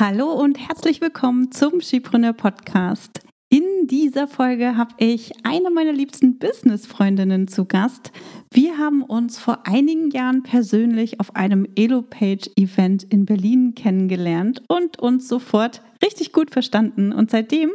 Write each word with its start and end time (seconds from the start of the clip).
Hallo 0.00 0.32
und 0.32 0.58
herzlich 0.58 1.02
willkommen 1.02 1.52
zum 1.52 1.82
Skipreneur 1.82 2.32
Podcast. 2.32 3.20
In 3.50 3.64
dieser 3.86 4.26
Folge 4.26 4.76
habe 4.76 4.94
ich 4.98 5.32
eine 5.44 5.70
meiner 5.70 5.92
liebsten 5.92 6.38
Business-Freundinnen 6.38 7.48
zu 7.48 7.64
Gast. 7.64 8.12
Wir 8.52 8.78
haben 8.78 9.02
uns 9.02 9.38
vor 9.38 9.66
einigen 9.66 10.10
Jahren 10.10 10.42
persönlich 10.42 11.20
auf 11.20 11.36
einem 11.36 11.66
Elopage-Event 11.76 13.04
in 13.04 13.26
Berlin 13.26 13.74
kennengelernt 13.74 14.62
und 14.68 14.98
uns 14.98 15.28
sofort 15.28 15.82
richtig 16.02 16.32
gut 16.32 16.50
verstanden. 16.50 17.12
Und 17.12 17.30
seitdem 17.30 17.70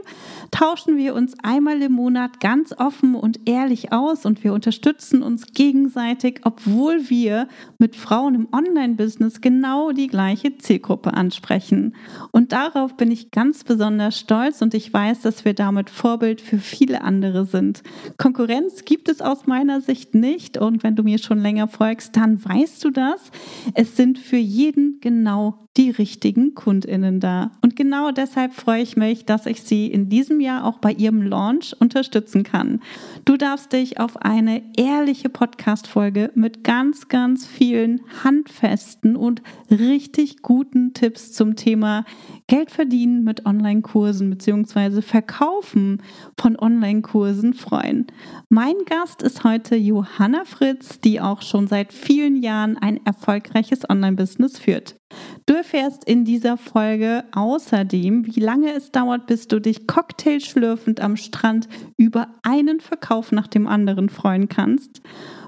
tauschen 0.52 0.98
wir 0.98 1.14
uns 1.14 1.36
einmal 1.44 1.82
im 1.82 1.94
Monat 1.94 2.40
ganz 2.40 2.74
offen 2.78 3.16
und 3.16 3.48
ehrlich 3.48 3.92
aus 3.92 4.26
und 4.26 4.44
wir 4.44 4.54
unterstützen 4.54 5.22
uns 5.22 5.54
gegenseitig, 5.54 6.42
obwohl 6.44 7.10
wir 7.10 7.48
mit 7.78 7.96
Frauen 7.96 8.36
im 8.36 8.48
Online-Business 8.52 9.42
genau 9.42 9.92
die 9.92 10.08
gleiche 10.08 10.58
Zielgruppe 10.58 11.14
ansprechen. 11.14 11.96
Und 12.32 12.52
darauf 12.52 12.98
bin 12.98 13.12
ich 13.12 13.32
ganz 13.32 13.64
besonders 13.64 14.20
stolz 14.20 14.62
und 14.62 14.74
ich 14.74 14.92
weiß, 14.92 15.22
dass 15.22 15.46
wir 15.46 15.54
damit 15.54 15.90
Vorbild 15.96 16.42
für 16.42 16.58
viele 16.58 17.02
andere 17.02 17.46
sind. 17.46 17.82
Konkurrenz 18.18 18.86
gibt 18.86 19.10
es 19.10 19.22
aus 19.22 19.48
meiner 19.48 19.82
Sicht 19.82 20.14
nicht 20.14 20.58
und 20.58 20.84
wenn 20.84 20.96
du 20.96 21.04
mir 21.04 21.18
schon 21.18 21.40
länger 21.40 21.68
folgst, 21.68 22.16
dann 22.16 22.44
weißt 22.44 22.84
du 22.84 22.92
das. 22.92 23.32
Es 23.74 23.96
sind 23.96 24.20
für 24.20 24.38
jeden 24.38 25.00
genau 25.00 25.65
die 25.78 25.90
richtigen 25.90 26.56
Kundinnen 26.56 27.20
da. 27.20 27.52
Und 27.62 27.76
genau 27.76 28.12
deshalb 28.12 28.54
freue 28.54 28.82
ich 28.82 28.96
mich, 28.96 29.26
dass 29.26 29.46
ich 29.46 29.62
sie 29.64 29.88
in 29.88 30.08
diesem 30.10 30.40
Jahr 30.40 30.64
auch 30.66 30.80
bei 30.80 30.92
ihrem 30.92 31.22
Launch 31.22 31.76
unterstützen 31.80 32.44
kann. 32.44 32.80
Du 33.26 33.36
darfst 33.36 33.74
dich 33.74 34.00
auf 34.00 34.18
eine 34.18 34.64
ehrliche 34.78 35.30
Podcast-Folge 35.30 36.32
mit 36.34 36.64
ganz, 36.64 37.10
ganz 37.10 37.46
vielen 37.46 38.02
handfesten 38.24 39.16
und 39.16 39.42
richtig 39.70 40.42
guten 40.42 40.94
Tipps 40.94 41.34
zum 41.34 41.56
Thema 41.56 42.06
Geld 42.48 42.72
verdienen 42.72 43.24
mit 43.24 43.46
Online-Kursen 43.46 44.30
bzw. 44.30 45.02
Verkaufen 45.02 46.02
von 46.40 46.58
Online-Kursen 46.58 47.54
freuen. 47.54 48.08
Mein 48.50 48.76
Gast 48.86 49.22
ist 49.22 49.44
heute 49.44 49.76
Johanna 49.76 50.46
Fritz, 50.46 51.00
die 51.02 51.20
auch 51.20 51.42
schon 51.42 51.68
seit 51.68 51.92
vielen 51.92 52.42
Jahren 52.42 52.78
ein 52.78 53.06
erfolgreiches 53.06 53.90
Online-Business 53.90 54.58
führt. 54.58 54.96
Du 55.46 55.54
erfährst 55.54 56.04
in 56.06 56.26
dieser 56.26 56.58
Folge 56.58 57.24
außerdem, 57.34 58.26
wie 58.26 58.40
lange 58.40 58.74
es 58.74 58.92
dauert, 58.92 59.28
bis 59.28 59.48
du 59.48 59.60
dich 59.60 59.88
cocktailschlürfend 59.88 61.02
am 61.02 61.18
Strand 61.18 61.68
über 61.98 62.28
einen 62.44 62.80
Verkauf 62.80 63.32
nach 63.32 63.48
dem 63.48 63.68
anderen 63.68 64.10
freuen 64.10 64.50
kannst, 64.50 65.02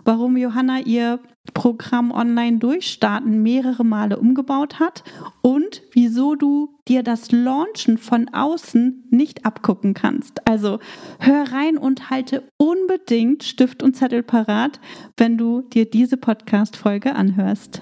warum 0.06 0.38
Johanna 0.38 0.80
ihr 0.80 1.20
Programm 1.54 2.12
online 2.12 2.58
durchstarten 2.58 3.42
mehrere 3.42 3.84
Male 3.84 4.20
umgebaut 4.20 4.80
hat 4.80 5.04
und 5.42 5.82
wieso 5.92 6.36
du 6.36 6.78
dir 6.88 7.04
das 7.04 7.32
Launchen 7.32 7.98
von 7.98 8.30
außen 8.30 9.08
nicht 9.10 9.46
abgucken 9.46 9.94
kannst. 9.94 10.48
Also 10.48 10.80
hör 11.20 11.52
rein 11.52 11.78
und 11.78 12.10
halte 12.10 12.44
unbedingt 12.58 13.44
Stift 13.44 13.84
und 13.84 13.96
Zettel 13.96 14.24
parat, 14.24 14.80
wenn 15.18 15.38
du 15.38 15.62
dir 15.62 15.90
diese 15.90 16.18
Podcast-Folge 16.18 17.16
anhörst. 17.16 17.82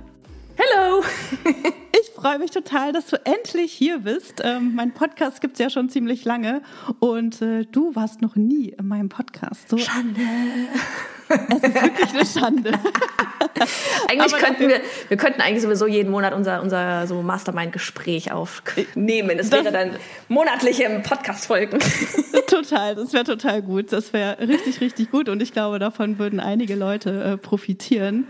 ich 2.01 2.09
freue 2.15 2.39
mich 2.39 2.51
total, 2.51 2.93
dass 2.93 3.07
du 3.07 3.17
endlich 3.25 3.71
hier 3.71 3.99
bist. 3.99 4.41
Ähm, 4.43 4.75
mein 4.75 4.93
Podcast 4.93 5.41
gibt 5.41 5.53
es 5.53 5.59
ja 5.59 5.69
schon 5.69 5.89
ziemlich 5.89 6.25
lange 6.25 6.61
und 6.99 7.41
äh, 7.41 7.65
du 7.65 7.95
warst 7.95 8.21
noch 8.21 8.35
nie 8.35 8.69
in 8.69 8.87
meinem 8.87 9.09
Podcast. 9.09 9.69
So, 9.69 9.77
Schande! 9.77 10.21
Es 11.31 11.63
ist 11.63 11.75
wirklich 11.75 12.09
eine 12.13 12.25
Schande. 12.25 12.71
eigentlich 14.07 14.33
Aber 14.33 14.43
könnten 14.43 14.67
wir, 14.67 14.81
wir 15.07 15.17
könnten 15.17 15.41
eigentlich 15.41 15.61
sowieso 15.61 15.87
jeden 15.87 16.11
Monat 16.11 16.33
unser, 16.33 16.61
unser 16.61 17.07
so 17.07 17.21
Mastermind-Gespräch 17.21 18.31
aufnehmen. 18.31 19.39
Es 19.39 19.51
wäre 19.51 19.71
dann 19.71 19.91
monatliche 20.27 21.01
Podcast-Folgen. 21.03 21.79
total, 22.47 22.95
das 22.95 23.13
wäre 23.13 23.23
total 23.23 23.61
gut. 23.61 23.91
Das 23.91 24.13
wäre 24.13 24.39
richtig, 24.39 24.81
richtig 24.81 25.11
gut 25.11 25.29
und 25.29 25.41
ich 25.41 25.53
glaube, 25.53 25.79
davon 25.79 26.19
würden 26.19 26.39
einige 26.39 26.75
Leute 26.75 27.23
äh, 27.23 27.37
profitieren. 27.37 28.27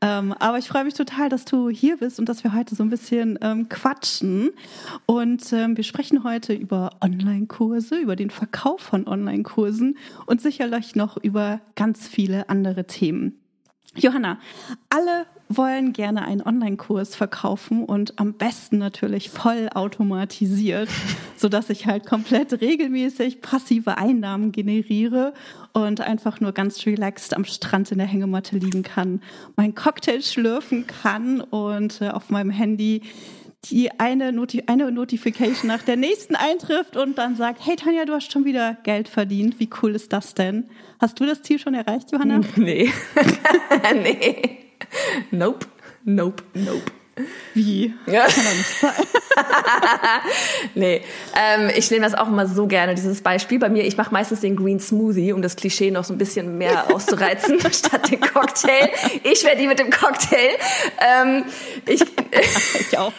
Ähm, 0.00 0.34
aber 0.38 0.58
ich 0.58 0.68
freue 0.68 0.84
mich 0.84 0.94
total, 0.94 1.28
dass 1.28 1.44
du 1.44 1.68
hier 1.68 1.98
bist 1.98 2.18
und 2.18 2.28
dass 2.28 2.44
wir 2.44 2.54
heute 2.54 2.74
so 2.74 2.82
ein 2.82 2.90
bisschen 2.90 3.38
ähm, 3.42 3.68
quatschen. 3.68 4.50
Und 5.06 5.52
ähm, 5.52 5.76
wir 5.76 5.84
sprechen 5.84 6.24
heute 6.24 6.52
über 6.52 6.90
Online-Kurse, 7.00 7.96
über 7.96 8.16
den 8.16 8.30
Verkauf 8.30 8.80
von 8.80 9.06
Online-Kursen 9.06 9.98
und 10.26 10.40
sicherlich 10.40 10.94
noch 10.94 11.16
über 11.16 11.60
ganz 11.74 12.08
viele 12.08 12.43
andere 12.48 12.86
Themen. 12.86 13.40
Johanna, 13.96 14.40
alle 14.88 15.26
wollen 15.48 15.92
gerne 15.92 16.24
einen 16.24 16.42
Online-Kurs 16.42 17.14
verkaufen 17.14 17.84
und 17.84 18.18
am 18.18 18.34
besten 18.34 18.78
natürlich 18.78 19.30
voll 19.30 19.68
automatisiert, 19.72 20.88
so 21.36 21.48
dass 21.48 21.70
ich 21.70 21.86
halt 21.86 22.04
komplett 22.04 22.60
regelmäßig 22.60 23.40
passive 23.40 23.96
Einnahmen 23.96 24.50
generiere 24.50 25.32
und 25.72 26.00
einfach 26.00 26.40
nur 26.40 26.52
ganz 26.52 26.84
relaxed 26.86 27.34
am 27.34 27.44
Strand 27.44 27.92
in 27.92 27.98
der 27.98 28.06
Hängematte 28.06 28.56
liegen 28.58 28.82
kann, 28.82 29.22
mein 29.54 29.74
Cocktail 29.76 30.22
schlürfen 30.22 30.86
kann 30.86 31.40
und 31.40 32.00
äh, 32.00 32.08
auf 32.08 32.30
meinem 32.30 32.50
Handy 32.50 33.02
die 33.70 33.98
eine, 33.98 34.32
Noti 34.32 34.64
eine 34.66 34.90
Notification 34.90 35.68
nach 35.68 35.82
der 35.82 35.96
nächsten 35.96 36.36
eintrifft 36.36 36.96
und 36.96 37.18
dann 37.18 37.36
sagt, 37.36 37.64
hey 37.64 37.76
Tanja, 37.76 38.04
du 38.04 38.12
hast 38.12 38.32
schon 38.32 38.44
wieder 38.44 38.76
Geld 38.82 39.08
verdient. 39.08 39.58
Wie 39.60 39.68
cool 39.82 39.94
ist 39.94 40.12
das 40.12 40.34
denn? 40.34 40.68
Hast 41.00 41.18
du 41.20 41.26
das 41.26 41.42
Ziel 41.42 41.58
schon 41.58 41.74
erreicht, 41.74 42.12
Johanna? 42.12 42.40
Nee. 42.56 42.90
nee. 43.94 44.58
Nope. 45.30 45.66
Nope. 46.04 46.42
Nope. 46.54 46.82
Wie? 47.54 47.94
Ja. 48.06 48.26
Kann 48.26 48.44
doch 48.44 48.54
nicht 48.54 48.80
sein. 48.80 49.13
nee, 50.74 51.02
ähm, 51.36 51.70
ich 51.74 51.90
nehme 51.90 52.04
das 52.04 52.14
auch 52.14 52.28
immer 52.28 52.46
so 52.46 52.66
gerne, 52.66 52.94
dieses 52.94 53.22
Beispiel. 53.22 53.58
Bei 53.58 53.68
mir, 53.68 53.84
ich 53.84 53.96
mache 53.96 54.12
meistens 54.12 54.40
den 54.40 54.56
Green 54.56 54.80
Smoothie, 54.80 55.32
um 55.32 55.42
das 55.42 55.56
Klischee 55.56 55.90
noch 55.90 56.04
so 56.04 56.14
ein 56.14 56.18
bisschen 56.18 56.58
mehr 56.58 56.90
auszureizen, 56.94 57.60
statt 57.72 58.10
den 58.10 58.20
Cocktail. 58.20 58.90
Ich 59.22 59.44
werde 59.44 59.60
die 59.60 59.66
mit 59.66 59.78
dem 59.78 59.90
Cocktail. 59.90 60.50
Ähm, 60.98 61.44
ich, 61.86 62.02
ich 62.80 62.98
auch. 62.98 63.12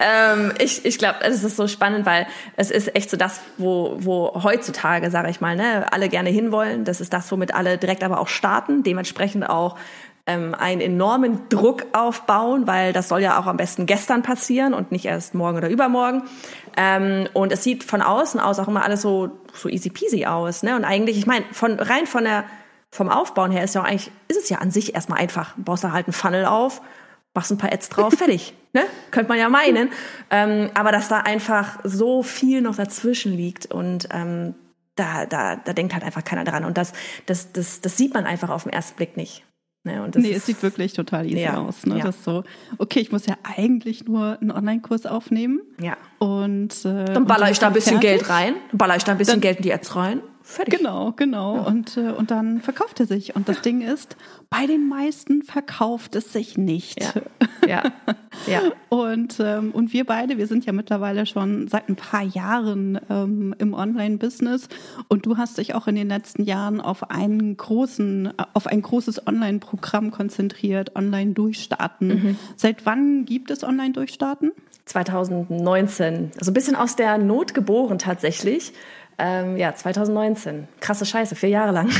ähm, 0.00 0.52
ich 0.58 0.84
ich 0.84 0.98
glaube, 0.98 1.18
das 1.22 1.42
ist 1.42 1.56
so 1.56 1.68
spannend, 1.68 2.06
weil 2.06 2.26
es 2.56 2.70
ist 2.70 2.94
echt 2.94 3.10
so 3.10 3.16
das, 3.16 3.40
wo, 3.56 3.96
wo 3.98 4.42
heutzutage, 4.42 5.10
sage 5.10 5.30
ich 5.30 5.40
mal, 5.40 5.56
ne, 5.56 5.92
alle 5.92 6.08
gerne 6.08 6.30
hinwollen. 6.30 6.84
Das 6.84 7.00
ist 7.00 7.12
das, 7.12 7.30
womit 7.30 7.54
alle 7.54 7.78
direkt 7.78 8.02
aber 8.02 8.20
auch 8.20 8.28
starten. 8.28 8.82
Dementsprechend 8.82 9.48
auch 9.48 9.76
ähm, 10.28 10.54
einen 10.54 10.82
enormen 10.82 11.48
Druck 11.48 11.86
aufbauen, 11.92 12.66
weil 12.66 12.92
das 12.92 13.08
soll 13.08 13.22
ja 13.22 13.40
auch 13.40 13.46
am 13.46 13.56
besten 13.56 13.86
gestern 13.86 14.22
passieren 14.22 14.74
und 14.74 14.92
nicht 14.92 15.06
erst 15.06 15.34
morgen 15.34 15.56
oder 15.56 15.70
übermorgen. 15.70 16.22
Ähm, 16.76 17.26
und 17.32 17.50
es 17.50 17.64
sieht 17.64 17.82
von 17.82 18.02
außen 18.02 18.38
aus 18.38 18.58
auch 18.58 18.68
immer 18.68 18.84
alles 18.84 19.00
so, 19.00 19.30
so 19.54 19.68
easy 19.70 19.88
peasy 19.88 20.26
aus. 20.26 20.62
Ne? 20.62 20.76
Und 20.76 20.84
eigentlich, 20.84 21.16
ich 21.16 21.26
meine, 21.26 21.46
von, 21.52 21.80
rein 21.80 22.06
von 22.06 22.24
der, 22.24 22.44
vom 22.90 23.08
Aufbauen 23.08 23.50
her 23.50 23.64
ist 23.64 23.74
ja 23.74 23.80
auch 23.80 23.86
eigentlich, 23.86 24.12
ist 24.28 24.38
es 24.38 24.50
ja 24.50 24.58
an 24.58 24.70
sich 24.70 24.94
erstmal 24.94 25.18
einfach. 25.18 25.56
Du 25.56 25.62
baust 25.62 25.82
da 25.82 25.92
halt 25.92 26.06
einen 26.06 26.12
Funnel 26.12 26.44
auf, 26.44 26.82
machst 27.32 27.50
ein 27.50 27.58
paar 27.58 27.72
Ads 27.72 27.88
drauf, 27.88 28.12
fertig. 28.18 28.52
Ne? 28.74 28.82
Könnte 29.10 29.30
man 29.30 29.38
ja 29.38 29.48
meinen. 29.48 29.88
Ähm, 30.30 30.70
aber 30.74 30.92
dass 30.92 31.08
da 31.08 31.20
einfach 31.20 31.78
so 31.84 32.22
viel 32.22 32.60
noch 32.60 32.76
dazwischen 32.76 33.32
liegt 33.32 33.66
und 33.66 34.08
ähm, 34.12 34.54
da, 34.94 35.24
da, 35.24 35.56
da 35.56 35.72
denkt 35.72 35.94
halt 35.94 36.04
einfach 36.04 36.24
keiner 36.24 36.44
dran. 36.44 36.66
Und 36.66 36.76
das, 36.76 36.92
das, 37.24 37.52
das, 37.52 37.80
das 37.80 37.96
sieht 37.96 38.12
man 38.12 38.26
einfach 38.26 38.50
auf 38.50 38.64
den 38.64 38.72
ersten 38.72 38.96
Blick 38.96 39.16
nicht. 39.16 39.44
Ne, 39.84 40.02
und 40.02 40.14
das 40.14 40.22
nee, 40.22 40.30
ist, 40.30 40.38
es 40.38 40.46
sieht 40.46 40.62
wirklich 40.62 40.92
total 40.92 41.26
easy 41.26 41.40
ja, 41.40 41.56
aus. 41.56 41.86
Ne? 41.86 41.98
Ja. 41.98 42.04
Das 42.04 42.24
so, 42.24 42.42
okay, 42.78 43.00
ich 43.00 43.12
muss 43.12 43.26
ja 43.26 43.36
eigentlich 43.42 44.04
nur 44.04 44.38
einen 44.40 44.50
Online-Kurs 44.50 45.06
aufnehmen. 45.06 45.60
Ja. 45.80 45.96
Und, 46.18 46.84
äh, 46.84 47.04
dann 47.04 47.26
baller 47.26 47.50
ich 47.50 47.58
da 47.58 47.68
ein 47.68 47.72
bisschen 47.72 48.00
fertig. 48.00 48.20
Geld 48.20 48.30
rein, 48.30 48.54
baller 48.72 48.96
ich 48.96 49.04
da 49.04 49.12
ein 49.12 49.18
bisschen 49.18 49.34
dann, 49.34 49.40
Geld 49.40 49.58
in 49.58 49.62
die 49.62 49.72
Ads 49.72 49.94
rein. 49.96 50.20
Fertig. 50.50 50.78
Genau, 50.78 51.12
genau. 51.12 51.56
Ja. 51.56 51.62
Und, 51.64 51.98
äh, 51.98 52.10
und 52.10 52.30
dann 52.30 52.62
verkauft 52.62 53.00
er 53.00 53.06
sich. 53.06 53.36
Und 53.36 53.50
das 53.50 53.60
Ding 53.60 53.82
ist, 53.82 54.16
bei 54.48 54.66
den 54.66 54.88
meisten 54.88 55.42
verkauft 55.42 56.16
es 56.16 56.32
sich 56.32 56.56
nicht. 56.56 57.02
Ja. 57.02 57.12
ja. 57.68 57.82
ja. 58.46 58.62
Und, 58.88 59.40
ähm, 59.40 59.72
und 59.72 59.92
wir 59.92 60.06
beide, 60.06 60.38
wir 60.38 60.46
sind 60.46 60.64
ja 60.64 60.72
mittlerweile 60.72 61.26
schon 61.26 61.68
seit 61.68 61.90
ein 61.90 61.96
paar 61.96 62.22
Jahren 62.22 62.98
ähm, 63.10 63.54
im 63.58 63.74
Online-Business. 63.74 64.70
Und 65.08 65.26
du 65.26 65.36
hast 65.36 65.58
dich 65.58 65.74
auch 65.74 65.86
in 65.86 65.96
den 65.96 66.08
letzten 66.08 66.44
Jahren 66.44 66.80
auf 66.80 67.10
einen 67.10 67.54
großen, 67.54 68.32
auf 68.54 68.66
ein 68.68 68.80
großes 68.80 69.26
Online-Programm 69.26 70.10
konzentriert, 70.12 70.96
Online-Durchstarten. 70.96 72.08
Mhm. 72.08 72.38
Seit 72.56 72.86
wann 72.86 73.26
gibt 73.26 73.50
es 73.50 73.62
Online-Durchstarten? 73.62 74.52
2019. 74.86 76.30
Also 76.38 76.50
ein 76.50 76.54
bisschen 76.54 76.74
aus 76.74 76.96
der 76.96 77.18
Not 77.18 77.54
geboren 77.54 77.98
tatsächlich. 77.98 78.72
Ähm, 79.18 79.56
ja, 79.56 79.74
2019. 79.74 80.68
Krasse 80.80 81.04
Scheiße, 81.04 81.34
vier 81.34 81.48
Jahre 81.48 81.72
lang. 81.72 81.90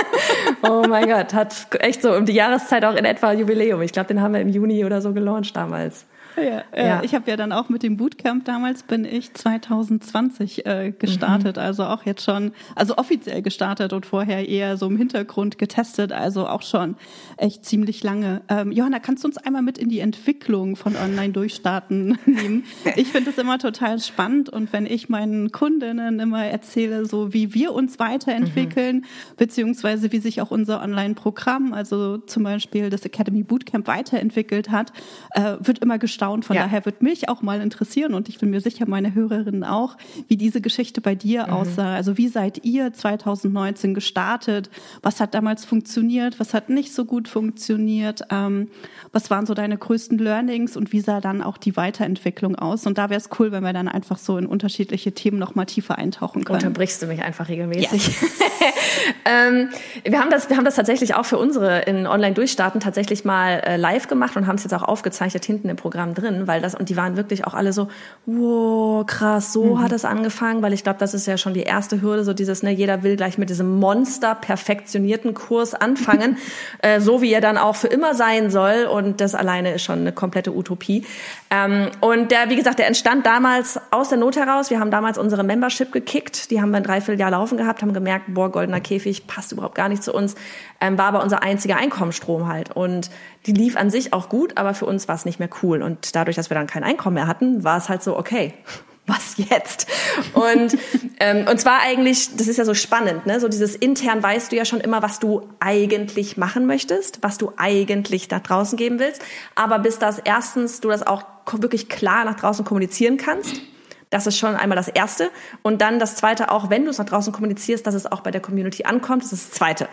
oh 0.62 0.84
mein 0.88 1.06
Gott, 1.06 1.34
hat 1.34 1.66
echt 1.80 2.00
so 2.00 2.14
um 2.14 2.24
die 2.24 2.32
Jahreszeit 2.32 2.84
auch 2.84 2.94
in 2.94 3.04
etwa 3.04 3.32
Jubiläum. 3.32 3.82
Ich 3.82 3.92
glaube, 3.92 4.08
den 4.08 4.22
haben 4.22 4.32
wir 4.32 4.40
im 4.40 4.48
Juni 4.48 4.84
oder 4.84 5.02
so 5.02 5.12
gelauncht 5.12 5.54
damals. 5.54 6.06
Ja, 6.48 6.62
ja. 6.76 6.86
ja. 6.86 7.02
ich 7.02 7.14
habe 7.14 7.30
ja 7.30 7.36
dann 7.36 7.52
auch 7.52 7.68
mit 7.68 7.82
dem 7.82 7.96
Bootcamp 7.96 8.44
damals 8.44 8.82
bin 8.82 9.04
ich 9.04 9.34
2020 9.34 10.66
äh, 10.66 10.92
gestartet, 10.96 11.56
mhm. 11.56 11.62
also 11.62 11.84
auch 11.84 12.04
jetzt 12.04 12.24
schon, 12.24 12.52
also 12.74 12.96
offiziell 12.96 13.42
gestartet 13.42 13.92
und 13.92 14.06
vorher 14.06 14.48
eher 14.48 14.76
so 14.76 14.86
im 14.86 14.96
Hintergrund 14.96 15.58
getestet, 15.58 16.12
also 16.12 16.46
auch 16.46 16.62
schon 16.62 16.96
echt 17.36 17.64
ziemlich 17.64 18.02
lange. 18.02 18.42
Ähm, 18.48 18.72
Johanna, 18.72 18.98
kannst 19.00 19.24
du 19.24 19.28
uns 19.28 19.36
einmal 19.38 19.62
mit 19.62 19.78
in 19.78 19.88
die 19.88 20.00
Entwicklung 20.00 20.76
von 20.76 20.96
Online-Durchstarten 20.96 22.18
nehmen? 22.26 22.64
Ich 22.96 23.08
finde 23.08 23.30
es 23.30 23.38
immer 23.38 23.58
total 23.58 23.98
spannend 23.98 24.48
und 24.48 24.72
wenn 24.72 24.86
ich 24.86 25.08
meinen 25.08 25.50
Kundinnen 25.52 26.20
immer 26.20 26.44
erzähle, 26.44 27.06
so 27.06 27.32
wie 27.32 27.54
wir 27.54 27.72
uns 27.72 27.98
weiterentwickeln, 27.98 28.96
mhm. 28.96 29.04
beziehungsweise 29.36 30.12
wie 30.12 30.20
sich 30.20 30.40
auch 30.40 30.50
unser 30.50 30.82
Online-Programm, 30.82 31.72
also 31.72 32.18
zum 32.18 32.44
Beispiel 32.44 32.90
das 32.90 33.04
Academy 33.04 33.42
Bootcamp 33.42 33.86
weiterentwickelt 33.86 34.70
hat, 34.70 34.92
äh, 35.32 35.56
wird 35.60 35.80
immer 35.80 35.98
gestartet 35.98 36.27
Frauen. 36.28 36.42
Von 36.42 36.56
ja. 36.56 36.62
daher 36.62 36.84
wird 36.84 37.02
mich 37.02 37.28
auch 37.28 37.42
mal 37.42 37.60
interessieren 37.60 38.14
und 38.14 38.28
ich 38.28 38.38
bin 38.38 38.50
mir 38.50 38.60
sicher, 38.60 38.84
meine 38.86 39.14
Hörerinnen 39.14 39.64
auch, 39.64 39.96
wie 40.28 40.36
diese 40.36 40.60
Geschichte 40.60 41.00
bei 41.00 41.14
dir 41.14 41.46
mhm. 41.46 41.52
aussah. 41.52 41.94
Also 41.94 42.18
wie 42.18 42.28
seid 42.28 42.64
ihr 42.64 42.92
2019 42.92 43.94
gestartet? 43.94 44.70
Was 45.02 45.20
hat 45.20 45.34
damals 45.34 45.64
funktioniert? 45.64 46.38
Was 46.38 46.52
hat 46.52 46.68
nicht 46.68 46.94
so 46.94 47.04
gut 47.04 47.28
funktioniert? 47.28 48.22
Ähm, 48.30 48.68
was 49.12 49.30
waren 49.30 49.46
so 49.46 49.54
deine 49.54 49.78
größten 49.78 50.18
Learnings 50.18 50.76
und 50.76 50.92
wie 50.92 51.00
sah 51.00 51.20
dann 51.20 51.42
auch 51.42 51.56
die 51.56 51.76
Weiterentwicklung 51.76 52.56
aus? 52.56 52.86
Und 52.86 52.98
da 52.98 53.08
wäre 53.08 53.20
es 53.20 53.30
cool, 53.38 53.52
wenn 53.52 53.62
wir 53.62 53.72
dann 53.72 53.88
einfach 53.88 54.18
so 54.18 54.36
in 54.36 54.46
unterschiedliche 54.46 55.12
Themen 55.12 55.38
noch 55.38 55.54
mal 55.54 55.64
tiefer 55.64 55.96
eintauchen 55.96 56.44
können. 56.44 56.58
Unterbrichst 56.58 57.00
du 57.02 57.06
mich 57.06 57.22
einfach 57.22 57.48
regelmäßig. 57.48 58.06
Yes. 58.06 58.20
ähm, 59.24 59.70
wir 60.04 60.20
haben 60.20 60.30
das, 60.30 60.50
wir 60.50 60.56
haben 60.56 60.64
das 60.64 60.76
tatsächlich 60.76 61.14
auch 61.14 61.24
für 61.24 61.38
unsere 61.38 61.80
in 61.82 62.06
Online-Durchstarten 62.06 62.80
tatsächlich 62.80 63.24
mal 63.24 63.62
äh, 63.64 63.76
live 63.76 64.08
gemacht 64.08 64.36
und 64.36 64.46
haben 64.46 64.56
es 64.56 64.64
jetzt 64.64 64.74
auch 64.74 64.82
aufgezeichnet 64.82 65.44
hinten 65.44 65.68
im 65.68 65.76
Programm 65.76 66.07
drin, 66.14 66.46
weil 66.46 66.60
das, 66.60 66.74
und 66.74 66.88
die 66.88 66.96
waren 66.96 67.16
wirklich 67.16 67.46
auch 67.46 67.54
alle 67.54 67.72
so, 67.72 67.88
wow, 68.26 69.04
krass, 69.06 69.52
so 69.52 69.76
mhm. 69.76 69.82
hat 69.82 69.92
es 69.92 70.04
angefangen, 70.04 70.62
weil 70.62 70.72
ich 70.72 70.82
glaube, 70.82 70.98
das 70.98 71.14
ist 71.14 71.26
ja 71.26 71.38
schon 71.38 71.54
die 71.54 71.62
erste 71.62 72.00
Hürde, 72.02 72.24
so 72.24 72.32
dieses, 72.32 72.62
ne, 72.62 72.70
jeder 72.70 73.02
will 73.02 73.16
gleich 73.16 73.38
mit 73.38 73.50
diesem 73.50 73.78
Monster 73.78 74.34
perfektionierten 74.34 75.34
Kurs 75.34 75.74
anfangen, 75.74 76.38
äh, 76.82 77.00
so 77.00 77.22
wie 77.22 77.32
er 77.32 77.40
dann 77.40 77.58
auch 77.58 77.76
für 77.76 77.88
immer 77.88 78.14
sein 78.14 78.50
soll 78.50 78.84
und 78.84 79.20
das 79.20 79.34
alleine 79.34 79.74
ist 79.74 79.82
schon 79.82 80.00
eine 80.00 80.12
komplette 80.12 80.54
Utopie. 80.54 81.04
Ähm, 81.50 81.90
und 82.00 82.30
der, 82.30 82.50
wie 82.50 82.56
gesagt, 82.56 82.78
der 82.78 82.86
entstand 82.86 83.26
damals 83.26 83.80
aus 83.90 84.10
der 84.10 84.18
Not 84.18 84.36
heraus. 84.36 84.70
Wir 84.70 84.80
haben 84.80 84.90
damals 84.90 85.18
unsere 85.18 85.44
Membership 85.44 85.92
gekickt, 85.92 86.50
die 86.50 86.60
haben 86.60 86.70
wir 86.70 86.78
ein 86.78 86.82
Dreivierteljahr 86.82 87.30
laufen 87.30 87.56
gehabt, 87.56 87.82
haben 87.82 87.92
gemerkt, 87.92 88.26
boah, 88.28 88.50
goldener 88.50 88.80
Käfig 88.80 89.26
passt 89.26 89.52
überhaupt 89.52 89.74
gar 89.74 89.88
nicht 89.88 90.02
zu 90.02 90.12
uns, 90.12 90.34
ähm, 90.80 90.98
war 90.98 91.06
aber 91.06 91.22
unser 91.22 91.42
einziger 91.42 91.76
Einkommensstrom 91.76 92.48
halt 92.48 92.74
und 92.74 93.10
die 93.46 93.52
lief 93.52 93.76
an 93.76 93.90
sich 93.90 94.12
auch 94.12 94.28
gut, 94.28 94.56
aber 94.56 94.74
für 94.74 94.86
uns 94.86 95.08
war 95.08 95.14
es 95.14 95.24
nicht 95.24 95.38
mehr 95.38 95.50
cool 95.62 95.82
und 95.82 96.14
dadurch, 96.14 96.36
dass 96.36 96.50
wir 96.50 96.54
dann 96.54 96.66
kein 96.66 96.84
Einkommen 96.84 97.14
mehr 97.14 97.26
hatten, 97.26 97.64
war 97.64 97.78
es 97.78 97.88
halt 97.88 98.02
so, 98.02 98.16
okay, 98.16 98.54
was 99.06 99.38
jetzt? 99.38 99.86
Und, 100.34 100.76
ähm, 101.20 101.46
und 101.48 101.58
zwar 101.60 101.80
eigentlich, 101.80 102.36
das 102.36 102.46
ist 102.46 102.58
ja 102.58 102.64
so 102.64 102.74
spannend, 102.74 103.26
ne? 103.26 103.40
so 103.40 103.48
dieses 103.48 103.74
intern 103.74 104.22
weißt 104.22 104.52
du 104.52 104.56
ja 104.56 104.64
schon 104.64 104.80
immer, 104.80 105.02
was 105.02 105.18
du 105.18 105.48
eigentlich 105.60 106.36
machen 106.36 106.66
möchtest, 106.66 107.22
was 107.22 107.38
du 107.38 107.52
eigentlich 107.56 108.28
da 108.28 108.38
draußen 108.38 108.76
geben 108.76 108.98
willst, 108.98 109.22
aber 109.54 109.78
bis 109.78 109.98
das 109.98 110.18
erstens 110.18 110.80
du 110.80 110.88
das 110.88 111.06
auch 111.06 111.24
wirklich 111.52 111.88
klar 111.88 112.24
nach 112.26 112.36
draußen 112.36 112.64
kommunizieren 112.64 113.16
kannst, 113.16 113.62
das 114.10 114.26
ist 114.26 114.38
schon 114.38 114.56
einmal 114.56 114.76
das 114.76 114.88
Erste. 114.88 115.30
Und 115.62 115.80
dann 115.82 115.98
das 115.98 116.16
Zweite 116.16 116.50
auch, 116.50 116.70
wenn 116.70 116.84
du 116.84 116.90
es 116.90 116.98
nach 116.98 117.06
draußen 117.06 117.32
kommunizierst, 117.32 117.86
dass 117.86 117.94
es 117.94 118.06
auch 118.10 118.20
bei 118.20 118.30
der 118.30 118.40
Community 118.40 118.84
ankommt, 118.84 119.22
das 119.22 119.32
ist 119.32 119.50
das 119.50 119.58
Zweite. 119.58 119.88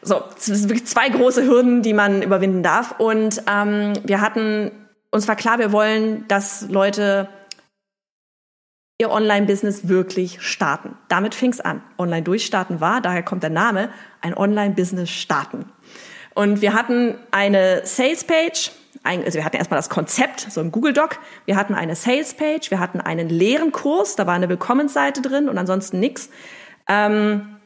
So, 0.00 0.22
das 0.34 0.46
sind 0.46 0.68
wirklich 0.68 0.86
zwei 0.86 1.08
große 1.08 1.44
Hürden, 1.44 1.82
die 1.82 1.94
man 1.94 2.22
überwinden 2.22 2.62
darf. 2.62 2.96
Und 2.98 3.42
ähm, 3.48 3.92
wir 4.04 4.20
hatten 4.20 4.72
uns 5.12 5.28
war 5.28 5.36
klar, 5.36 5.58
wir 5.58 5.72
wollen, 5.72 6.26
dass 6.26 6.68
Leute 6.68 7.28
ihr 8.98 9.10
Online-Business 9.10 9.88
wirklich 9.88 10.40
starten. 10.40 10.96
Damit 11.08 11.34
fing 11.34 11.50
es 11.50 11.60
an. 11.60 11.82
Online 11.98 12.22
durchstarten 12.22 12.80
war, 12.80 13.00
daher 13.00 13.22
kommt 13.22 13.42
der 13.42 13.50
Name, 13.50 13.90
ein 14.20 14.34
Online-Business 14.34 15.10
starten. 15.10 15.66
Und 16.34 16.62
wir 16.62 16.72
hatten 16.72 17.18
eine 17.30 17.82
Sales-Page, 17.84 18.72
also 19.04 19.34
wir 19.34 19.44
hatten 19.44 19.56
erstmal 19.56 19.78
das 19.78 19.88
Konzept, 19.88 20.40
so 20.40 20.60
im 20.60 20.70
Google 20.70 20.92
Doc. 20.92 21.18
Wir 21.46 21.56
hatten 21.56 21.74
eine 21.74 21.96
Sales-Page, 21.96 22.70
wir 22.70 22.78
hatten 22.78 23.00
einen 23.00 23.28
leeren 23.28 23.72
Kurs, 23.72 24.16
da 24.16 24.26
war 24.26 24.34
eine 24.34 24.48
Willkommensseite 24.48 25.22
drin 25.22 25.48
und 25.48 25.58
ansonsten 25.58 25.98
nichts. 25.98 26.28
Ähm, 26.88 27.56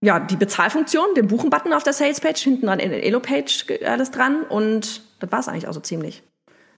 ja, 0.00 0.20
die 0.20 0.36
Bezahlfunktion, 0.36 1.14
den 1.16 1.26
Buchen-Button 1.26 1.72
auf 1.72 1.82
der 1.82 1.92
Sales-Page, 1.92 2.40
hinten 2.40 2.66
dran 2.66 2.78
in 2.78 2.90
der 2.90 3.04
Elo-Page 3.04 3.66
alles 3.84 4.10
dran 4.10 4.42
und 4.42 5.02
das 5.18 5.32
war 5.32 5.40
es 5.40 5.48
eigentlich 5.48 5.66
auch 5.66 5.72
so 5.72 5.80
ziemlich. 5.80 6.22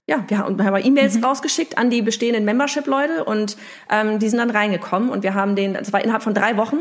Ja, 0.07 0.25
wir 0.27 0.39
haben, 0.39 0.57
E-Mails 0.59 1.17
mhm. 1.17 1.23
rausgeschickt 1.23 1.77
an 1.77 1.91
die 1.91 2.01
bestehenden 2.01 2.43
Membership-Leute 2.43 3.23
und 3.23 3.55
ähm, 3.89 4.17
die 4.17 4.29
sind 4.29 4.39
dann 4.39 4.49
reingekommen 4.49 5.09
und 5.09 5.21
wir 5.21 5.35
haben 5.35 5.55
den, 5.55 5.75
das 5.75 5.93
war 5.93 6.03
innerhalb 6.03 6.23
von 6.23 6.33
drei 6.33 6.57
Wochen 6.57 6.79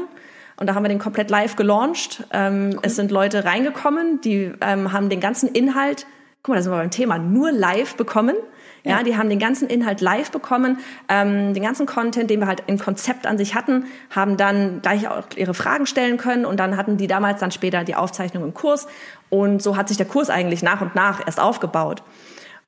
und 0.57 0.67
da 0.67 0.75
haben 0.75 0.85
wir 0.85 0.89
den 0.89 0.99
komplett 0.99 1.31
live 1.31 1.57
gelauncht. 1.57 2.25
Ähm, 2.33 2.71
cool. 2.73 2.81
Es 2.83 2.97
sind 2.97 3.11
Leute 3.11 3.45
reingekommen, 3.45 4.21
die 4.23 4.53
ähm, 4.63 4.93
haben 4.93 5.11
den 5.11 5.21
ganzen 5.21 5.51
Inhalt, 5.51 6.07
guck 6.43 6.53
mal, 6.53 6.57
da 6.57 6.63
sind 6.63 6.73
wir 6.73 6.79
beim 6.79 6.91
Thema, 6.91 7.19
nur 7.19 7.53
live 7.53 7.97
bekommen. 7.97 8.37
Ja. 8.83 8.93
ja, 8.93 9.03
die 9.03 9.17
haben 9.19 9.29
den 9.29 9.39
ganzen 9.39 9.69
Inhalt 9.69 10.01
live 10.01 10.31
bekommen, 10.31 10.79
ähm, 11.11 11.53
den 11.53 11.63
ganzen 11.63 11.85
Content, 11.85 12.31
den 12.31 12.41
wir 12.41 12.47
halt 12.47 12.63
im 12.67 12.79
Konzept 12.79 13.27
an 13.27 13.37
sich 13.37 13.55
hatten, 13.55 13.85
haben 14.09 14.39
dann 14.39 14.81
gleich 14.81 15.07
auch 15.07 15.25
ihre 15.37 15.53
Fragen 15.53 15.85
stellen 15.85 16.17
können 16.17 16.47
und 16.47 16.59
dann 16.59 16.79
hatten 16.79 16.97
die 16.97 17.07
damals 17.07 17.41
dann 17.41 17.51
später 17.51 17.85
die 17.85 17.95
Aufzeichnung 17.95 18.43
im 18.43 18.55
Kurs 18.55 18.87
und 19.29 19.63
so 19.63 19.77
hat 19.77 19.89
sich 19.89 19.99
der 19.99 20.07
Kurs 20.07 20.31
eigentlich 20.31 20.63
nach 20.63 20.81
und 20.81 20.95
nach 20.95 21.27
erst 21.27 21.41
aufgebaut. 21.41 22.03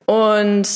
Und 0.05 0.67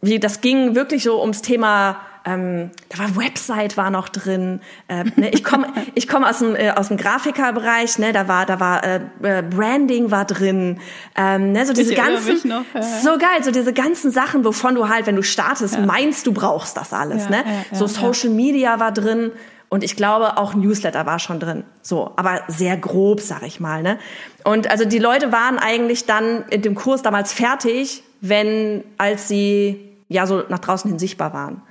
wie, 0.00 0.18
das 0.18 0.40
ging 0.40 0.74
wirklich 0.74 1.02
so 1.02 1.20
ums 1.20 1.42
Thema 1.42 2.00
ähm, 2.28 2.70
da 2.88 2.98
war 2.98 3.16
Website 3.16 3.76
war 3.76 3.90
noch 3.90 4.08
drin. 4.08 4.60
Äh, 4.88 5.04
ne, 5.16 5.30
ich 5.30 5.42
komme 5.44 5.66
ich 5.94 6.08
komm 6.08 6.24
aus 6.24 6.38
dem 6.40 6.54
äh, 6.54 6.70
aus 6.70 6.88
dem 6.88 6.96
Grafikerbereich. 6.96 7.98
Ne, 7.98 8.12
da 8.12 8.28
war 8.28 8.46
da 8.46 8.60
war 8.60 8.84
äh, 8.84 9.00
äh, 9.22 9.42
Branding 9.42 10.10
war 10.10 10.24
drin. 10.24 10.80
Ähm, 11.16 11.52
ne, 11.52 11.64
so 11.66 11.72
diese 11.72 11.94
ganzen 11.94 12.48
noch, 12.48 12.64
ja. 12.74 12.82
so 12.82 13.18
geil, 13.18 13.42
so 13.42 13.50
diese 13.50 13.72
ganzen 13.72 14.10
Sachen, 14.10 14.44
wovon 14.44 14.74
du 14.74 14.88
halt, 14.88 15.06
wenn 15.06 15.16
du 15.16 15.22
startest, 15.22 15.74
ja. 15.74 15.80
meinst 15.80 16.26
du 16.26 16.32
brauchst 16.32 16.76
das 16.76 16.92
alles. 16.92 17.24
Ja, 17.24 17.30
ne, 17.30 17.44
so 17.72 17.86
Social 17.86 18.30
Media 18.30 18.78
war 18.80 18.92
drin. 18.92 19.32
Und 19.70 19.84
ich 19.84 19.96
glaube, 19.96 20.38
auch 20.38 20.54
Newsletter 20.54 21.04
war 21.04 21.18
schon 21.18 21.40
drin. 21.40 21.64
So, 21.82 22.12
aber 22.16 22.40
sehr 22.48 22.76
grob, 22.78 23.20
sag 23.20 23.42
ich 23.42 23.60
mal. 23.60 23.82
Ne? 23.82 23.98
Und 24.42 24.70
also 24.70 24.86
die 24.86 24.98
Leute 24.98 25.30
waren 25.30 25.58
eigentlich 25.58 26.06
dann 26.06 26.44
in 26.48 26.62
dem 26.62 26.74
Kurs 26.74 27.02
damals 27.02 27.34
fertig, 27.34 28.02
wenn, 28.22 28.82
als 28.96 29.28
sie 29.28 29.88
ja 30.08 30.26
so 30.26 30.42
nach 30.48 30.58
draußen 30.58 30.90
hin 30.90 30.98
sichtbar 30.98 31.34
waren. 31.34 31.62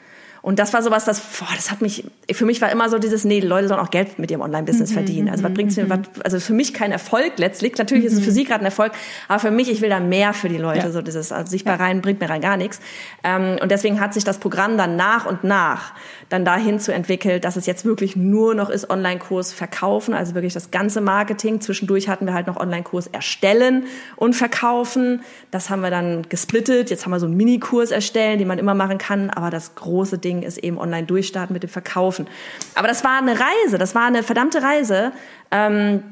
Und 0.48 0.60
das 0.60 0.72
war 0.72 0.82
sowas, 0.82 1.04
das, 1.04 1.20
boah, 1.20 1.50
das 1.58 1.72
hat 1.72 1.82
mich, 1.82 2.06
für 2.32 2.46
mich 2.46 2.62
war 2.62 2.72
immer 2.72 2.88
so 2.88 3.00
dieses, 3.00 3.25
nee, 3.25 3.42
Leute 3.42 3.68
sollen 3.68 3.82
auch 3.82 3.92
Geld 3.92 4.18
mit 4.18 4.32
ihrem 4.32 4.39
Online-Business 4.39 4.92
mhm, 4.92 4.94
verdienen. 4.94 5.30
Also 5.30 5.44
was 5.44 5.54
bringt's 5.54 5.75
mir, 5.75 5.84
mhm. 5.84 5.89
was, 5.89 6.00
also 6.24 6.39
für 6.39 6.54
mich 6.54 6.74
kein 6.74 6.94
Erfolg 6.94 7.34
letztlich. 7.36 7.77
Natürlich 7.77 8.06
ist 8.06 8.13
es 8.13 8.22
für 8.22 8.30
mhm. 8.30 8.34
sie 8.34 8.44
gerade 8.46 8.62
ein 8.62 8.66
Erfolg, 8.66 8.94
aber 9.27 9.39
für 9.39 9.51
mich, 9.51 9.70
ich 9.70 9.82
will 9.82 9.89
da 9.89 10.00
mehr 10.00 10.32
für 10.34 10.48
die 10.48 10.56
Leute. 10.56 10.86
Ja. 10.86 10.92
So 10.92 11.01
dieses, 11.01 11.34
also 11.34 11.51
sichtbar 11.51 11.82
rein 11.82 12.01
bringt 12.01 12.22
mir 12.22 12.30
rein 12.30 12.39
gar 12.39 12.56
nichts. 12.56 12.80
Ähm, 13.25 13.58
und 13.62 13.72
deswegen 13.72 14.00
hat 14.00 14.13
sich 14.13 14.24
das 14.24 14.38
Programm 14.38 14.77
dann 14.77 14.96
nach 14.96 15.25
und 15.25 15.44
nach 15.44 15.92
dann 16.30 16.46
dahin 16.46 16.80
zu 16.80 16.94
entwickeln, 16.94 17.42
dass 17.42 17.56
es 17.56 17.66
jetzt 17.66 17.86
wirklich 17.86 18.16
nur 18.16 18.54
noch 18.56 18.70
ist 18.70 18.89
Online-Kurs 18.89 19.54
verkaufen, 19.54 20.13
also 20.13 20.34
wirklich 20.34 20.54
das 20.54 20.72
ganze 20.72 21.01
Marketing. 21.01 21.62
Zwischendurch 21.62 22.10
hatten 22.10 22.25
wir 22.25 22.34
halt 22.34 22.48
noch 22.48 22.58
Online-Kurs 22.58 23.08
erstellen 23.08 23.84
und 24.16 24.34
verkaufen. 24.34 25.22
Das 25.51 25.70
haben 25.70 25.82
wir 25.82 25.89
dann 25.89 26.24
gesplittet. 26.30 26.89
Jetzt 26.89 27.06
haben 27.06 27.12
wir 27.12 27.20
so 27.20 27.25
einen 27.25 27.38
Minikurs 27.38 27.92
erstellen, 27.92 28.39
den 28.39 28.48
man 28.48 28.60
immer 28.60 28.75
machen 28.75 28.98
kann. 28.98 29.30
Aber 29.30 29.50
das 29.50 29.75
große 29.75 30.18
Ding 30.18 30.37
ging, 30.39 30.48
ist 30.48 30.58
eben 30.58 30.77
online 30.77 31.06
durchstarten 31.06 31.53
mit 31.53 31.63
dem 31.63 31.70
Verkaufen. 31.70 32.27
Aber 32.75 32.88
das 32.88 33.03
war 33.03 33.17
eine 33.17 33.39
Reise, 33.39 33.77
das 33.77 33.96
war 33.96 34.06
eine 34.06 34.24
verdammte 34.24 34.62
Reise. 34.62 35.12
Ähm, 35.50 36.03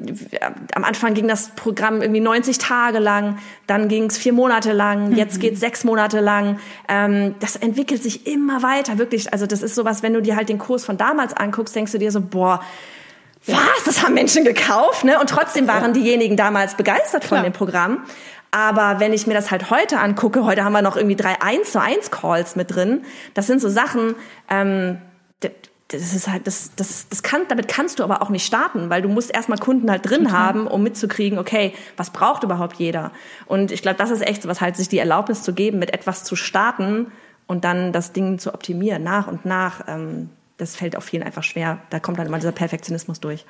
am 0.74 0.84
Anfang 0.84 1.14
ging 1.14 1.28
das 1.28 1.50
Programm 1.56 2.02
irgendwie 2.02 2.22
90 2.22 2.58
Tage 2.58 3.00
lang, 3.00 3.38
dann 3.68 3.90
ging 3.90 4.06
es 4.06 4.18
vier 4.18 4.32
Monate 4.32 4.72
lang, 4.72 5.10
mhm. 5.10 5.16
jetzt 5.16 5.40
geht 5.40 5.58
sechs 5.58 5.84
Monate 5.84 6.22
lang. 6.22 6.60
Ähm, 6.88 7.36
das 7.40 7.56
entwickelt 7.56 8.02
sich 8.02 8.28
immer 8.28 8.64
weiter, 8.64 8.98
wirklich. 8.98 9.34
Also 9.34 9.46
das 9.46 9.62
ist 9.62 9.76
sowas, 9.76 10.04
wenn 10.04 10.14
du 10.14 10.22
dir 10.22 10.36
halt 10.36 10.50
den 10.50 10.58
Kurs 10.58 10.86
von 10.86 10.98
damals 10.98 11.34
anguckst, 11.34 11.76
denkst 11.76 11.92
du 11.92 11.98
dir 11.98 12.12
so, 12.12 12.22
boah, 12.22 12.62
was, 13.48 13.84
das 13.86 14.04
haben 14.04 14.14
Menschen 14.16 14.44
gekauft, 14.44 15.04
ne? 15.04 15.20
Und 15.20 15.30
trotzdem 15.30 15.68
waren 15.68 15.94
ja. 15.94 16.02
diejenigen 16.02 16.36
damals 16.36 16.76
begeistert 16.76 17.26
Klar. 17.26 17.42
von 17.42 17.44
dem 17.44 17.54
Programm. 17.54 18.04
Aber 18.56 19.02
wenn 19.02 19.12
ich 19.12 19.28
mir 19.28 19.34
das 19.34 19.52
halt 19.52 19.70
heute 19.70 20.00
angucke, 20.00 20.46
heute 20.46 20.64
haben 20.64 20.72
wir 20.72 20.82
noch 20.82 20.96
irgendwie 20.96 21.18
drei 21.18 21.42
1 21.42 21.74
zu 21.74 21.82
1 21.82 22.10
Calls 22.10 22.56
mit 22.56 22.74
drin. 22.74 23.04
Das 23.34 23.48
sind 23.48 23.60
so 23.60 23.68
Sachen, 23.68 24.16
ähm, 24.50 25.00
das 25.42 26.14
ist 26.14 26.30
halt, 26.30 26.48
das, 26.48 26.72
das, 26.78 27.10
das 27.10 27.22
kann, 27.22 27.42
damit 27.50 27.68
kannst 27.68 28.00
du 28.00 28.04
aber 28.06 28.22
auch 28.22 28.30
nicht 28.30 28.46
starten, 28.46 28.90
weil 28.90 29.02
du 29.02 29.10
musst 29.10 29.30
erstmal 29.36 29.58
Kunden 29.58 29.92
halt 29.92 30.10
drin 30.10 30.24
Total. 30.24 30.40
haben, 30.40 30.68
um 30.68 30.84
mitzukriegen, 30.84 31.38
okay, 31.38 31.74
was 31.98 32.12
braucht 32.12 32.44
überhaupt 32.44 32.78
jeder? 32.78 33.12
Und 33.46 33.72
ich 33.72 33.82
glaube, 33.82 33.98
das 33.98 34.10
ist 34.10 34.26
echt 34.26 34.44
so 34.44 34.48
was 34.48 34.62
halt, 34.62 34.78
sich 34.78 34.88
die 34.88 35.00
Erlaubnis 35.00 35.44
zu 35.44 35.54
geben, 35.54 35.78
mit 35.78 35.94
etwas 35.94 36.24
zu 36.24 36.38
starten 36.38 37.12
und 37.48 37.66
dann 37.66 37.92
das 37.92 38.14
Ding 38.14 38.40
zu 38.40 38.54
optimieren, 38.54 39.04
nach 39.04 39.28
und 39.28 39.46
nach. 39.46 39.82
Ähm, 39.90 40.30
das 40.56 40.78
fällt 40.78 40.96
auch 40.96 41.04
vielen 41.04 41.24
einfach 41.24 41.44
schwer. 41.44 41.80
Da 41.90 42.00
kommt 42.00 42.20
dann 42.20 42.28
immer 42.28 42.40
dieser 42.40 42.54
Perfektionismus 42.54 43.20
durch. 43.20 43.46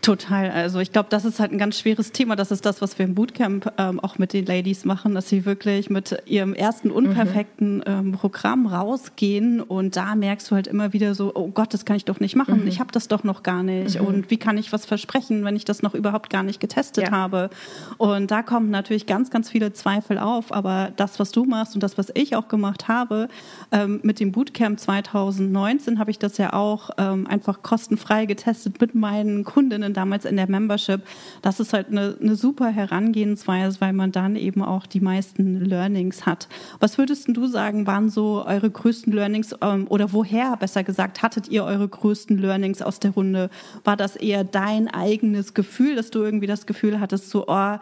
Total. 0.00 0.50
Also 0.50 0.78
ich 0.78 0.92
glaube, 0.92 1.08
das 1.10 1.24
ist 1.24 1.40
halt 1.40 1.52
ein 1.52 1.58
ganz 1.58 1.78
schweres 1.78 2.12
Thema. 2.12 2.36
Das 2.36 2.50
ist 2.50 2.64
das, 2.64 2.80
was 2.80 2.98
wir 2.98 3.04
im 3.04 3.14
Bootcamp 3.14 3.72
ähm, 3.78 3.98
auch 4.00 4.16
mit 4.18 4.32
den 4.32 4.46
Ladies 4.46 4.84
machen, 4.84 5.14
dass 5.14 5.28
sie 5.28 5.44
wirklich 5.44 5.90
mit 5.90 6.22
ihrem 6.24 6.54
ersten 6.54 6.90
unperfekten 6.90 7.78
mhm. 7.78 7.84
ähm, 7.86 8.12
Programm 8.12 8.66
rausgehen 8.66 9.60
und 9.60 9.96
da 9.96 10.14
merkst 10.14 10.50
du 10.50 10.54
halt 10.54 10.66
immer 10.68 10.92
wieder 10.92 11.14
so, 11.14 11.32
oh 11.34 11.48
Gott, 11.48 11.74
das 11.74 11.84
kann 11.84 11.96
ich 11.96 12.04
doch 12.04 12.20
nicht 12.20 12.36
machen. 12.36 12.62
Mhm. 12.62 12.68
Ich 12.68 12.78
habe 12.78 12.92
das 12.92 13.08
doch 13.08 13.24
noch 13.24 13.42
gar 13.42 13.62
nicht. 13.62 14.00
Mhm. 14.00 14.06
Und 14.06 14.30
wie 14.30 14.36
kann 14.36 14.56
ich 14.56 14.72
was 14.72 14.86
versprechen, 14.86 15.44
wenn 15.44 15.56
ich 15.56 15.64
das 15.64 15.82
noch 15.82 15.94
überhaupt 15.94 16.30
gar 16.30 16.44
nicht 16.44 16.60
getestet 16.60 17.08
ja. 17.08 17.10
habe? 17.10 17.50
Und 17.96 18.30
da 18.30 18.42
kommen 18.42 18.70
natürlich 18.70 19.06
ganz, 19.06 19.30
ganz 19.30 19.50
viele 19.50 19.72
Zweifel 19.72 20.18
auf. 20.18 20.52
Aber 20.52 20.92
das, 20.96 21.18
was 21.18 21.32
du 21.32 21.44
machst 21.44 21.74
und 21.74 21.82
das, 21.82 21.98
was 21.98 22.12
ich 22.14 22.36
auch 22.36 22.48
gemacht 22.48 22.86
habe, 22.86 23.28
ähm, 23.72 24.00
mit 24.04 24.20
dem 24.20 24.30
Bootcamp 24.32 24.78
2019 24.78 25.98
habe 25.98 26.10
ich 26.10 26.18
das 26.20 26.38
ja 26.38 26.52
auch 26.52 26.90
ähm, 26.98 27.26
einfach 27.26 27.62
kostenfrei 27.62 28.26
getestet 28.26 28.80
mit 28.80 28.94
meinen 28.94 29.44
Kundinnen 29.44 29.87
Kundinnen 29.88 29.94
damals 29.94 30.24
in 30.24 30.36
der 30.36 30.48
Membership. 30.48 31.02
Das 31.42 31.60
ist 31.60 31.72
halt 31.72 31.88
eine, 31.88 32.16
eine 32.20 32.36
super 32.36 32.68
Herangehensweise, 32.68 33.80
weil 33.80 33.92
man 33.92 34.12
dann 34.12 34.36
eben 34.36 34.62
auch 34.62 34.86
die 34.86 35.00
meisten 35.00 35.64
Learnings 35.64 36.26
hat. 36.26 36.48
Was 36.80 36.98
würdest 36.98 37.28
du 37.28 37.46
sagen, 37.46 37.86
waren 37.86 38.10
so 38.10 38.44
eure 38.46 38.70
größten 38.70 39.12
Learnings 39.12 39.54
ähm, 39.60 39.86
oder 39.88 40.12
woher, 40.12 40.56
besser 40.56 40.84
gesagt, 40.84 41.22
hattet 41.22 41.48
ihr 41.48 41.64
eure 41.64 41.88
größten 41.88 42.38
Learnings 42.38 42.82
aus 42.82 43.00
der 43.00 43.12
Runde? 43.12 43.50
War 43.84 43.96
das 43.96 44.16
eher 44.16 44.44
dein 44.44 44.88
eigenes 44.88 45.54
Gefühl, 45.54 45.96
dass 45.96 46.10
du 46.10 46.20
irgendwie 46.20 46.46
das 46.46 46.66
Gefühl 46.66 47.00
hattest, 47.00 47.30
so, 47.30 47.46
oh, 47.48 47.76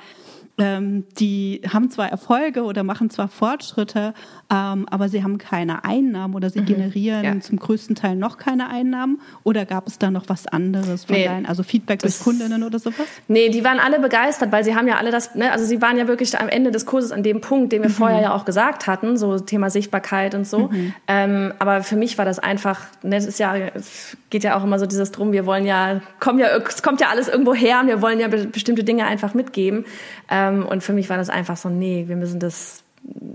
die 0.59 1.61
haben 1.71 1.91
zwar 1.91 2.11
Erfolge 2.11 2.63
oder 2.63 2.83
machen 2.83 3.11
zwar 3.11 3.29
Fortschritte, 3.29 4.15
ähm, 4.51 4.87
aber 4.89 5.11
sie 5.11 5.23
haben 5.23 5.37
keine 5.37 5.85
Einnahmen 5.85 6.35
oder 6.35 6.49
sie 6.49 6.61
mhm. 6.61 6.67
generieren 6.67 7.25
ja. 7.25 7.41
zum 7.41 7.59
größten 7.59 7.95
Teil 7.95 8.17
noch 8.17 8.39
keine 8.39 8.71
Einnahmen. 8.71 9.21
Oder 9.45 9.67
gab 9.67 9.87
es 9.87 9.99
da 9.99 10.11
noch 10.11 10.29
was 10.29 10.47
anderes 10.47 11.05
von 11.05 11.17
nee, 11.17 11.27
deinen, 11.27 11.45
also 11.45 11.63
Feedback 11.63 11.99
des 11.99 12.21
Kundinnen 12.21 12.63
oder 12.63 12.79
sowas? 12.79 13.07
Nee, 13.29 13.51
die 13.51 13.65
waren 13.65 13.79
alle 13.79 14.01
begeistert, 14.01 14.51
weil 14.51 14.65
sie 14.65 14.75
haben 14.75 14.89
ja 14.89 14.97
alle 14.97 15.11
das, 15.11 15.35
ne, 15.35 15.53
also 15.53 15.67
sie 15.67 15.83
waren 15.83 15.99
ja 15.99 16.09
wirklich 16.09 16.39
am 16.39 16.49
Ende 16.49 16.71
des 16.71 16.87
Kurses 16.87 17.13
an 17.13 17.23
dem 17.23 17.43
Punkt, 17.43 17.73
den 17.73 17.83
wir 17.83 17.91
mhm. 17.91 17.95
vorher 17.95 18.23
ja 18.23 18.35
auch 18.35 18.47
gesagt 18.47 18.87
hatten, 18.87 19.19
so 19.19 19.39
Thema 19.39 19.69
Sichtbarkeit 19.69 20.35
und 20.35 20.47
so. 20.47 20.69
Mhm. 20.69 20.95
Ähm, 21.07 21.53
aber 21.59 21.83
für 21.83 21.97
mich 21.97 22.17
war 22.17 22.25
das 22.25 22.39
einfach, 22.39 22.87
ne, 23.03 23.17
es 23.17 23.27
ist 23.27 23.39
ja, 23.39 23.55
geht 24.31 24.43
ja 24.43 24.57
auch 24.57 24.65
immer 24.65 24.79
so 24.79 24.87
dieses 24.87 25.13
drum, 25.13 25.33
wir 25.33 25.45
wollen 25.45 25.67
ja, 25.67 26.01
kommen 26.19 26.39
ja, 26.39 26.49
es 26.57 26.83
kommt 26.83 27.03
ja 27.03 27.09
alles 27.09 27.29
irgendwo 27.29 27.53
her 27.53 27.81
und 27.83 27.89
wir 27.89 28.01
wollen 28.01 28.21
ja 28.21 28.29
bestimmte 28.29 28.85
Dinge 28.85 29.05
einfach 29.05 29.35
mitgeben. 29.35 29.85
Ähm, 30.31 30.46
und 30.49 30.83
für 30.83 30.93
mich 30.93 31.09
war 31.11 31.17
das 31.17 31.29
einfach 31.29 31.57
so, 31.57 31.69
nee, 31.69 32.05
wir 32.09 32.17
müssen 32.17 32.41
das 32.41 32.83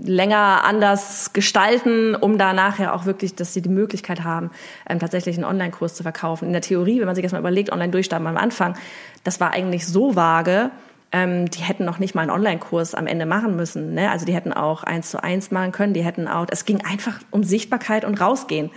länger 0.04 0.64
anders 0.64 1.32
gestalten, 1.32 2.14
um 2.14 2.38
da 2.38 2.52
nachher 2.52 2.94
auch 2.94 3.06
wirklich, 3.06 3.34
dass 3.34 3.54
sie 3.54 3.62
die 3.62 3.68
Möglichkeit 3.68 4.24
haben, 4.24 4.50
ähm, 4.88 4.98
tatsächlich 4.98 5.36
einen 5.36 5.44
Online-Kurs 5.44 5.94
zu 5.94 6.02
verkaufen. 6.02 6.46
In 6.46 6.52
der 6.52 6.62
Theorie, 6.62 6.98
wenn 7.00 7.06
man 7.06 7.14
sich 7.14 7.22
das 7.22 7.32
mal 7.32 7.38
überlegt, 7.38 7.72
online 7.72 7.90
durchstarten 7.90 8.26
am 8.26 8.36
Anfang, 8.36 8.76
das 9.24 9.40
war 9.40 9.52
eigentlich 9.52 9.86
so 9.86 10.16
vage, 10.16 10.70
ähm, 11.12 11.48
die 11.50 11.60
hätten 11.60 11.84
noch 11.84 11.98
nicht 11.98 12.14
mal 12.14 12.22
einen 12.22 12.30
Online-Kurs 12.30 12.94
am 12.94 13.06
Ende 13.06 13.26
machen 13.26 13.54
müssen. 13.54 13.94
Ne? 13.94 14.10
Also 14.10 14.26
die 14.26 14.34
hätten 14.34 14.52
auch 14.52 14.82
eins 14.82 15.10
zu 15.10 15.22
eins 15.22 15.50
machen 15.50 15.72
können, 15.72 15.94
die 15.94 16.02
hätten 16.02 16.26
auch, 16.26 16.46
es 16.50 16.64
ging 16.64 16.84
einfach 16.84 17.20
um 17.30 17.44
Sichtbarkeit 17.44 18.04
und 18.04 18.20
rausgehen. 18.20 18.70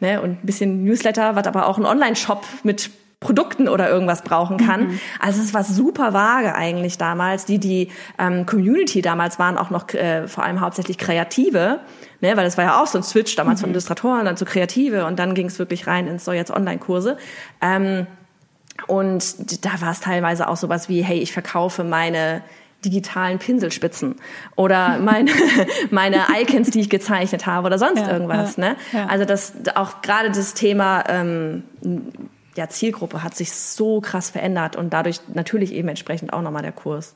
Ne? 0.00 0.20
Und 0.20 0.42
ein 0.42 0.46
bisschen 0.46 0.84
Newsletter, 0.84 1.34
was 1.34 1.46
aber 1.46 1.66
auch 1.66 1.78
ein 1.78 1.86
Online-Shop 1.86 2.44
mit 2.62 2.90
Produkten 3.20 3.68
oder 3.68 3.88
irgendwas 3.90 4.22
brauchen 4.22 4.58
kann. 4.58 4.88
Mhm. 4.88 5.00
Also 5.18 5.42
es 5.42 5.52
war 5.52 5.64
super 5.64 6.12
vage 6.12 6.54
eigentlich 6.54 6.98
damals. 6.98 7.44
Die, 7.46 7.58
die 7.58 7.90
ähm, 8.16 8.46
Community 8.46 9.02
damals 9.02 9.40
waren 9.40 9.58
auch 9.58 9.70
noch 9.70 9.92
äh, 9.92 10.28
vor 10.28 10.44
allem 10.44 10.60
hauptsächlich 10.60 10.98
Kreative, 10.98 11.80
ne, 12.20 12.36
weil 12.36 12.44
das 12.44 12.56
war 12.56 12.64
ja 12.64 12.80
auch 12.80 12.86
so 12.86 12.98
ein 12.98 13.02
Switch 13.02 13.34
damals 13.34 13.60
mhm. 13.60 13.62
von 13.62 13.70
Illustratoren 13.70 14.24
dann 14.24 14.36
zu 14.36 14.44
Kreative 14.44 15.04
und 15.04 15.18
dann 15.18 15.34
ging 15.34 15.46
es 15.46 15.58
wirklich 15.58 15.88
rein 15.88 16.06
ins 16.06 16.24
so 16.24 16.32
jetzt 16.32 16.52
Online-Kurse. 16.52 17.16
Ähm, 17.60 18.06
und 18.86 19.64
da 19.64 19.80
war 19.80 19.90
es 19.90 19.98
teilweise 19.98 20.48
auch 20.48 20.56
sowas 20.56 20.88
wie, 20.88 21.02
hey, 21.02 21.18
ich 21.18 21.32
verkaufe 21.32 21.82
meine 21.82 22.42
digitalen 22.84 23.40
Pinselspitzen 23.40 24.14
oder 24.54 24.98
meine, 25.02 25.32
meine 25.90 26.26
Icons, 26.40 26.70
die 26.70 26.80
ich 26.82 26.90
gezeichnet 26.90 27.46
habe 27.46 27.66
oder 27.66 27.78
sonst 27.78 27.98
ja, 27.98 28.12
irgendwas. 28.12 28.56
Ja, 28.56 28.68
ne? 28.68 28.76
Ja. 28.92 29.06
Also 29.06 29.24
das 29.24 29.54
auch 29.74 30.02
gerade 30.02 30.30
das 30.30 30.54
Thema 30.54 31.02
ähm, 31.08 31.64
ja, 32.58 32.68
Zielgruppe 32.68 33.22
hat 33.22 33.36
sich 33.36 33.52
so 33.52 34.00
krass 34.00 34.30
verändert 34.30 34.74
und 34.74 34.92
dadurch 34.92 35.20
natürlich 35.32 35.72
eben 35.72 35.86
entsprechend 35.86 36.32
auch 36.32 36.42
nochmal 36.42 36.62
der 36.62 36.72
Kurs. 36.72 37.14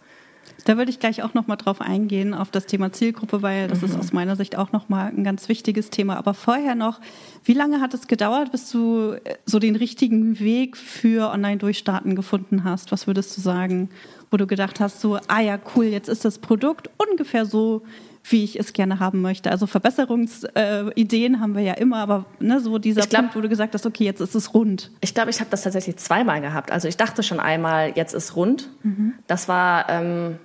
Da 0.64 0.76
würde 0.76 0.92
ich 0.92 1.00
gleich 1.00 1.24
auch 1.24 1.34
nochmal 1.34 1.56
drauf 1.56 1.80
eingehen, 1.80 2.32
auf 2.32 2.52
das 2.52 2.66
Thema 2.66 2.92
Zielgruppe, 2.92 3.42
weil 3.42 3.66
das 3.66 3.80
mhm. 3.80 3.88
ist 3.88 3.98
aus 3.98 4.12
meiner 4.12 4.36
Sicht 4.36 4.56
auch 4.56 4.70
nochmal 4.70 5.08
ein 5.08 5.24
ganz 5.24 5.48
wichtiges 5.48 5.90
Thema. 5.90 6.16
Aber 6.16 6.34
vorher 6.34 6.76
noch, 6.76 7.00
wie 7.44 7.54
lange 7.54 7.80
hat 7.80 7.92
es 7.92 8.06
gedauert, 8.06 8.52
bis 8.52 8.70
du 8.70 9.14
äh, 9.24 9.34
so 9.44 9.58
den 9.58 9.74
richtigen 9.74 10.38
Weg 10.38 10.76
für 10.76 11.32
Online-Durchstarten 11.32 12.14
gefunden 12.14 12.62
hast? 12.62 12.92
Was 12.92 13.08
würdest 13.08 13.36
du 13.36 13.40
sagen, 13.40 13.90
wo 14.30 14.36
du 14.36 14.46
gedacht 14.46 14.78
hast, 14.78 15.00
so, 15.00 15.18
ah 15.26 15.40
ja, 15.40 15.58
cool, 15.74 15.86
jetzt 15.86 16.08
ist 16.08 16.24
das 16.24 16.38
Produkt 16.38 16.88
ungefähr 16.98 17.46
so, 17.46 17.82
wie 18.24 18.44
ich 18.44 18.58
es 18.58 18.72
gerne 18.72 19.00
haben 19.00 19.20
möchte. 19.20 19.50
Also 19.50 19.66
Verbesserungsideen 19.66 21.34
äh, 21.34 21.38
haben 21.38 21.54
wir 21.54 21.62
ja 21.62 21.74
immer, 21.74 21.98
aber 21.98 22.26
ne, 22.38 22.60
so 22.60 22.78
dieser 22.78 23.02
glaub, 23.02 23.22
Punkt, 23.22 23.36
wo 23.36 23.40
du 23.40 23.48
gesagt 23.48 23.74
hast, 23.74 23.84
okay, 23.84 24.04
jetzt 24.04 24.20
ist 24.20 24.34
es 24.34 24.54
rund. 24.54 24.90
Ich 25.00 25.14
glaube, 25.14 25.30
ich 25.30 25.40
habe 25.40 25.50
das 25.50 25.62
tatsächlich 25.62 25.96
zweimal 25.96 26.40
gehabt. 26.40 26.70
Also 26.70 26.88
ich 26.88 26.96
dachte 26.96 27.22
schon 27.22 27.40
einmal, 27.40 27.92
jetzt 27.96 28.14
ist 28.14 28.36
rund. 28.36 28.68
Mhm. 28.82 29.14
Das 29.26 29.48
war, 29.48 29.88
ähm, 29.88 30.38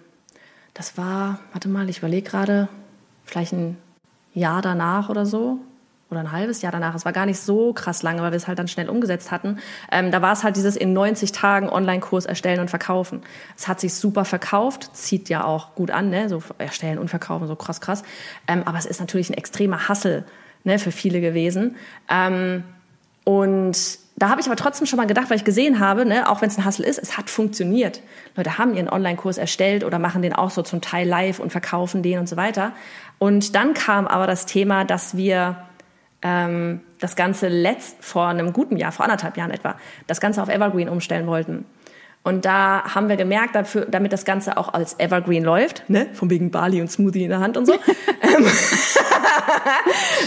das 0.73 0.97
war, 0.97 1.39
warte 1.51 1.69
mal, 1.69 1.89
ich 1.89 1.99
überlege 1.99 2.29
gerade, 2.29 2.67
vielleicht 3.25 3.53
ein 3.53 3.77
Jahr 4.33 4.61
danach 4.61 5.09
oder 5.09 5.25
so 5.25 5.59
oder 6.09 6.21
ein 6.21 6.31
halbes 6.31 6.61
Jahr 6.61 6.71
danach, 6.71 6.95
es 6.95 7.05
war 7.05 7.11
gar 7.11 7.25
nicht 7.25 7.39
so 7.39 7.73
krass 7.73 8.01
lange, 8.01 8.21
weil 8.21 8.31
wir 8.31 8.37
es 8.37 8.47
halt 8.47 8.59
dann 8.59 8.67
schnell 8.67 8.89
umgesetzt 8.89 9.31
hatten, 9.31 9.59
ähm, 9.91 10.11
da 10.11 10.21
war 10.21 10.31
es 10.33 10.43
halt 10.43 10.55
dieses 10.55 10.75
in 10.75 10.93
90 10.93 11.31
Tagen 11.31 11.69
Online-Kurs 11.69 12.25
erstellen 12.25 12.59
und 12.59 12.69
verkaufen. 12.69 13.21
Es 13.57 13.67
hat 13.67 13.79
sich 13.79 13.93
super 13.93 14.23
verkauft, 14.23 14.95
zieht 14.95 15.29
ja 15.29 15.43
auch 15.43 15.75
gut 15.75 15.91
an, 15.91 16.09
ne? 16.09 16.29
so 16.29 16.41
erstellen 16.57 16.97
und 16.97 17.09
verkaufen, 17.09 17.47
so 17.47 17.55
krass, 17.55 17.81
krass. 17.81 18.03
Ähm, 18.47 18.63
aber 18.65 18.77
es 18.77 18.85
ist 18.85 18.99
natürlich 18.99 19.29
ein 19.29 19.33
extremer 19.35 19.89
Hassel 19.89 20.23
ne, 20.63 20.79
für 20.79 20.91
viele 20.91 21.19
gewesen. 21.19 21.75
Ähm, 22.09 22.63
und 23.23 23.99
da 24.15 24.29
habe 24.29 24.41
ich 24.41 24.47
aber 24.47 24.55
trotzdem 24.55 24.87
schon 24.87 24.97
mal 24.97 25.05
gedacht, 25.05 25.29
weil 25.29 25.37
ich 25.37 25.43
gesehen 25.43 25.79
habe, 25.79 26.05
ne, 26.05 26.29
auch 26.29 26.41
wenn 26.41 26.49
es 26.49 26.57
ein 26.57 26.65
Hassel 26.65 26.85
ist, 26.85 26.97
es 26.97 27.17
hat 27.17 27.29
funktioniert. 27.29 28.01
Leute 28.35 28.57
haben 28.57 28.73
ihren 28.73 28.89
Online-Kurs 28.89 29.37
erstellt 29.37 29.83
oder 29.83 29.99
machen 29.99 30.21
den 30.21 30.33
auch 30.33 30.49
so 30.49 30.61
zum 30.61 30.81
Teil 30.81 31.07
live 31.07 31.39
und 31.39 31.51
verkaufen 31.51 32.01
den 32.01 32.19
und 32.19 32.29
so 32.29 32.37
weiter. 32.37 32.71
Und 33.19 33.55
dann 33.55 33.73
kam 33.73 34.07
aber 34.07 34.25
das 34.25 34.45
Thema, 34.45 34.85
dass 34.85 35.17
wir 35.17 35.66
ähm, 36.21 36.81
das 36.99 37.15
Ganze 37.15 37.47
letzt 37.47 38.03
vor 38.03 38.27
einem 38.27 38.53
guten 38.53 38.77
Jahr, 38.77 38.91
vor 38.91 39.05
anderthalb 39.05 39.37
Jahren 39.37 39.51
etwa, 39.51 39.75
das 40.07 40.19
Ganze 40.19 40.41
auf 40.41 40.49
Evergreen 40.49 40.89
umstellen 40.89 41.27
wollten. 41.27 41.65
Und 42.27 42.43
da 42.43 42.83
haben 42.93 43.07
wir 43.07 43.15
gemerkt, 43.15 43.55
dafür, 43.55 43.85
damit 43.85 44.11
das 44.11 44.25
Ganze 44.25 44.57
auch 44.57 44.73
als 44.73 44.99
Evergreen 44.99 45.45
läuft, 45.45 45.89
ne, 45.89 46.07
von 46.13 46.29
wegen 46.29 46.51
Bali 46.51 46.81
und 46.81 46.91
Smoothie 46.91 47.23
in 47.23 47.29
der 47.29 47.39
Hand 47.39 47.55
und 47.55 47.65
so, 47.65 47.73
ähm, 48.21 48.45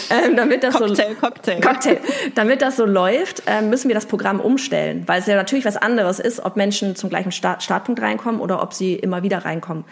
ähm, 0.08 0.34
damit 0.34 0.64
das 0.64 0.76
Cocktail, 0.76 1.10
so, 1.10 1.20
Cocktail. 1.20 1.60
Cocktail, 1.60 1.98
damit 2.34 2.62
das 2.62 2.76
so 2.76 2.86
läuft, 2.86 3.42
ähm, 3.46 3.68
müssen 3.68 3.88
wir 3.88 3.94
das 3.94 4.06
Programm 4.06 4.40
umstellen, 4.40 5.02
weil 5.04 5.20
es 5.20 5.26
ja 5.26 5.36
natürlich 5.36 5.66
was 5.66 5.76
anderes 5.76 6.20
ist, 6.20 6.42
ob 6.42 6.56
Menschen 6.56 6.96
zum 6.96 7.10
gleichen 7.10 7.32
Start, 7.32 7.62
Startpunkt 7.62 8.00
reinkommen 8.00 8.40
oder 8.40 8.62
ob 8.62 8.72
sie 8.72 8.94
immer 8.94 9.22
wieder 9.22 9.44
reinkommen. 9.44 9.84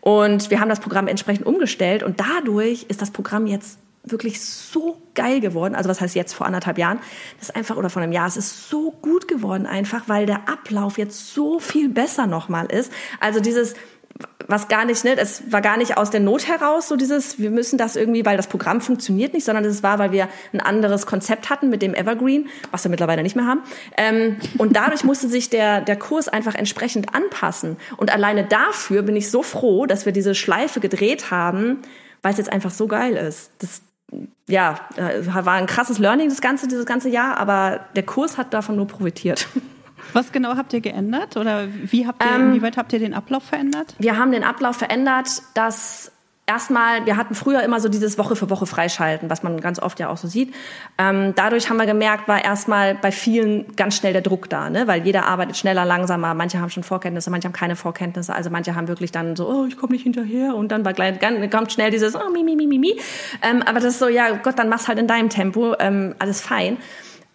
Und 0.00 0.50
wir 0.50 0.60
haben 0.60 0.68
das 0.68 0.78
Programm 0.78 1.08
entsprechend 1.08 1.44
umgestellt 1.44 2.04
und 2.04 2.20
dadurch 2.20 2.84
ist 2.88 3.02
das 3.02 3.10
Programm 3.10 3.48
jetzt 3.48 3.80
wirklich 4.04 4.40
so 4.40 5.02
geil 5.14 5.40
geworden. 5.40 5.74
Also 5.74 5.88
was 5.88 6.00
heißt 6.00 6.14
jetzt 6.14 6.32
vor 6.32 6.46
anderthalb 6.46 6.78
Jahren? 6.78 6.98
Das 7.38 7.50
ist 7.50 7.56
einfach, 7.56 7.76
oder 7.76 7.90
vor 7.90 8.02
einem 8.02 8.12
Jahr, 8.12 8.26
es 8.26 8.36
ist 8.36 8.68
so 8.68 8.90
gut 8.90 9.28
geworden 9.28 9.66
einfach, 9.66 10.08
weil 10.08 10.26
der 10.26 10.48
Ablauf 10.48 10.98
jetzt 10.98 11.34
so 11.34 11.58
viel 11.58 11.88
besser 11.88 12.26
nochmal 12.26 12.66
ist. 12.66 12.92
Also 13.20 13.40
dieses, 13.40 13.74
was 14.46 14.68
gar 14.68 14.86
nicht, 14.86 15.04
ne, 15.04 15.16
es 15.18 15.52
war 15.52 15.60
gar 15.60 15.76
nicht 15.76 15.98
aus 15.98 16.10
der 16.10 16.20
Not 16.20 16.48
heraus, 16.48 16.88
so 16.88 16.96
dieses, 16.96 17.38
wir 17.38 17.50
müssen 17.50 17.76
das 17.76 17.96
irgendwie, 17.96 18.24
weil 18.24 18.36
das 18.36 18.46
Programm 18.46 18.80
funktioniert 18.80 19.34
nicht, 19.34 19.44
sondern 19.44 19.64
es 19.64 19.82
war, 19.82 19.98
weil 19.98 20.10
wir 20.10 20.28
ein 20.52 20.60
anderes 20.60 21.06
Konzept 21.06 21.50
hatten 21.50 21.68
mit 21.68 21.82
dem 21.82 21.94
Evergreen, 21.94 22.48
was 22.70 22.82
wir 22.84 22.90
mittlerweile 22.90 23.22
nicht 23.22 23.36
mehr 23.36 23.46
haben. 23.46 23.62
Ähm, 23.96 24.38
und 24.56 24.74
dadurch 24.74 25.04
musste 25.04 25.28
sich 25.28 25.50
der, 25.50 25.82
der 25.82 25.96
Kurs 25.96 26.28
einfach 26.28 26.54
entsprechend 26.54 27.14
anpassen. 27.14 27.76
Und 27.98 28.12
alleine 28.12 28.44
dafür 28.44 29.02
bin 29.02 29.16
ich 29.16 29.30
so 29.30 29.42
froh, 29.42 29.84
dass 29.84 30.06
wir 30.06 30.12
diese 30.12 30.34
Schleife 30.34 30.80
gedreht 30.80 31.30
haben, 31.30 31.82
weil 32.22 32.32
es 32.32 32.38
jetzt 32.38 32.52
einfach 32.52 32.70
so 32.70 32.88
geil 32.88 33.14
ist. 33.16 33.50
Das, 33.58 33.82
ja, 34.48 34.80
äh, 34.96 35.26
war 35.26 35.54
ein 35.54 35.66
krasses 35.66 35.98
Learning 35.98 36.28
das 36.28 36.40
ganze, 36.40 36.68
dieses 36.68 36.86
ganze 36.86 37.08
Jahr, 37.08 37.36
aber 37.36 37.80
der 37.94 38.04
Kurs 38.04 38.38
hat 38.38 38.54
davon 38.54 38.76
nur 38.76 38.86
profitiert. 38.86 39.46
Was 40.12 40.32
genau 40.32 40.56
habt 40.56 40.72
ihr 40.72 40.80
geändert 40.80 41.36
oder 41.36 41.66
wie 41.68 42.06
habt 42.06 42.24
ihr, 42.24 42.30
ähm, 42.30 42.52
inwieweit 42.52 42.78
habt 42.78 42.92
ihr 42.94 42.98
den 42.98 43.12
Ablauf 43.12 43.42
verändert? 43.42 43.94
Wir 43.98 44.16
haben 44.16 44.32
den 44.32 44.42
Ablauf 44.42 44.76
verändert, 44.76 45.42
dass 45.52 46.12
erstmal, 46.48 47.04
wir 47.06 47.16
hatten 47.16 47.34
früher 47.34 47.62
immer 47.62 47.78
so 47.78 47.88
dieses 47.88 48.18
Woche 48.18 48.34
für 48.34 48.50
Woche 48.50 48.66
freischalten, 48.66 49.28
was 49.30 49.42
man 49.42 49.60
ganz 49.60 49.78
oft 49.78 50.00
ja 50.00 50.08
auch 50.08 50.16
so 50.16 50.26
sieht. 50.26 50.54
Ähm, 50.96 51.34
dadurch 51.36 51.68
haben 51.68 51.76
wir 51.76 51.86
gemerkt, 51.86 52.26
war 52.26 52.42
erstmal 52.42 52.94
bei 52.94 53.12
vielen 53.12 53.76
ganz 53.76 53.96
schnell 53.96 54.14
der 54.14 54.22
Druck 54.22 54.48
da, 54.48 54.70
ne? 54.70 54.86
weil 54.86 55.04
jeder 55.04 55.26
arbeitet 55.26 55.56
schneller, 55.56 55.84
langsamer. 55.84 56.34
Manche 56.34 56.60
haben 56.60 56.70
schon 56.70 56.82
Vorkenntnisse, 56.82 57.30
manche 57.30 57.46
haben 57.46 57.52
keine 57.52 57.76
Vorkenntnisse. 57.76 58.34
Also 58.34 58.48
manche 58.50 58.74
haben 58.74 58.88
wirklich 58.88 59.12
dann 59.12 59.36
so, 59.36 59.48
oh, 59.48 59.66
ich 59.66 59.76
komme 59.76 59.92
nicht 59.92 60.04
hinterher 60.04 60.54
und 60.54 60.72
dann 60.72 60.84
war 60.84 60.94
gleich, 60.94 61.20
kommt 61.50 61.72
schnell 61.72 61.90
dieses, 61.90 62.16
oh, 62.16 62.30
mi, 62.32 62.42
mi, 62.42 62.56
mi, 62.56 62.66
mi, 62.66 62.78
mi. 62.78 62.98
Ähm, 63.42 63.62
aber 63.62 63.80
das 63.80 63.94
ist 63.94 63.98
so, 63.98 64.08
ja 64.08 64.30
Gott, 64.42 64.58
dann 64.58 64.70
mach's 64.70 64.88
halt 64.88 64.98
in 64.98 65.06
deinem 65.06 65.28
Tempo, 65.28 65.74
ähm, 65.78 66.14
alles 66.18 66.40
fein. 66.40 66.78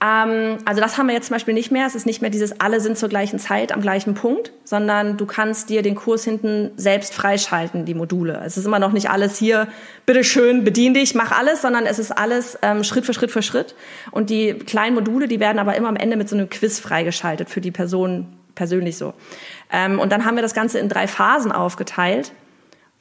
Ähm, 0.03 0.57
also 0.65 0.81
das 0.81 0.97
haben 0.97 1.07
wir 1.07 1.13
jetzt 1.13 1.27
zum 1.27 1.35
Beispiel 1.35 1.53
nicht 1.53 1.71
mehr. 1.71 1.87
Es 1.87 1.95
ist 1.95 2.05
nicht 2.05 2.21
mehr 2.21 2.29
dieses, 2.29 2.59
alle 2.59 2.81
sind 2.81 2.97
zur 2.97 3.07
gleichen 3.07 3.39
Zeit 3.39 3.71
am 3.71 3.81
gleichen 3.81 4.15
Punkt, 4.15 4.51
sondern 4.65 5.15
du 5.17 5.25
kannst 5.25 5.69
dir 5.69 5.81
den 5.81 5.95
Kurs 5.95 6.23
hinten 6.25 6.71
selbst 6.75 7.13
freischalten, 7.13 7.85
die 7.85 7.93
Module. 7.93 8.41
Es 8.45 8.57
ist 8.57 8.65
immer 8.65 8.79
noch 8.79 8.91
nicht 8.91 9.09
alles 9.09 9.37
hier, 9.37 9.67
bitteschön, 10.05 10.63
bedien 10.63 10.93
dich, 10.93 11.15
mach 11.15 11.31
alles, 11.31 11.61
sondern 11.61 11.85
es 11.85 11.99
ist 11.99 12.11
alles 12.11 12.57
ähm, 12.61 12.83
Schritt 12.83 13.05
für 13.05 13.13
Schritt 13.13 13.31
für 13.31 13.41
Schritt. 13.41 13.75
Und 14.11 14.29
die 14.29 14.53
kleinen 14.53 14.95
Module, 14.95 15.27
die 15.27 15.39
werden 15.39 15.59
aber 15.59 15.75
immer 15.75 15.89
am 15.89 15.95
Ende 15.95 16.17
mit 16.17 16.27
so 16.27 16.35
einem 16.35 16.49
Quiz 16.49 16.79
freigeschaltet 16.79 17.49
für 17.49 17.61
die 17.61 17.71
Person 17.71 18.27
persönlich 18.55 18.97
so. 18.97 19.13
Ähm, 19.71 19.99
und 19.99 20.11
dann 20.11 20.25
haben 20.25 20.35
wir 20.35 20.43
das 20.43 20.53
Ganze 20.53 20.79
in 20.79 20.89
drei 20.89 21.07
Phasen 21.07 21.51
aufgeteilt 21.51 22.33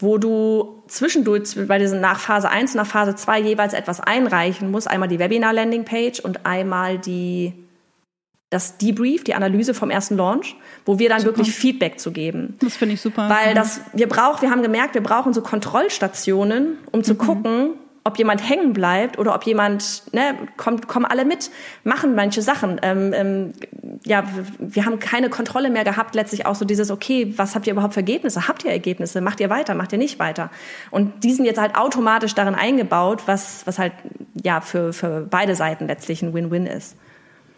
wo 0.03 0.19
du 0.19 0.83
zwischendurch 0.89 1.57
bei 1.69 1.79
diesen 1.79 2.01
nach 2.01 2.19
Phase 2.19 2.51
1 2.51 2.73
und 2.73 2.79
nach 2.79 2.87
Phase 2.87 3.15
2 3.15 3.41
jeweils 3.41 3.73
etwas 3.73 4.01
einreichen 4.01 4.71
musst. 4.71 4.89
Einmal 4.89 5.09
die 5.09 5.19
Webinar-Landing-Page 5.19 6.21
und 6.21 6.45
einmal 6.45 6.99
die, 6.99 7.55
das 8.51 8.79
Debrief, 8.79 9.23
die 9.23 9.35
Analyse 9.35 9.75
vom 9.75 9.91
ersten 9.91 10.17
Launch, 10.17 10.57
wo 10.85 10.99
wir 10.99 11.09
dann 11.09 11.21
super. 11.21 11.37
wirklich 11.37 11.55
Feedback 11.55 12.01
zu 12.01 12.11
geben. 12.11 12.57
Das 12.61 12.77
finde 12.77 12.95
ich 12.95 13.01
super. 13.01 13.29
Weil 13.31 13.55
das, 13.55 13.81
wir 13.93 14.09
brauchen, 14.09 14.43
wir 14.43 14.51
haben 14.51 14.63
gemerkt, 14.63 14.95
wir 14.95 15.03
brauchen 15.03 15.33
so 15.33 15.41
Kontrollstationen, 15.41 16.79
um 16.91 17.05
zu 17.05 17.15
mhm. 17.15 17.19
gucken, 17.19 17.71
ob 18.05 18.19
jemand 18.19 18.49
hängen 18.49 18.73
bleibt 18.73 19.19
oder 19.19 19.35
ob 19.35 19.45
jemand, 19.45 20.03
ne, 20.13 20.35
kommt, 20.57 20.89
kommen 20.89 21.05
alle 21.05 21.25
mit, 21.25 21.51
machen 21.85 22.15
manche 22.15 22.43
Sachen. 22.43 22.81
Ähm, 22.83 23.13
ähm, 23.15 23.53
ja, 24.05 24.25
wir 24.59 24.85
haben 24.85 24.99
keine 24.99 25.31
Kontrolle 25.31 25.71
mehr 25.71 25.85
gehabt, 25.85 26.15
letztlich 26.15 26.45
auch 26.47 26.57
so 26.57 26.65
dieses, 26.65 26.91
okay, 26.91 27.33
was 27.37 27.55
habt 27.55 27.67
ihr 27.67 27.75
überhaupt 27.75 27.95
für 27.95 28.01
Ergebnisse? 28.01 28.49
Habt 28.49 28.65
ihr 28.65 28.73
Ergebnisse? 28.73 29.21
Macht 29.21 29.39
ihr 29.41 29.51
weiter? 29.51 29.75
Macht 29.75 29.93
ihr 29.93 29.99
nicht 29.99 30.19
weiter? 30.19 30.51
Und 30.91 31.23
die 31.23 31.33
sind 31.33 31.45
jetzt 31.45 31.61
halt 31.61 31.77
automatisch 31.77 32.35
darin 32.35 32.55
eingebaut, 32.55 33.23
was, 33.27 33.67
was 33.67 33.79
halt, 33.79 33.93
ja, 34.43 34.61
für, 34.61 34.93
für 34.93 35.27
beide 35.31 35.55
Seiten 35.55 35.87
letztlich 35.87 36.23
ein 36.23 36.35
Win-Win 36.35 36.67
ist. 36.67 36.97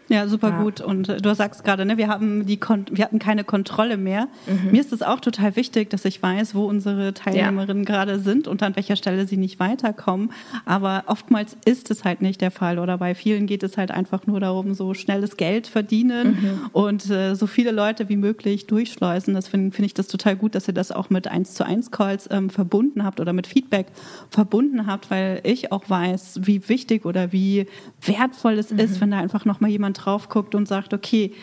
Ja, 0.07 0.27
super 0.27 0.49
ja. 0.49 0.61
gut. 0.61 0.81
Und 0.81 1.09
äh, 1.09 1.17
du 1.17 1.33
sagst 1.33 1.63
gerade, 1.63 1.85
ne, 1.85 1.97
wir 1.97 2.07
haben 2.07 2.45
die 2.45 2.57
Kon 2.57 2.85
wir 2.91 3.03
hatten 3.03 3.19
keine 3.19 3.43
Kontrolle 3.43 3.97
mehr. 3.97 4.27
Mhm. 4.47 4.71
Mir 4.71 4.81
ist 4.81 4.93
es 4.93 5.01
auch 5.01 5.19
total 5.19 5.55
wichtig, 5.55 5.89
dass 5.89 6.05
ich 6.05 6.21
weiß, 6.21 6.53
wo 6.55 6.65
unsere 6.65 7.13
Teilnehmerinnen 7.13 7.83
ja. 7.83 7.89
gerade 7.89 8.19
sind 8.19 8.47
und 8.47 8.61
an 8.61 8.75
welcher 8.75 8.95
Stelle 8.95 9.27
sie 9.27 9.37
nicht 9.37 9.59
weiterkommen. 9.59 10.31
Aber 10.65 11.03
oftmals 11.07 11.57
ist 11.65 11.89
es 11.89 12.03
halt 12.03 12.21
nicht 12.21 12.41
der 12.41 12.51
Fall. 12.51 12.79
Oder 12.79 12.97
bei 12.97 13.15
vielen 13.15 13.47
geht 13.47 13.63
es 13.63 13.77
halt 13.77 13.91
einfach 13.91 14.27
nur 14.27 14.39
darum, 14.39 14.73
so 14.73 14.93
schnelles 14.93 15.37
Geld 15.37 15.67
verdienen 15.67 16.37
mhm. 16.39 16.69
und 16.71 17.09
äh, 17.09 17.35
so 17.35 17.47
viele 17.47 17.71
Leute 17.71 18.07
wie 18.09 18.17
möglich 18.17 18.67
durchschleusen. 18.67 19.33
Das 19.33 19.47
finde 19.47 19.75
find 19.75 19.85
ich 19.87 19.93
das 19.93 20.07
total 20.07 20.35
gut, 20.35 20.55
dass 20.55 20.67
ihr 20.67 20.73
das 20.73 20.91
auch 20.91 21.09
mit 21.09 21.27
1 21.27 21.53
zu 21.55 21.65
1 21.65 21.91
Calls 21.91 22.29
ähm, 22.31 22.49
verbunden 22.49 23.03
habt 23.03 23.19
oder 23.19 23.33
mit 23.33 23.47
Feedback 23.47 23.87
verbunden 24.29 24.85
habt, 24.85 25.09
weil 25.09 25.41
ich 25.43 25.71
auch 25.71 25.89
weiß, 25.89 26.41
wie 26.43 26.67
wichtig 26.69 27.05
oder 27.05 27.31
wie 27.31 27.65
wertvoll 28.01 28.59
es 28.59 28.71
mhm. 28.71 28.79
ist, 28.79 29.01
wenn 29.01 29.11
da 29.11 29.17
einfach 29.17 29.45
nochmal 29.45 29.71
jemand 29.71 29.94
drauf 29.95 30.29
guckt 30.29 30.55
und 30.55 30.67
sagt, 30.67 30.93
okay, 30.93 31.33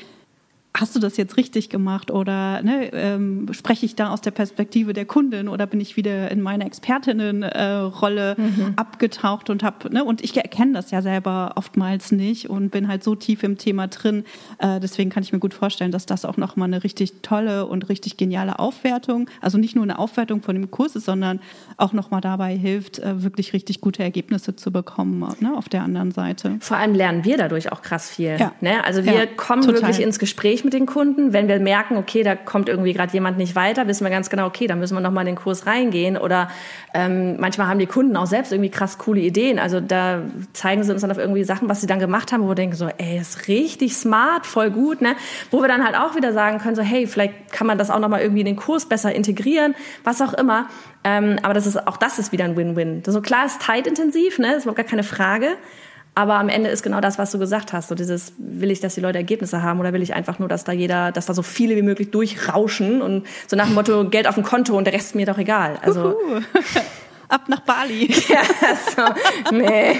hast 0.74 0.96
du 0.96 1.00
das 1.00 1.18
jetzt 1.18 1.36
richtig 1.36 1.68
gemacht 1.68 2.10
oder 2.10 2.62
ne, 2.62 2.90
ähm, 2.94 3.46
spreche 3.52 3.84
ich 3.84 3.94
da 3.94 4.10
aus 4.10 4.22
der 4.22 4.30
Perspektive 4.30 4.94
der 4.94 5.04
Kundin 5.04 5.48
oder 5.48 5.66
bin 5.66 5.80
ich 5.80 5.96
wieder 5.96 6.30
in 6.30 6.40
meine 6.40 6.64
Expertinnenrolle 6.64 8.36
äh, 8.38 8.40
mhm. 8.40 8.72
abgetaucht 8.76 9.50
und 9.50 9.62
habe 9.62 9.92
ne, 9.92 10.02
und 10.02 10.24
ich 10.24 10.34
erkenne 10.34 10.72
das 10.72 10.90
ja 10.90 11.02
selber 11.02 11.52
oftmals 11.56 12.10
nicht 12.10 12.48
und 12.48 12.70
bin 12.70 12.88
halt 12.88 13.04
so 13.04 13.14
tief 13.14 13.42
im 13.42 13.58
Thema 13.58 13.86
drin. 13.88 14.24
Äh, 14.58 14.80
deswegen 14.80 15.10
kann 15.10 15.22
ich 15.22 15.32
mir 15.32 15.40
gut 15.40 15.52
vorstellen, 15.52 15.92
dass 15.92 16.06
das 16.06 16.24
auch 16.24 16.38
noch 16.38 16.56
mal 16.56 16.64
eine 16.64 16.82
richtig 16.82 17.20
tolle 17.20 17.66
und 17.66 17.90
richtig 17.90 18.16
geniale 18.16 18.58
Aufwertung, 18.58 19.28
also 19.42 19.58
nicht 19.58 19.76
nur 19.76 19.84
eine 19.84 19.98
Aufwertung 19.98 20.40
von 20.40 20.54
dem 20.54 20.70
Kurs 20.70 20.96
ist, 20.96 21.04
sondern 21.04 21.40
auch 21.76 21.92
noch 21.92 22.10
mal 22.10 22.22
dabei 22.22 22.56
hilft, 22.56 22.98
äh, 22.98 23.22
wirklich 23.22 23.52
richtig 23.52 23.82
gute 23.82 24.02
Ergebnisse 24.02 24.56
zu 24.56 24.72
bekommen 24.72 25.22
ne, 25.40 25.54
auf 25.54 25.68
der 25.68 25.82
anderen 25.82 26.12
Seite. 26.12 26.56
Vor 26.60 26.78
allem 26.78 26.94
lernen 26.94 27.26
wir 27.26 27.36
dadurch 27.36 27.70
auch 27.72 27.82
krass 27.82 28.08
viel. 28.08 28.36
Ja. 28.38 28.52
Ne? 28.62 28.82
Also 28.84 29.04
wir 29.04 29.12
ja, 29.12 29.26
kommen 29.26 29.62
total. 29.62 29.82
wirklich 29.82 30.00
ins 30.00 30.18
Gespräch 30.18 30.61
Gespräch 30.62 30.64
mit 30.64 30.72
den 30.72 30.86
Kunden. 30.86 31.32
Wenn 31.32 31.48
wir 31.48 31.58
merken, 31.60 31.96
okay, 31.96 32.22
da 32.22 32.34
kommt 32.34 32.68
irgendwie 32.68 32.92
gerade 32.92 33.12
jemand 33.12 33.38
nicht 33.38 33.54
weiter, 33.54 33.86
wissen 33.86 34.04
wir 34.04 34.10
ganz 34.10 34.30
genau, 34.30 34.46
okay, 34.46 34.66
da 34.66 34.76
müssen 34.76 34.94
wir 34.94 35.00
nochmal 35.00 35.26
in 35.26 35.34
den 35.34 35.42
Kurs 35.42 35.66
reingehen. 35.66 36.16
Oder 36.16 36.48
ähm, 36.94 37.36
manchmal 37.38 37.66
haben 37.68 37.78
die 37.78 37.86
Kunden 37.86 38.16
auch 38.16 38.26
selbst 38.26 38.52
irgendwie 38.52 38.70
krass 38.70 38.98
coole 38.98 39.20
Ideen. 39.20 39.58
Also 39.58 39.80
da 39.80 40.22
zeigen 40.52 40.82
sie 40.82 40.92
uns 40.92 41.02
dann 41.02 41.10
auf 41.10 41.18
irgendwie 41.18 41.44
Sachen, 41.44 41.68
was 41.68 41.80
sie 41.80 41.86
dann 41.86 41.98
gemacht 41.98 42.32
haben, 42.32 42.44
wo 42.44 42.48
wir 42.48 42.54
denken 42.54 42.76
so, 42.76 42.88
ey, 42.98 43.18
ist 43.18 43.48
richtig 43.48 43.94
smart, 43.96 44.46
voll 44.46 44.70
gut, 44.70 45.00
ne? 45.00 45.16
Wo 45.50 45.60
wir 45.60 45.68
dann 45.68 45.84
halt 45.84 45.96
auch 45.96 46.16
wieder 46.16 46.32
sagen 46.32 46.58
können, 46.58 46.76
so, 46.76 46.82
hey, 46.82 47.06
vielleicht 47.06 47.52
kann 47.52 47.66
man 47.66 47.78
das 47.78 47.90
auch 47.90 48.00
nochmal 48.00 48.20
irgendwie 48.20 48.40
in 48.40 48.46
den 48.46 48.56
Kurs 48.56 48.86
besser 48.86 49.14
integrieren, 49.14 49.74
was 50.04 50.20
auch 50.20 50.34
immer. 50.34 50.66
Ähm, 51.04 51.38
aber 51.42 51.54
das 51.54 51.66
ist, 51.66 51.86
auch 51.86 51.96
das 51.96 52.18
ist 52.18 52.32
wieder 52.32 52.44
ein 52.44 52.56
Win-Win. 52.56 53.02
So 53.04 53.20
klar 53.20 53.46
ist 53.46 53.62
zeitintensiv, 53.62 54.38
ne? 54.38 54.48
Das 54.48 54.58
ist 54.58 54.64
überhaupt 54.64 54.78
gar 54.78 54.86
keine 54.86 55.02
Frage. 55.02 55.56
Aber 56.14 56.34
am 56.34 56.50
Ende 56.50 56.68
ist 56.68 56.82
genau 56.82 57.00
das, 57.00 57.18
was 57.18 57.30
du 57.30 57.38
gesagt 57.38 57.72
hast. 57.72 57.88
So 57.88 57.94
dieses, 57.94 58.34
will 58.36 58.70
ich, 58.70 58.80
dass 58.80 58.94
die 58.94 59.00
Leute 59.00 59.18
Ergebnisse 59.18 59.62
haben 59.62 59.80
oder 59.80 59.94
will 59.94 60.02
ich 60.02 60.12
einfach 60.12 60.38
nur, 60.38 60.48
dass 60.48 60.64
da 60.64 60.72
jeder, 60.72 61.10
dass 61.10 61.26
da 61.26 61.32
so 61.32 61.42
viele 61.42 61.74
wie 61.74 61.82
möglich 61.82 62.10
durchrauschen 62.10 63.00
und 63.00 63.26
so 63.46 63.56
nach 63.56 63.66
dem 63.66 63.74
Motto 63.74 64.08
Geld 64.08 64.26
auf 64.26 64.34
dem 64.34 64.44
Konto 64.44 64.76
und 64.76 64.84
der 64.84 64.92
Rest 64.92 65.14
mir 65.14 65.24
doch 65.24 65.38
egal. 65.38 65.78
Also. 65.82 66.16
Ab 67.28 67.48
nach 67.48 67.60
Bali. 67.60 68.12
ja, 68.28 68.42
so, 68.94 69.54
nee. 69.56 69.98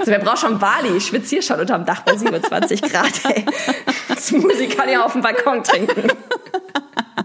Also 0.00 0.10
wer 0.10 0.18
braucht 0.18 0.40
schon 0.40 0.58
Bali? 0.58 0.96
Ich 0.96 1.06
schwitze 1.06 1.28
hier 1.28 1.42
schon 1.42 1.60
unterm 1.60 1.86
Dach 1.86 2.00
bei 2.00 2.16
27 2.16 2.82
Grad, 2.82 3.24
ey. 3.28 3.46
Das 4.08 4.32
Musik 4.32 4.76
kann 4.76 4.88
ja 4.88 5.04
auf 5.04 5.12
dem 5.12 5.22
Balkon 5.22 5.62
trinken. 5.62 6.10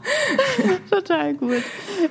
total 0.89 1.33
gut. 1.33 1.63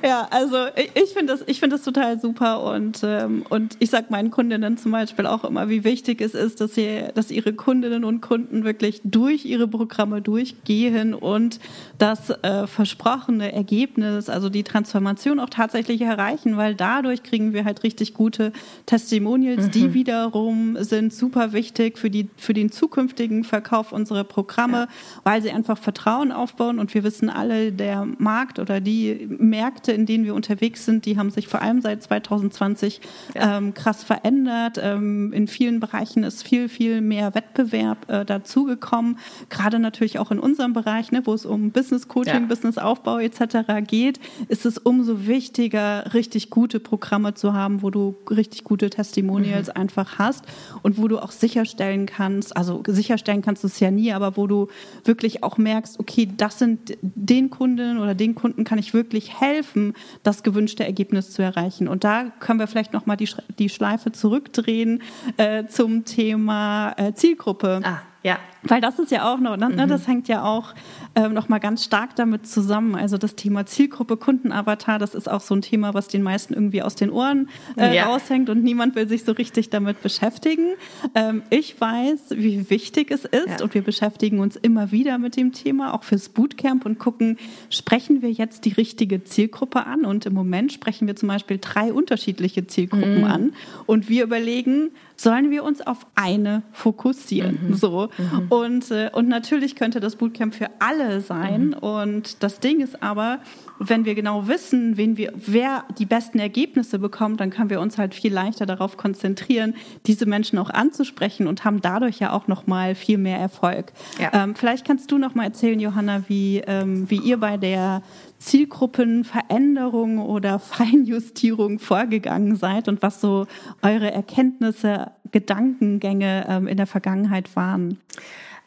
Ja, 0.03 0.27
also 0.29 0.57
ich, 0.75 0.91
ich 0.95 1.13
finde 1.13 1.33
das, 1.33 1.43
ich 1.47 1.59
finde 1.59 1.75
das 1.77 1.85
total 1.85 2.19
super 2.19 2.63
und 2.63 3.01
ähm, 3.03 3.43
und 3.49 3.77
ich 3.79 3.89
sage 3.89 4.07
meinen 4.09 4.31
Kundinnen 4.31 4.77
zum 4.77 4.91
Beispiel 4.91 5.25
auch 5.25 5.43
immer, 5.43 5.69
wie 5.69 5.83
wichtig 5.83 6.21
es 6.21 6.33
ist, 6.33 6.61
dass 6.61 6.75
sie, 6.75 7.03
dass 7.13 7.31
ihre 7.31 7.53
Kundinnen 7.53 8.03
und 8.03 8.21
Kunden 8.21 8.63
wirklich 8.63 9.01
durch 9.03 9.45
ihre 9.45 9.67
Programme 9.67 10.21
durchgehen 10.21 11.13
und 11.13 11.59
das 11.97 12.29
äh, 12.29 12.67
versprochene 12.67 13.53
Ergebnis, 13.53 14.29
also 14.29 14.49
die 14.49 14.63
Transformation 14.63 15.39
auch 15.39 15.49
tatsächlich 15.49 16.01
erreichen, 16.01 16.57
weil 16.57 16.75
dadurch 16.75 17.23
kriegen 17.23 17.53
wir 17.53 17.65
halt 17.65 17.83
richtig 17.83 18.13
gute 18.13 18.51
Testimonials, 18.85 19.67
mhm. 19.67 19.71
die 19.71 19.93
wiederum 19.93 20.77
sind 20.79 21.13
super 21.13 21.53
wichtig 21.53 21.97
für 21.97 22.09
die 22.09 22.27
für 22.37 22.53
den 22.53 22.71
zukünftigen 22.71 23.43
Verkauf 23.43 23.91
unserer 23.91 24.23
Programme, 24.23 24.77
ja. 24.77 24.87
weil 25.23 25.41
sie 25.41 25.51
einfach 25.51 25.77
Vertrauen 25.77 26.31
aufbauen 26.31 26.79
und 26.79 26.93
wir 26.93 27.03
wissen 27.03 27.29
alle, 27.29 27.71
der 27.71 27.84
Markt 28.17 28.59
oder 28.59 28.81
die 28.81 29.27
Märkte, 29.39 29.91
in 29.91 30.05
denen 30.05 30.25
wir 30.25 30.35
unterwegs 30.35 30.85
sind, 30.85 31.05
die 31.05 31.17
haben 31.17 31.29
sich 31.29 31.47
vor 31.47 31.61
allem 31.61 31.81
seit 31.81 32.03
2020 32.03 33.01
ja. 33.33 33.57
ähm, 33.57 33.73
krass 33.73 34.03
verändert. 34.03 34.79
Ähm, 34.81 35.33
in 35.33 35.47
vielen 35.47 35.79
Bereichen 35.79 36.23
ist 36.23 36.43
viel, 36.43 36.69
viel 36.69 37.01
mehr 37.01 37.35
Wettbewerb 37.35 38.09
äh, 38.09 38.25
dazugekommen. 38.25 39.17
Gerade 39.49 39.79
natürlich 39.79 40.19
auch 40.19 40.31
in 40.31 40.39
unserem 40.39 40.73
Bereich, 40.73 41.11
ne, 41.11 41.21
wo 41.25 41.33
es 41.33 41.45
um 41.45 41.71
Business 41.71 42.07
Coaching, 42.07 42.33
ja. 42.33 42.47
Business 42.47 42.77
Aufbau 42.77 43.19
etc. 43.19 43.85
geht, 43.85 44.19
ist 44.47 44.65
es 44.65 44.77
umso 44.77 45.27
wichtiger, 45.27 46.13
richtig 46.13 46.49
gute 46.49 46.79
Programme 46.79 47.33
zu 47.33 47.53
haben, 47.53 47.81
wo 47.81 47.89
du 47.89 48.15
richtig 48.29 48.63
gute 48.63 48.89
Testimonials 48.89 49.67
mhm. 49.67 49.81
einfach 49.81 50.17
hast 50.17 50.45
und 50.81 50.97
wo 50.97 51.07
du 51.07 51.19
auch 51.19 51.31
sicherstellen 51.31 52.05
kannst, 52.05 52.55
also 52.55 52.83
sicherstellen 52.87 53.41
kannst 53.41 53.63
du 53.63 53.67
es 53.67 53.79
ja 53.79 53.91
nie, 53.91 54.13
aber 54.13 54.37
wo 54.37 54.47
du 54.47 54.67
wirklich 55.03 55.43
auch 55.43 55.57
merkst, 55.57 55.99
okay, 55.99 56.27
das 56.37 56.59
sind 56.59 56.97
den 57.01 57.49
Kundinnen 57.75 57.99
oder 57.99 58.15
den 58.15 58.35
Kunden 58.35 58.63
kann 58.63 58.79
ich 58.79 58.93
wirklich 58.93 59.41
helfen, 59.41 59.95
das 60.23 60.43
gewünschte 60.43 60.85
Ergebnis 60.85 61.31
zu 61.31 61.41
erreichen. 61.41 61.89
Und 61.89 62.05
da 62.05 62.31
können 62.39 62.57
wir 62.57 62.67
vielleicht 62.67 62.93
nochmal 62.93 63.17
die, 63.17 63.27
die 63.59 63.67
Schleife 63.67 64.13
zurückdrehen 64.13 65.01
äh, 65.35 65.65
zum 65.67 66.05
Thema 66.05 66.93
äh, 66.97 67.13
Zielgruppe. 67.13 67.81
Ah 67.83 68.01
Ja. 68.25 68.39
Weil 68.63 68.81
das 68.81 68.97
ist 68.97 69.11
ja 69.11 69.31
auch 69.31 69.39
noch, 69.39 69.55
ne, 69.55 69.69
mhm. 69.69 69.87
das 69.87 70.07
hängt 70.07 70.27
ja 70.27 70.43
auch 70.43 70.73
ähm, 71.13 71.35
noch 71.35 71.47
mal 71.47 71.59
ganz 71.59 71.83
stark 71.83 72.15
damit 72.15 72.47
zusammen. 72.47 72.95
Also 72.95 73.19
das 73.19 73.35
Thema 73.35 73.67
Zielgruppe, 73.67 74.17
Kundenavatar, 74.17 74.97
das 74.97 75.13
ist 75.13 75.29
auch 75.29 75.41
so 75.41 75.53
ein 75.53 75.61
Thema, 75.61 75.93
was 75.93 76.07
den 76.07 76.23
meisten 76.23 76.55
irgendwie 76.55 76.81
aus 76.81 76.95
den 76.95 77.11
Ohren 77.11 77.49
äh, 77.77 77.95
ja. 77.95 78.05
raushängt 78.05 78.49
und 78.49 78.63
niemand 78.63 78.95
will 78.95 79.07
sich 79.07 79.25
so 79.25 79.31
richtig 79.31 79.69
damit 79.69 80.01
beschäftigen. 80.01 80.69
Ähm, 81.13 81.43
ich 81.51 81.79
weiß, 81.79 82.31
wie 82.31 82.67
wichtig 82.71 83.11
es 83.11 83.25
ist 83.25 83.59
ja. 83.59 83.63
und 83.63 83.75
wir 83.75 83.83
beschäftigen 83.83 84.39
uns 84.39 84.55
immer 84.55 84.91
wieder 84.91 85.19
mit 85.19 85.37
dem 85.37 85.53
Thema, 85.53 85.93
auch 85.93 86.03
fürs 86.03 86.29
Bootcamp 86.29 86.83
und 86.87 86.97
gucken, 86.97 87.37
sprechen 87.69 88.23
wir 88.23 88.31
jetzt 88.31 88.65
die 88.65 88.73
richtige 88.73 89.23
Zielgruppe 89.23 89.85
an? 89.85 90.03
Und 90.03 90.25
im 90.25 90.33
Moment 90.33 90.73
sprechen 90.73 91.05
wir 91.05 91.15
zum 91.15 91.29
Beispiel 91.29 91.59
drei 91.61 91.93
unterschiedliche 91.93 92.65
Zielgruppen 92.65 93.19
mhm. 93.19 93.25
an 93.25 93.53
und 93.85 94.09
wir 94.09 94.23
überlegen, 94.23 94.89
sollen 95.15 95.49
wir 95.51 95.63
uns 95.63 95.85
auf 95.85 96.05
eine 96.15 96.63
fokussieren. 96.71 97.59
Mhm. 97.69 97.73
So. 97.75 98.09
Mhm. 98.17 98.47
Und, 98.49 98.91
äh, 98.91 99.09
und 99.13 99.27
natürlich 99.27 99.75
könnte 99.75 99.99
das 99.99 100.15
Bootcamp 100.15 100.53
für 100.53 100.69
alle 100.79 101.21
sein. 101.21 101.67
Mhm. 101.67 101.73
Und 101.73 102.43
das 102.43 102.59
Ding 102.59 102.81
ist 102.81 103.01
aber, 103.01 103.39
wenn 103.79 104.05
wir 104.05 104.15
genau 104.15 104.47
wissen, 104.47 104.97
wen 104.97 105.17
wir, 105.17 105.33
wer 105.35 105.83
die 105.97 106.05
besten 106.05 106.39
Ergebnisse 106.39 106.99
bekommt, 106.99 107.39
dann 107.39 107.49
können 107.49 107.69
wir 107.69 107.81
uns 107.81 107.97
halt 107.97 108.13
viel 108.13 108.33
leichter 108.33 108.65
darauf 108.65 108.97
konzentrieren, 108.97 109.75
diese 110.05 110.25
Menschen 110.25 110.59
auch 110.59 110.69
anzusprechen 110.69 111.47
und 111.47 111.65
haben 111.65 111.81
dadurch 111.81 112.19
ja 112.19 112.31
auch 112.31 112.47
noch 112.47 112.67
mal 112.67 112.95
viel 112.95 113.17
mehr 113.17 113.37
Erfolg. 113.37 113.91
Ja. 114.19 114.43
Ähm, 114.43 114.55
vielleicht 114.55 114.85
kannst 114.85 115.11
du 115.11 115.17
noch 115.17 115.35
mal 115.35 115.45
erzählen, 115.45 115.79
Johanna, 115.79 116.23
wie, 116.27 116.61
ähm, 116.65 117.09
wie 117.09 117.17
ihr 117.17 117.37
bei 117.37 117.57
der 117.57 118.01
Zielgruppenveränderung 118.45 120.19
oder 120.19 120.59
Feinjustierung 120.59 121.79
vorgegangen 121.79 122.55
seid 122.55 122.87
und 122.87 123.01
was 123.01 123.19
so 123.19 123.47
eure 123.81 124.11
Erkenntnisse, 124.11 125.11
Gedankengänge 125.31 126.45
ähm, 126.47 126.67
in 126.67 126.77
der 126.77 126.87
Vergangenheit 126.87 127.55
waren. 127.55 127.99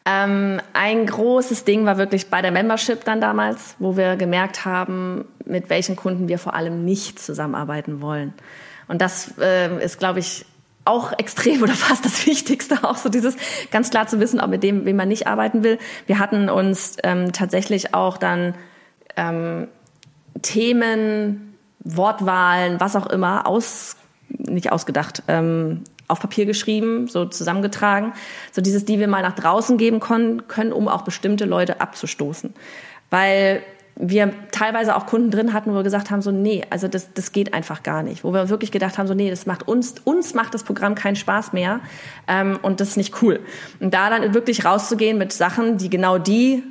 Ähm, 0.05 0.61
ein 0.73 1.05
großes 1.05 1.65
Ding 1.65 1.85
war 1.85 1.97
wirklich 1.97 2.29
bei 2.29 2.41
der 2.41 2.51
Membership 2.51 3.03
dann 3.05 3.21
damals, 3.21 3.75
wo 3.79 3.97
wir 3.97 4.15
gemerkt 4.15 4.65
haben, 4.65 5.25
mit 5.45 5.69
welchen 5.69 5.95
Kunden 5.95 6.27
wir 6.27 6.39
vor 6.39 6.53
allem 6.53 6.85
nicht 6.85 7.19
zusammenarbeiten 7.19 8.01
wollen. 8.01 8.33
Und 8.87 9.01
das 9.01 9.37
äh, 9.39 9.83
ist, 9.83 9.99
glaube 9.99 10.19
ich, 10.19 10.45
auch 10.85 11.13
extrem 11.17 11.61
oder 11.61 11.73
fast 11.73 12.05
das 12.05 12.25
Wichtigste, 12.25 12.83
auch 12.83 12.97
so 12.97 13.09
dieses 13.09 13.35
ganz 13.71 13.89
klar 13.89 14.07
zu 14.07 14.19
wissen, 14.19 14.39
auch 14.39 14.47
mit 14.47 14.63
dem, 14.63 14.85
wem 14.85 14.95
man 14.95 15.07
nicht 15.07 15.27
arbeiten 15.27 15.63
will. 15.63 15.77
Wir 16.07 16.19
hatten 16.19 16.49
uns 16.49 16.97
ähm, 17.03 17.31
tatsächlich 17.31 17.93
auch 17.93 18.17
dann 18.17 18.55
ähm, 19.15 19.67
Themen, 20.41 21.57
Wortwahlen, 21.79 22.79
was 22.79 22.95
auch 22.95 23.07
immer, 23.07 23.47
aus, 23.47 23.95
nicht 24.29 24.71
ausgedacht, 24.71 25.23
ähm, 25.27 25.83
auf 26.07 26.19
Papier 26.19 26.45
geschrieben, 26.45 27.07
so 27.07 27.25
zusammengetragen, 27.25 28.13
so 28.51 28.61
dieses, 28.61 28.85
die 28.85 28.99
wir 28.99 29.07
mal 29.07 29.21
nach 29.21 29.35
draußen 29.35 29.77
geben 29.77 29.99
können, 29.99 30.47
können, 30.47 30.73
um 30.73 30.87
auch 30.87 31.03
bestimmte 31.03 31.45
Leute 31.45 31.81
abzustoßen. 31.81 32.53
Weil 33.09 33.63
wir 34.01 34.33
teilweise 34.51 34.95
auch 34.95 35.05
Kunden 35.05 35.29
drin 35.29 35.53
hatten, 35.53 35.71
wo 35.71 35.75
wir 35.75 35.83
gesagt 35.83 36.09
haben, 36.09 36.21
so, 36.21 36.31
nee, 36.31 36.63
also 36.69 36.87
das, 36.87 37.13
das 37.13 37.31
geht 37.33 37.53
einfach 37.53 37.83
gar 37.83 38.01
nicht. 38.01 38.23
Wo 38.23 38.33
wir 38.33 38.49
wirklich 38.49 38.71
gedacht 38.71 38.97
haben, 38.97 39.07
so, 39.07 39.13
nee, 39.13 39.29
das 39.29 39.45
macht 39.45 39.67
uns, 39.67 39.95
uns 40.03 40.33
macht 40.33 40.53
das 40.53 40.63
Programm 40.63 40.95
keinen 40.95 41.17
Spaß 41.17 41.53
mehr 41.53 41.81
ähm, 42.27 42.57
und 42.61 42.79
das 42.79 42.89
ist 42.89 42.97
nicht 42.97 43.21
cool. 43.21 43.41
Und 43.79 43.93
da 43.93 44.09
dann 44.09 44.33
wirklich 44.33 44.63
rauszugehen 44.63 45.17
mit 45.17 45.33
Sachen, 45.33 45.77
die 45.77 45.89
genau 45.89 46.17
die 46.17 46.63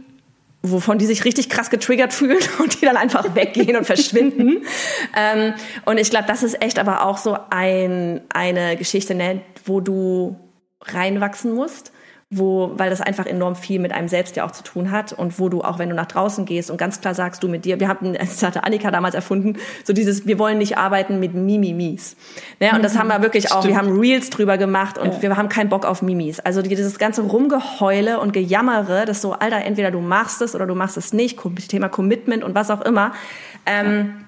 wovon 0.62 0.98
die 0.98 1.06
sich 1.06 1.24
richtig 1.24 1.48
krass 1.48 1.70
getriggert 1.70 2.12
fühlen 2.12 2.42
und 2.58 2.80
die 2.80 2.86
dann 2.86 2.96
einfach 2.96 3.34
weggehen 3.34 3.76
und 3.76 3.84
verschwinden. 3.84 4.64
Ähm, 5.16 5.54
und 5.84 5.98
ich 5.98 6.10
glaube, 6.10 6.26
das 6.28 6.42
ist 6.42 6.62
echt 6.62 6.78
aber 6.78 7.04
auch 7.04 7.16
so 7.16 7.36
ein, 7.50 8.20
eine 8.28 8.76
Geschichte, 8.76 9.14
ne, 9.14 9.40
wo 9.64 9.80
du 9.80 10.36
reinwachsen 10.82 11.52
musst 11.54 11.92
wo, 12.30 12.72
weil 12.74 12.90
das 12.90 13.00
einfach 13.00 13.24
enorm 13.24 13.56
viel 13.56 13.80
mit 13.80 13.90
einem 13.92 14.06
selbst 14.08 14.36
ja 14.36 14.44
auch 14.44 14.50
zu 14.50 14.62
tun 14.62 14.90
hat 14.90 15.14
und 15.14 15.38
wo 15.38 15.48
du 15.48 15.62
auch, 15.62 15.78
wenn 15.78 15.88
du 15.88 15.94
nach 15.94 16.06
draußen 16.06 16.44
gehst 16.44 16.70
und 16.70 16.76
ganz 16.76 17.00
klar 17.00 17.14
sagst, 17.14 17.42
du 17.42 17.48
mit 17.48 17.64
dir, 17.64 17.80
wir 17.80 17.88
hatten, 17.88 18.12
das 18.18 18.42
hatte 18.42 18.64
Annika 18.64 18.90
damals 18.90 19.14
erfunden, 19.14 19.56
so 19.82 19.94
dieses, 19.94 20.26
wir 20.26 20.38
wollen 20.38 20.58
nicht 20.58 20.76
arbeiten 20.76 21.20
mit 21.20 21.32
Mimimis. 21.32 22.16
Ne? 22.60 22.72
Und 22.74 22.84
das 22.84 22.98
haben 22.98 23.08
wir 23.08 23.22
wirklich 23.22 23.50
auch, 23.50 23.60
Stimmt. 23.60 23.74
wir 23.74 23.78
haben 23.78 23.98
Reels 23.98 24.28
drüber 24.28 24.58
gemacht 24.58 24.98
und 24.98 25.14
ja. 25.14 25.22
wir 25.22 25.36
haben 25.36 25.48
keinen 25.48 25.70
Bock 25.70 25.86
auf 25.86 26.02
Mimis. 26.02 26.38
Also 26.40 26.60
dieses 26.60 26.98
ganze 26.98 27.22
Rumgeheule 27.22 28.20
und 28.20 28.32
Gejammere, 28.32 29.06
das 29.06 29.22
so, 29.22 29.32
Alter, 29.32 29.64
entweder 29.64 29.90
du 29.90 30.00
machst 30.00 30.42
es 30.42 30.54
oder 30.54 30.66
du 30.66 30.74
machst 30.74 30.98
es 30.98 31.14
nicht, 31.14 31.38
Thema 31.68 31.88
Commitment 31.88 32.44
und 32.44 32.54
was 32.54 32.70
auch 32.70 32.82
immer. 32.82 33.12
Ähm, 33.64 34.14
ja 34.18 34.27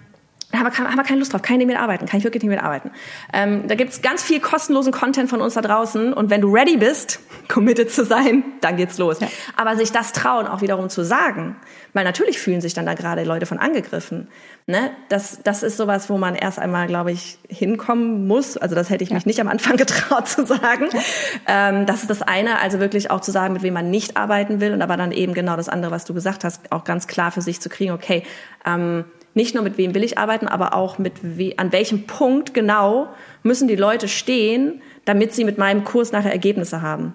da 0.53 0.59
haben 0.59 0.67
wir, 0.67 0.85
haben 0.85 0.97
wir 0.97 1.05
keine 1.05 1.21
Lust 1.21 1.33
drauf, 1.33 1.43
kann 1.43 1.55
ich 1.55 1.59
nicht 1.59 1.69
mitarbeiten, 1.69 2.07
kann 2.07 2.19
ich 2.19 2.25
wirklich 2.25 2.43
nicht 2.43 2.51
mitarbeiten. 2.51 2.91
Ähm, 3.33 3.69
da 3.69 3.77
gibt's 3.77 4.03
ganz 4.03 4.23
viel 4.23 4.41
kostenlosen 4.41 4.93
Content 4.93 5.31
von 5.31 5.41
uns 5.41 5.55
da 5.55 5.61
draußen 5.61 6.13
und 6.13 6.31
wenn 6.31 6.41
du 6.41 6.53
ready 6.53 6.77
bist, 6.77 7.21
committed 7.49 7.91
zu 7.91 8.05
sein, 8.05 8.43
dann 8.61 8.77
geht's 8.77 8.99
los. 8.99 9.21
Ja. 9.21 9.29
Aber 9.57 9.77
sich 9.77 9.93
das 9.93 10.13
trauen, 10.13 10.47
auch 10.47 10.61
wiederum 10.61 10.89
zu 10.89 11.05
sagen, 11.05 11.57
weil 11.93 12.05
natürlich 12.05 12.39
fühlen 12.39 12.61
sich 12.61 12.75
dann 12.75 12.87
da 12.87 12.95
gerade 12.95 13.25
Leute 13.25 13.47
von 13.47 13.59
angegriffen. 13.59 14.29
Ne? 14.67 14.91
Das, 15.09 15.41
das 15.43 15.63
ist 15.63 15.77
sowas, 15.77 16.11
wo 16.11 16.19
man 16.19 16.35
erst 16.35 16.59
einmal, 16.59 16.87
glaube 16.87 17.13
ich, 17.13 17.39
hinkommen 17.49 18.27
muss. 18.27 18.57
Also 18.57 18.75
das 18.75 18.91
hätte 18.91 19.05
ich 19.05 19.11
ja. 19.11 19.17
mich 19.17 19.27
nicht 19.27 19.41
am 19.41 19.49
Anfang 19.49 19.77
getraut 19.77 20.29
zu 20.29 20.47
sagen. 20.47 20.89
Ja. 20.93 21.01
Ähm, 21.47 21.87
das 21.87 22.03
ist 22.03 22.11
das 22.11 22.23
eine, 22.23 22.61
also 22.61 22.81
wirklich 22.81 23.11
auch 23.11 23.21
zu 23.21 23.31
sagen, 23.31 23.55
mit 23.55 23.63
wem 23.63 23.75
man 23.75 23.91
nicht 23.91 24.17
arbeiten 24.17 24.61
will 24.61 24.73
und 24.73 24.83
aber 24.83 24.97
dann 24.97 25.13
eben 25.13 25.35
genau 25.35 25.57
das 25.57 25.69
andere, 25.69 25.91
was 25.91 26.05
du 26.05 26.15
gesagt 26.15 26.45
hast, 26.45 26.73
auch 26.73 26.85
ganz 26.85 27.07
klar 27.07 27.31
für 27.31 27.43
sich 27.43 27.61
zu 27.61 27.69
kriegen, 27.69 27.93
okay, 27.93 28.25
ähm, 28.65 29.05
nicht 29.35 29.55
nur 29.55 29.63
mit 29.63 29.79
wem 29.79 29.95
will 29.95 30.05
ich 30.05 30.19
arbeiten, 30.19 30.49
aber 30.49 30.75
auch 30.75 30.99
mit 30.99 31.15
we 31.23 31.55
an 31.57 31.73
welchem 31.73 32.07
Punkt 32.07 32.55
genau 32.55 33.09
müssen 33.43 33.69
die 33.69 33.77
Leute 33.77 34.09
stehen, 34.09 34.83
damit 35.05 35.35
sie 35.35 35.45
mit 35.45 35.59
meinem 35.59 35.85
Kurs 35.85 36.13
nachher 36.13 36.33
Ergebnisse 36.33 36.83
haben. 36.83 37.15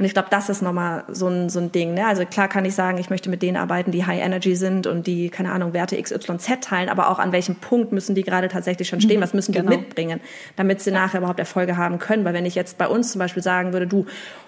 Und 0.00 0.06
ich 0.06 0.14
glaube, 0.14 0.28
das 0.30 0.48
ist 0.48 0.62
nochmal 0.62 1.04
so 1.08 1.28
ein, 1.28 1.50
so 1.50 1.60
ein 1.60 1.72
Ding. 1.72 1.92
Ne? 1.92 2.06
Also 2.06 2.24
klar 2.24 2.48
kann 2.48 2.64
ich 2.64 2.74
sagen, 2.74 2.96
ich 2.96 3.10
möchte 3.10 3.28
mit 3.28 3.42
denen 3.42 3.58
arbeiten, 3.58 3.90
die 3.90 4.06
High 4.06 4.22
Energy 4.22 4.56
sind 4.56 4.86
und 4.86 5.06
die, 5.06 5.28
keine 5.28 5.52
Ahnung, 5.52 5.74
Werte 5.74 6.00
XYZ 6.00 6.62
teilen, 6.62 6.88
aber 6.88 7.10
auch 7.10 7.18
an 7.18 7.32
welchem 7.32 7.56
Punkt 7.56 7.92
müssen 7.92 8.14
die 8.14 8.22
gerade 8.22 8.48
tatsächlich 8.48 8.88
schon 8.88 9.02
stehen, 9.02 9.18
mhm, 9.18 9.24
was 9.24 9.34
müssen 9.34 9.52
die 9.52 9.58
genau. 9.58 9.76
mitbringen, 9.76 10.22
damit 10.56 10.80
sie 10.80 10.90
nachher 10.90 11.18
überhaupt 11.18 11.38
Erfolge 11.38 11.76
haben 11.76 11.98
können. 11.98 12.24
Weil 12.24 12.32
wenn 12.32 12.46
ich 12.46 12.54
jetzt 12.54 12.78
bei 12.78 12.88
uns 12.88 13.12
zum 13.12 13.18
Beispiel 13.18 13.42
sagen 13.42 13.74
würde, 13.74 13.86
du, 13.86 14.06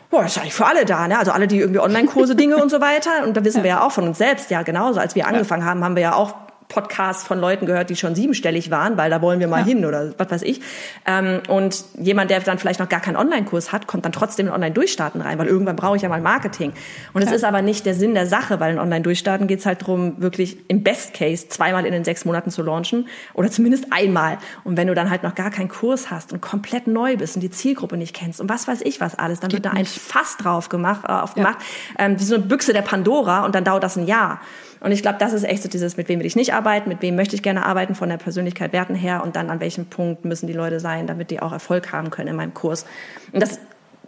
boah, 0.09 0.25
ist 0.25 0.39
eigentlich 0.39 0.55
für 0.55 0.65
alle 0.65 0.87
da, 0.87 1.07
ne? 1.07 1.19
Also 1.19 1.33
alle, 1.33 1.47
die 1.47 1.59
irgendwie 1.59 1.81
Online-Kurse, 1.81 2.35
Dinge 2.35 2.57
und 2.57 2.71
so 2.71 2.81
weiter. 2.81 3.11
Und 3.23 3.37
da 3.37 3.45
wissen 3.45 3.59
ja. 3.59 3.65
wir 3.65 3.71
ja 3.71 3.87
auch 3.87 3.93
von 3.93 4.09
uns 4.09 4.17
selbst, 4.17 4.51
ja 4.51 4.63
genauso. 4.63 5.01
Als 5.01 5.15
wir 5.15 5.27
angefangen 5.27 5.67
haben, 5.67 5.85
haben 5.85 5.97
wir 5.97 6.03
ja 6.03 6.15
auch 6.15 6.35
Podcasts 6.73 7.25
von 7.25 7.39
Leuten 7.39 7.67
gehört, 7.67 7.91
die 7.91 7.97
schon 7.97 8.15
siebenstellig 8.15 8.71
waren, 8.71 8.97
weil 8.97 9.11
da 9.11 9.21
wollen 9.21 9.41
wir 9.41 9.49
mal 9.49 9.61
ja. 9.61 9.67
hin 9.67 9.85
oder 9.85 10.15
was 10.17 10.31
weiß 10.31 10.43
ich. 10.43 10.63
Ähm, 11.07 11.41
und 11.49 11.85
jemand, 11.99 12.31
der 12.31 12.41
dann 12.41 12.59
vielleicht 12.59 12.81
noch 12.81 12.89
gar 12.89 13.01
keinen 13.01 13.17
Online-Kurs 13.17 13.73
hat, 13.73 13.87
kommt 13.87 14.07
dann 14.07 14.13
trotzdem 14.13 14.47
in 14.47 14.53
Online-Durchstarten 14.53 15.21
rein, 15.21 15.39
weil 15.39 15.47
irgendwann 15.47 15.77
brauche 15.77 15.97
ich 15.97 16.03
ja 16.03 16.09
mal 16.09 16.21
Marketing. 16.23 16.73
Und 17.13 17.23
es 17.23 17.29
ja. 17.29 17.37
ist 17.37 17.45
aber 17.45 17.61
nicht 17.61 17.85
der 17.85 17.95
Sinn 17.95 18.15
der 18.15 18.27
Sache, 18.27 18.59
weil 18.59 18.73
in 18.73 18.79
Online-Durchstarten 18.79 19.47
geht 19.47 19.59
es 19.59 19.67
halt 19.67 19.83
darum, 19.83 20.23
wirklich 20.23 20.59
im 20.69 20.83
Best 20.83 21.13
Case 21.13 21.49
zweimal 21.49 21.85
in 21.85 21.93
den 21.93 22.05
sechs 22.05 22.25
Monaten 22.25 22.51
zu 22.51 22.63
launchen 22.63 23.09
oder 23.35 23.51
zumindest 23.51 23.87
einmal. 23.91 24.39
Und 24.65 24.79
wenn 24.79 24.89
du 24.89 24.95
dann 24.95 25.11
halt 25.11 25.23
noch 25.23 25.35
gar 25.35 25.51
keinen 25.51 25.69
Kurs 25.69 26.11
hast 26.11 26.33
und 26.33 26.41
komplett 26.41 26.87
neu 26.87 27.17
bist 27.19 27.37
und 27.37 27.43
die 27.43 27.51
Zielgruppe 27.51 27.99
nicht 27.99 28.15
kennst 28.15 28.41
und 28.41 28.49
was 28.49 28.67
weiß 28.67 28.81
ich 28.83 29.01
was 29.01 29.15
alles, 29.15 29.41
dann 29.41 29.51
geht 29.51 29.65
wird 29.65 29.75
da 29.75 29.79
ein 29.79 29.85
Fass 29.85 30.39
drauf 30.39 30.71
gemacht, 30.71 31.03
äh, 31.07 31.13
aufgemacht, 31.13 31.59
ja. 31.99 32.07
ähm, 32.07 32.19
wie 32.19 32.25
so 32.25 32.35
eine 32.35 32.45
Büchse 32.45 32.73
der 32.73 32.83
Pandora 32.83 33.45
und 33.45 33.55
dann 33.55 33.65
dauert 33.65 33.83
das 33.83 33.97
ein 33.97 34.07
Jahr. 34.07 34.41
Und 34.83 34.91
ich 34.91 35.03
glaube, 35.03 35.19
das 35.19 35.33
ist 35.33 35.45
echt 35.45 35.63
so 35.63 35.69
dieses, 35.69 35.97
mit 35.97 36.09
wem 36.09 36.19
will 36.19 36.27
ich 36.27 36.35
nicht 36.35 36.55
arbeiten, 36.55 36.89
mit 36.89 37.03
wem 37.03 37.15
möchte 37.15 37.37
ich 37.37 37.43
gerne 37.43 37.65
arbeiten 37.65 37.95
von 37.95 38.09
der 38.09 38.17
Persönlichkeit, 38.17 38.73
Werten 38.73 38.97
her 38.97 39.23
und 39.23 39.37
dann 39.37 39.49
an 39.49 39.61
welchem 39.61 39.87
Punkt 39.87 40.25
müssen 40.25 40.49
die 40.49 40.53
Leute 40.53 40.81
sein, 40.81 41.07
damit 41.07 41.31
die 41.31 41.41
auch 41.41 41.53
Erfolg 41.53 41.93
haben 41.93 42.11
können 42.11 42.29
in 42.29 42.37
meinem 42.37 42.53
Kurs. 42.53 42.85
Und 43.33 43.41
das 43.41 43.61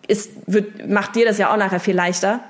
ist, 0.08 0.32
wird, 0.46 0.88
macht 0.88 1.14
dir 1.14 1.26
das 1.26 1.38
ja 1.38 1.52
auch 1.52 1.56
nachher 1.56 1.78
viel 1.78 1.94
leichter. 1.94 2.40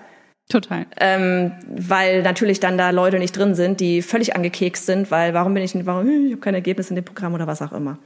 Total. 0.49 0.87
Ähm, 0.99 1.53
weil 1.69 2.23
natürlich 2.23 2.61
dann 2.61 2.79
da 2.79 2.91
Leute 2.91 3.19
nicht 3.19 3.37
drin 3.37 3.55
sind, 3.55 3.81
die 3.81 4.01
völlig 4.01 4.35
angekekst 4.35 4.87
sind, 4.87 5.11
weil 5.11 5.35
warum 5.35 5.53
bin 5.53 5.63
ich 5.63 5.75
nicht, 5.75 5.85
warum, 5.85 6.09
ich 6.09 6.33
habe 6.33 6.41
kein 6.41 6.55
Ergebnis 6.55 6.89
in 6.89 6.97
dem 6.97 7.05
Programm 7.05 7.35
oder 7.35 7.47
was 7.47 7.61
auch 7.61 7.73
immer. 7.73 7.99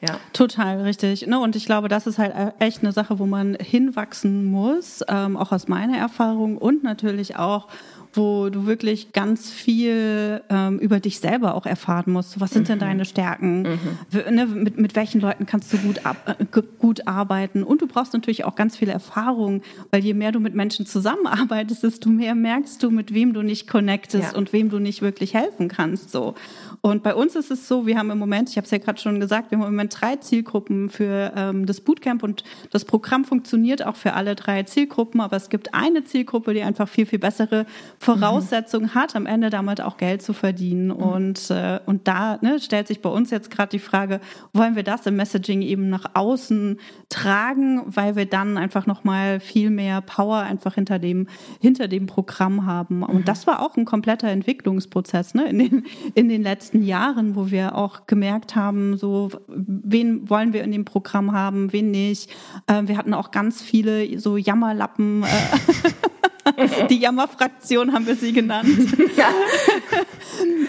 Ja. 0.00 0.18
Total, 0.32 0.80
richtig. 0.80 1.28
Ne, 1.28 1.38
und 1.38 1.54
ich 1.54 1.66
glaube, 1.66 1.86
das 1.86 2.08
ist 2.08 2.18
halt 2.18 2.34
echt 2.58 2.82
eine 2.82 2.90
Sache, 2.90 3.20
wo 3.20 3.26
man 3.26 3.56
hinwachsen 3.60 4.44
muss, 4.44 5.04
ähm, 5.08 5.36
auch 5.36 5.52
aus 5.52 5.68
meiner 5.68 5.96
Erfahrung 5.96 6.58
und 6.58 6.82
natürlich 6.82 7.36
auch, 7.36 7.68
wo 8.14 8.50
du 8.50 8.66
wirklich 8.66 9.12
ganz 9.12 9.50
viel 9.50 10.42
ähm, 10.50 10.78
über 10.78 11.00
dich 11.00 11.18
selber 11.18 11.54
auch 11.54 11.66
erfahren 11.66 12.12
musst. 12.12 12.40
Was 12.40 12.50
sind 12.50 12.64
mhm. 12.64 12.72
denn 12.72 12.78
deine 12.80 13.04
Stärken? 13.04 13.62
Mhm. 13.62 14.34
Ne, 14.34 14.46
mit, 14.46 14.78
mit 14.78 14.96
welchen 14.96 15.20
Leuten 15.20 15.46
kannst 15.46 15.72
du 15.72 15.78
gut, 15.78 16.04
ab, 16.04 16.36
äh, 16.38 16.62
gut 16.78 17.06
arbeiten? 17.06 17.62
Und 17.62 17.80
du 17.80 17.86
brauchst 17.86 18.12
natürlich 18.12 18.44
auch 18.44 18.54
ganz 18.54 18.76
viel 18.76 18.90
Erfahrung, 18.90 19.62
weil 19.90 20.04
je 20.04 20.14
mehr 20.14 20.32
du 20.32 20.40
mit 20.40 20.54
Menschen 20.54 20.84
zusammenarbeitest, 20.84 21.82
desto 21.82 22.10
mehr 22.10 22.34
merkst 22.34 22.82
du, 22.82 22.90
mit 22.90 23.14
wem 23.14 23.32
du 23.32 23.42
nicht 23.42 23.66
connectest 23.66 24.32
ja. 24.32 24.38
und 24.38 24.52
wem 24.52 24.68
du 24.68 24.78
nicht 24.78 25.00
wirklich 25.02 25.34
helfen 25.34 25.68
kannst. 25.68 26.10
So. 26.10 26.34
Und 26.82 27.02
bei 27.02 27.14
uns 27.14 27.36
ist 27.36 27.50
es 27.50 27.68
so, 27.68 27.86
wir 27.86 27.96
haben 27.96 28.10
im 28.10 28.18
Moment, 28.18 28.50
ich 28.50 28.56
habe 28.56 28.64
es 28.64 28.72
ja 28.72 28.78
gerade 28.78 29.00
schon 29.00 29.20
gesagt, 29.20 29.50
wir 29.50 29.58
haben 29.58 29.64
im 29.64 29.72
Moment 29.72 29.96
drei 30.00 30.16
Zielgruppen 30.16 30.90
für 30.90 31.32
ähm, 31.36 31.64
das 31.64 31.80
Bootcamp 31.80 32.24
und 32.24 32.42
das 32.70 32.84
Programm 32.84 33.24
funktioniert 33.24 33.86
auch 33.86 33.94
für 33.94 34.14
alle 34.14 34.34
drei 34.34 34.64
Zielgruppen, 34.64 35.20
aber 35.20 35.36
es 35.36 35.48
gibt 35.48 35.74
eine 35.74 36.02
Zielgruppe, 36.02 36.54
die 36.54 36.62
einfach 36.62 36.88
viel, 36.88 37.06
viel 37.06 37.20
bessere 37.20 37.66
Voraussetzungen 38.02 38.86
mhm. 38.86 38.94
hat, 38.94 39.14
am 39.14 39.26
Ende 39.26 39.48
damit 39.48 39.80
auch 39.80 39.96
Geld 39.96 40.22
zu 40.22 40.32
verdienen. 40.32 40.88
Mhm. 40.88 40.92
Und, 40.92 41.50
äh, 41.50 41.78
und 41.86 42.08
da 42.08 42.36
ne, 42.42 42.58
stellt 42.58 42.88
sich 42.88 43.00
bei 43.00 43.08
uns 43.08 43.30
jetzt 43.30 43.48
gerade 43.48 43.70
die 43.70 43.78
Frage, 43.78 44.20
wollen 44.52 44.74
wir 44.74 44.82
das 44.82 45.06
im 45.06 45.14
Messaging 45.14 45.62
eben 45.62 45.88
nach 45.88 46.06
außen 46.14 46.80
tragen, 47.08 47.82
weil 47.86 48.16
wir 48.16 48.26
dann 48.26 48.58
einfach 48.58 48.86
nochmal 48.86 49.38
viel 49.38 49.70
mehr 49.70 50.00
Power 50.00 50.38
einfach 50.38 50.74
hinter 50.74 50.98
dem, 50.98 51.28
hinter 51.60 51.86
dem 51.86 52.06
Programm 52.06 52.66
haben. 52.66 52.98
Mhm. 52.98 53.02
Und 53.04 53.28
das 53.28 53.46
war 53.46 53.62
auch 53.62 53.76
ein 53.76 53.84
kompletter 53.84 54.28
Entwicklungsprozess 54.28 55.34
ne, 55.34 55.48
in, 55.48 55.58
den, 55.60 55.86
in 56.14 56.28
den 56.28 56.42
letzten 56.42 56.82
Jahren, 56.82 57.36
wo 57.36 57.52
wir 57.52 57.76
auch 57.76 58.08
gemerkt 58.08 58.56
haben, 58.56 58.96
so, 58.96 59.30
wen 59.46 60.28
wollen 60.28 60.52
wir 60.52 60.64
in 60.64 60.72
dem 60.72 60.84
Programm 60.84 61.30
haben, 61.30 61.72
wen 61.72 61.92
nicht. 61.92 62.30
Äh, 62.66 62.82
wir 62.86 62.96
hatten 62.98 63.14
auch 63.14 63.30
ganz 63.30 63.62
viele 63.62 64.18
so 64.18 64.36
Jammerlappen. 64.36 65.22
Äh, 65.22 65.26
Die 66.90 66.98
Jammerfraktion 66.98 67.92
haben 67.92 68.06
wir 68.06 68.16
sie 68.16 68.32
genannt. 68.32 68.68
Ja. 69.16 69.28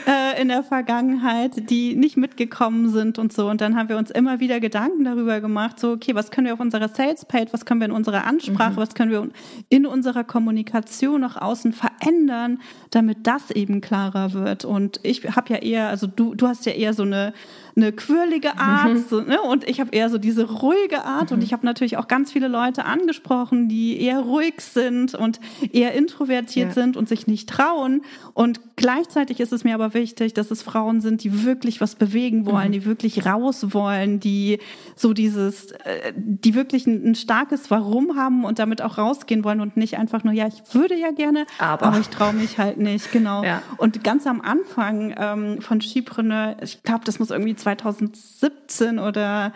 Äh, 0.06 0.42
in 0.42 0.50
der 0.50 0.64
Vergangenheit, 0.64 1.70
die 1.70 1.96
nicht 1.96 2.18
mitgekommen 2.18 2.90
sind 2.90 3.18
und 3.18 3.32
so. 3.32 3.50
Und 3.50 3.62
dann 3.62 3.78
haben 3.78 3.88
wir 3.88 3.98
uns 3.98 4.12
immer 4.12 4.42
wieder 4.42 4.60
Gedanken 4.60 5.06
darüber 5.06 5.40
gemacht, 5.40 5.80
so, 5.80 5.92
okay, 5.92 6.14
was 6.14 6.30
können 6.30 6.48
wir 6.48 6.54
auf 6.54 6.60
unserer 6.60 6.90
Sales-Page, 6.90 7.54
was 7.54 7.66
können 7.66 7.80
wir 7.80 7.86
in 7.86 7.94
unserer 7.94 8.26
Ansprache, 8.26 8.74
mhm. 8.74 8.78
was 8.78 8.96
können 8.96 9.12
wir 9.12 9.30
in 9.70 9.86
unserer 9.86 10.26
Kommunikation 10.26 11.22
nach 11.22 11.42
außen 11.42 11.72
verändern, 11.72 12.60
damit 12.92 13.20
das 13.26 13.52
eben 13.52 13.80
klarer 13.80 14.34
wird. 14.34 14.66
Und 14.66 15.00
ich 15.04 15.24
habe 15.24 15.54
ja 15.54 15.60
eher, 15.60 15.88
also 15.88 16.08
du, 16.08 16.36
du 16.36 16.48
hast 16.48 16.66
ja 16.66 16.74
eher 16.74 16.94
so 16.94 17.04
eine 17.04 17.34
eine 17.76 17.92
quirlige 17.92 18.58
Art 18.58 18.94
mhm. 18.94 19.06
so, 19.10 19.22
ne? 19.22 19.42
und 19.42 19.68
ich 19.68 19.80
habe 19.80 19.92
eher 19.92 20.10
so 20.10 20.18
diese 20.18 20.50
ruhige 20.50 21.06
Art 21.06 21.32
mhm. 21.32 21.38
und 21.38 21.44
ich 21.44 21.54
habe 21.54 21.66
natürlich 21.66 21.98
auch 21.98 22.08
ganz 22.08 22.32
viele 22.32 22.48
Leute 22.48 22.86
angesprochen, 22.86 23.68
die 23.68 24.00
eher 24.00 24.20
ruhig 24.20 24.56
sind 24.60 25.16
und 25.16 25.40
eher 25.72 25.94
introvertiert 25.94 26.70
ja. 26.70 26.74
sind 26.74 26.98
und 26.98 27.10
sich 27.10 27.28
nicht 27.28 27.50
trauen 27.50 28.02
und 28.34 28.62
gleichzeitig 28.76 29.40
ist 29.40 29.54
es 29.54 29.64
mir 29.64 29.76
aber 29.76 29.94
wichtig, 29.94 30.34
dass 30.34 30.52
es 30.52 30.62
Frauen 30.62 31.02
sind, 31.02 31.24
die 31.24 31.44
wirklich 31.44 31.82
was 31.82 31.96
bewegen 31.96 32.46
wollen, 32.46 32.70
mhm. 32.70 32.74
die 32.74 32.86
wirklich 32.86 33.26
raus 33.26 33.74
wollen, 33.74 34.20
die 34.20 34.60
so 34.96 35.14
dieses, 35.14 35.72
äh, 35.72 36.14
die 36.16 36.56
wirklich 36.56 36.88
ein, 36.88 37.12
ein, 37.12 37.16
starkes 37.16 37.70
Warum 37.70 38.16
haben 38.16 38.44
und 38.44 38.60
damit 38.60 38.82
auch 38.82 38.98
rausgehen 38.98 39.44
wollen 39.44 39.62
und 39.62 39.78
nicht 39.78 39.98
einfach 39.98 40.24
nur, 40.24 40.34
ja, 40.34 40.48
ich 40.48 40.74
würde 40.74 40.96
ja 40.96 41.12
gerne, 41.12 41.46
aber, 41.60 41.88
aber 41.88 42.00
ich 42.00 42.10
traue 42.10 42.34
mich 42.34 42.58
halt 42.58 42.78
nicht, 42.78 43.12
genau. 43.12 43.44
Ja. 43.44 43.62
Und 43.78 44.04
ganz 44.04 44.28
am 44.28 44.42
Anfang 44.42 45.14
ähm, 45.18 45.62
von 45.62 45.80
Skipreneur, 45.80 46.58
ich 46.62 46.84
glaube, 46.84 47.02
das 47.06 47.20
muss 47.20 47.30
irgendwie 47.30 47.56
2017 47.64 49.00
oder 49.00 49.54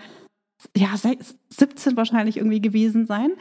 ja, 0.76 0.90
17 1.50 1.98
wahrscheinlich 1.98 2.38
irgendwie 2.38 2.62
gewesen 2.62 3.06
sein. 3.06 3.32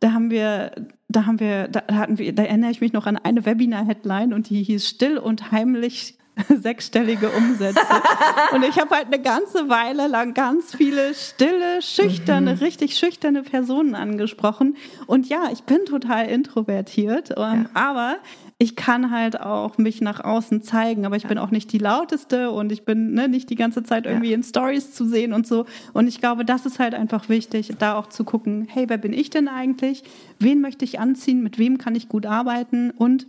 Da 0.00 0.12
haben 0.12 0.30
wir, 0.30 0.72
da 1.08 1.26
haben 1.26 1.40
wir, 1.40 1.68
da 1.68 1.82
hatten 1.94 2.18
wir, 2.18 2.34
da 2.34 2.42
erinnere 2.42 2.70
ich 2.70 2.80
mich 2.80 2.92
noch 2.92 3.06
an 3.06 3.16
eine 3.16 3.46
Webinar-Headline 3.46 4.32
und 4.32 4.50
die 4.50 4.62
hieß 4.62 4.86
Still 4.86 5.18
und 5.18 5.52
heimlich 5.52 6.18
sechsstellige 6.48 7.30
Umsätze. 7.30 7.80
und 8.52 8.62
ich 8.62 8.78
habe 8.78 8.94
halt 8.94 9.06
eine 9.06 9.20
ganze 9.20 9.68
Weile 9.68 10.06
lang 10.06 10.34
ganz 10.34 10.74
viele 10.74 11.14
stille, 11.14 11.80
schüchterne, 11.80 12.54
mhm. 12.54 12.58
richtig 12.58 12.98
schüchterne 12.98 13.42
Personen 13.42 13.94
angesprochen. 13.94 14.76
Und 15.06 15.28
ja, 15.28 15.48
ich 15.52 15.62
bin 15.62 15.86
total 15.86 16.26
introvertiert, 16.26 17.30
ähm, 17.30 17.36
ja. 17.36 17.66
aber 17.72 18.16
ich 18.58 18.74
kann 18.74 19.10
halt 19.10 19.38
auch 19.38 19.76
mich 19.76 20.00
nach 20.00 20.24
außen 20.24 20.62
zeigen, 20.62 21.04
aber 21.04 21.16
ich 21.16 21.24
ja. 21.24 21.28
bin 21.28 21.36
auch 21.36 21.50
nicht 21.50 21.72
die 21.72 21.78
lauteste 21.78 22.50
und 22.50 22.72
ich 22.72 22.84
bin 22.86 23.12
ne, 23.12 23.28
nicht 23.28 23.50
die 23.50 23.54
ganze 23.54 23.82
Zeit 23.82 24.06
irgendwie 24.06 24.30
ja. 24.30 24.34
in 24.34 24.42
Stories 24.42 24.94
zu 24.94 25.06
sehen 25.06 25.34
und 25.34 25.46
so. 25.46 25.66
Und 25.92 26.08
ich 26.08 26.20
glaube, 26.20 26.46
das 26.46 26.64
ist 26.64 26.78
halt 26.78 26.94
einfach 26.94 27.28
wichtig, 27.28 27.74
da 27.78 27.96
auch 27.96 28.06
zu 28.06 28.24
gucken, 28.24 28.66
hey, 28.70 28.88
wer 28.88 28.96
bin 28.96 29.12
ich 29.12 29.28
denn 29.28 29.48
eigentlich? 29.48 30.04
Wen 30.38 30.62
möchte 30.62 30.86
ich 30.86 30.98
anziehen? 30.98 31.42
Mit 31.42 31.58
wem 31.58 31.76
kann 31.76 31.94
ich 31.94 32.08
gut 32.08 32.24
arbeiten? 32.24 32.92
Und 32.92 33.26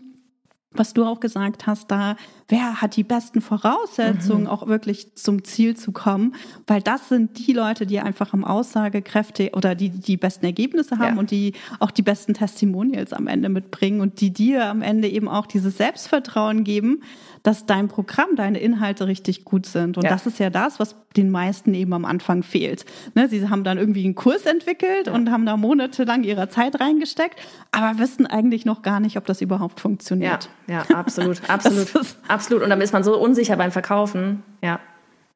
was 0.72 0.94
du 0.94 1.04
auch 1.04 1.20
gesagt 1.20 1.68
hast, 1.68 1.92
da 1.92 2.16
wer 2.48 2.82
hat 2.82 2.96
die 2.96 3.04
besten 3.04 3.42
Voraussetzungen, 3.42 4.44
mhm. 4.44 4.48
auch 4.48 4.68
wirklich 4.68 5.16
zum 5.16 5.44
Ziel 5.44 5.76
zu 5.76 5.92
kommen, 5.92 6.36
weil 6.66 6.82
das 6.82 7.10
sind 7.10 7.46
die 7.46 7.54
Leute, 7.54 7.86
die 7.86 8.00
einfach 8.00 8.34
am 8.34 8.46
Aussagekräfte 8.46 9.52
oder 9.54 9.76
die 9.76 9.90
die 9.90 10.18
besten 10.18 10.46
Ergebnisse 10.46 10.98
haben 10.98 11.16
ja. 11.16 11.20
und 11.20 11.32
die 11.32 11.54
auch 11.80 11.92
die 11.92 12.04
besten 12.04 12.34
Testimonials 12.34 13.14
am 13.14 13.28
Ende 13.28 13.50
mitbringen 13.50 14.02
und 14.02 14.22
die 14.22 14.32
dir 14.32 14.66
am 14.66 14.82
Ende 14.82 15.10
eben 15.10 15.28
auch 15.28 15.46
dieses 15.46 15.78
Selbstvertrauen 15.78 16.64
geben, 16.64 17.02
dass 17.44 17.66
dein 17.66 17.88
Programm, 17.88 18.36
deine 18.36 18.60
Inhalte 18.60 19.08
richtig 19.08 19.46
gut 19.46 19.66
sind. 19.66 19.98
Und 19.98 20.04
ja. 20.04 20.10
das 20.10 20.26
ist 20.26 20.40
ja 20.40 20.50
das, 20.50 20.80
was 20.80 20.96
den 21.16 21.30
meisten 21.32 21.74
eben 21.74 21.94
am 21.94 22.06
Anfang 22.06 22.44
fehlt. 22.44 22.86
Ne, 23.16 23.30
sie 23.30 23.50
haben 23.50 23.64
dann 23.64 23.78
irgendwie 23.78 24.06
einen 24.06 24.16
Kurs 24.16 24.46
entwickelt 24.46 25.08
ja. 25.08 25.14
und 25.14 25.32
haben 25.32 25.46
da 25.46 25.58
monatelang 25.58 26.24
ihrer 26.24 26.50
Zeit 26.50 26.80
reingesteckt, 26.80 27.40
aber 27.72 28.00
wissen 28.00 28.28
eigentlich 28.28 28.66
noch 28.66 28.82
gar 28.82 29.00
nicht, 29.00 29.18
ob 29.18 29.26
das 29.26 29.42
überhaupt 29.42 29.80
funktioniert. 29.80 30.50
Ja, 30.68 30.84
ja 30.90 30.96
absolut, 30.96 31.42
absolut. 31.50 31.88
Absolut. 32.38 32.64
Und 32.64 32.70
dann 32.70 32.82
ist 32.82 32.94
man 32.94 33.04
so 33.04 33.18
unsicher 33.18 33.58
beim 33.58 33.72
Verkaufen. 33.72 34.44
Ja. 34.62 34.80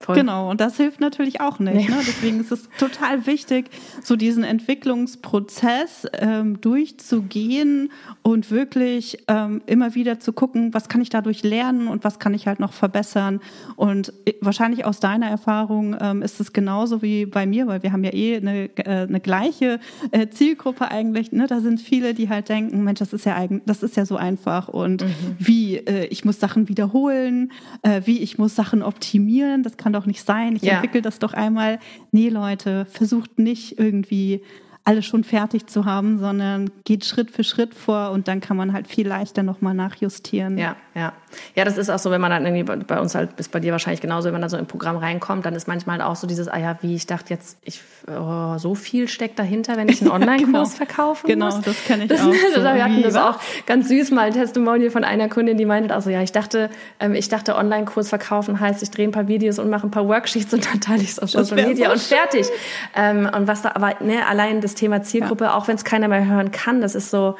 Voll. 0.01 0.15
Genau, 0.15 0.49
und 0.49 0.59
das 0.59 0.77
hilft 0.77 0.99
natürlich 0.99 1.41
auch 1.41 1.59
nicht. 1.59 1.89
Nee. 1.89 1.95
Ne? 1.95 2.01
Deswegen 2.05 2.39
ist 2.39 2.51
es 2.51 2.67
total 2.79 3.27
wichtig, 3.27 3.69
so 4.01 4.15
diesen 4.15 4.43
Entwicklungsprozess 4.43 6.07
ähm, 6.13 6.59
durchzugehen 6.59 7.91
und 8.23 8.49
wirklich 8.49 9.23
ähm, 9.27 9.61
immer 9.67 9.93
wieder 9.93 10.19
zu 10.19 10.33
gucken, 10.33 10.73
was 10.73 10.89
kann 10.89 11.01
ich 11.01 11.09
dadurch 11.09 11.43
lernen 11.43 11.87
und 11.87 12.03
was 12.03 12.19
kann 12.19 12.33
ich 12.33 12.47
halt 12.47 12.59
noch 12.59 12.73
verbessern. 12.73 13.41
Und 13.75 14.11
äh, 14.25 14.33
wahrscheinlich 14.41 14.85
aus 14.85 14.99
deiner 14.99 15.27
Erfahrung 15.27 15.95
ähm, 15.99 16.21
ist 16.21 16.39
es 16.39 16.51
genauso 16.51 17.01
wie 17.01 17.25
bei 17.25 17.45
mir, 17.45 17.67
weil 17.67 17.83
wir 17.83 17.91
haben 17.91 18.03
ja 18.03 18.13
eh 18.13 18.37
eine, 18.37 18.69
äh, 18.77 19.07
eine 19.07 19.19
gleiche 19.19 19.79
äh, 20.11 20.27
Zielgruppe 20.29 20.89
eigentlich. 20.89 21.31
Ne? 21.31 21.47
Da 21.47 21.59
sind 21.59 21.79
viele, 21.79 22.13
die 22.13 22.29
halt 22.29 22.49
denken, 22.49 22.83
Mensch, 22.83 22.99
das 22.99 23.13
ist 23.13 23.25
ja 23.25 23.35
eigentlich, 23.35 23.63
das 23.65 23.83
ist 23.83 23.95
ja 23.95 24.05
so 24.05 24.17
einfach 24.17 24.67
und 24.67 25.03
mhm. 25.03 25.35
wie 25.37 25.77
äh, 25.77 26.05
ich 26.07 26.25
muss 26.25 26.39
Sachen 26.39 26.69
wiederholen, 26.69 27.51
äh, 27.83 28.01
wie 28.05 28.19
ich 28.19 28.37
muss 28.37 28.55
Sachen 28.55 28.81
optimieren. 28.81 29.63
Das 29.63 29.77
kann 29.77 29.90
kann 29.91 30.01
doch 30.01 30.06
nicht 30.06 30.25
sein. 30.25 30.56
Ich 30.56 30.62
ja. 30.62 30.75
entwickle 30.75 31.01
das 31.01 31.19
doch 31.19 31.34
einmal. 31.34 31.80
Nee, 32.12 32.30
Leute, 32.30 32.86
versucht 32.86 33.39
nicht 33.39 33.77
irgendwie 33.77 34.41
alles 34.84 35.06
schon 35.06 35.23
fertig 35.23 35.67
zu 35.67 35.86
haben, 35.86 36.17
sondern 36.17 36.71
geht 36.86 37.06
Schritt 37.06 37.30
für 37.30 37.43
Schritt 37.43 37.75
vor 37.75 38.12
und 38.12 38.27
dann 38.27 38.39
kann 38.39 38.58
man 38.58 38.73
halt 38.73 38.88
viel 38.88 39.08
leichter 39.08 39.43
nochmal 39.43 39.73
nachjustieren. 39.73 40.58
Ja, 40.58 40.75
ja. 40.95 41.13
Ja, 41.56 41.65
das 41.65 41.78
ist 41.78 41.89
auch 41.89 42.00
so, 42.00 42.12
wenn 42.12 42.22
man 42.22 42.32
dann 42.32 42.46
irgendwie 42.46 42.84
bei 42.86 43.00
uns 43.00 43.15
halt, 43.15 43.32
ist 43.38 43.52
bei 43.52 43.60
dir 43.60 43.72
wahrscheinlich 43.72 44.02
genauso, 44.02 44.26
wenn 44.26 44.34
man 44.34 44.41
da 44.41 44.50
so 44.50 44.58
im 44.58 44.65
Programm 44.65 44.98
reinkommt, 44.98 45.46
dann 45.46 45.56
ist 45.56 45.67
manchmal 45.67 46.00
halt 46.00 46.08
auch 46.08 46.15
so 46.15 46.28
dieses, 46.28 46.48
ah 46.48 46.58
ja, 46.58 46.78
wie 46.82 46.96
ich 46.96 47.08
dachte 47.08 47.34
jetzt, 47.34 47.58
ich, 47.63 47.82
oh, 48.08 48.58
so 48.58 48.76
viel 48.76 49.08
steckt 49.08 49.39
dahinter, 49.39 49.78
wenn 49.78 49.89
ich 49.89 50.02
einen 50.02 50.12
Online-Kurs 50.12 50.52
genau. 50.52 50.65
verkaufen 50.65 51.28
genau, 51.28 51.46
muss. 51.46 51.56
Genau, 51.56 51.65
das 51.65 51.84
kenne 51.86 52.04
ich 52.04 52.10
das, 52.10 52.22
auch. 52.22 52.34
So, 52.56 52.63
wir 52.63 52.84
hatten 52.84 53.04
das 53.04 53.15
auch 53.15 53.39
ganz 53.65 53.88
süß 53.88 54.12
mal 54.12 54.28
ein 54.28 54.34
Testimonial 54.34 54.89
von 54.89 55.04
einer 55.04 55.30
Kundin, 55.30 55.58
die 55.58 55.65
meinte 55.65 55.94
also, 55.94 56.10
ja, 56.10 56.22
ich 56.22 56.32
dachte, 56.32 56.70
ähm, 57.00 57.13
ich 57.13 57.30
dachte, 57.30 57.56
Online-Kurs 57.56 58.10
verkaufen 58.10 58.60
heißt, 58.60 58.82
ich 58.84 58.91
drehe 58.91 59.08
ein 59.08 59.12
paar 59.12 59.28
Videos 59.28 59.60
und 59.60 59.70
mache 59.70 59.88
ein 59.88 59.91
paar 59.91 60.08
Worksheets 60.08 60.54
und 60.54 60.65
dann 60.65 60.82
teile 60.82 61.04
ich 61.04 61.12
es 61.12 61.20
auf 61.20 61.30
Social 61.30 61.67
Media 61.67 61.88
so 61.88 61.94
und 61.94 62.02
fertig. 62.02 62.48
Ähm, 62.96 63.30
und 63.36 63.48
was 63.48 63.62
da, 63.62 63.72
aber 63.76 63.96
ne, 64.02 64.26
allein 64.28 64.62
das 64.62 64.76
Thema 64.76 65.02
Zielgruppe, 65.02 65.46
ja. 65.46 65.56
auch 65.56 65.67
wenn 65.67 65.76
es 65.76 65.84
keiner 65.84 66.08
mehr 66.08 66.26
hören 66.26 66.52
kann, 66.52 66.82
das 66.82 66.96
ist 66.96 67.10
so, 67.10 67.36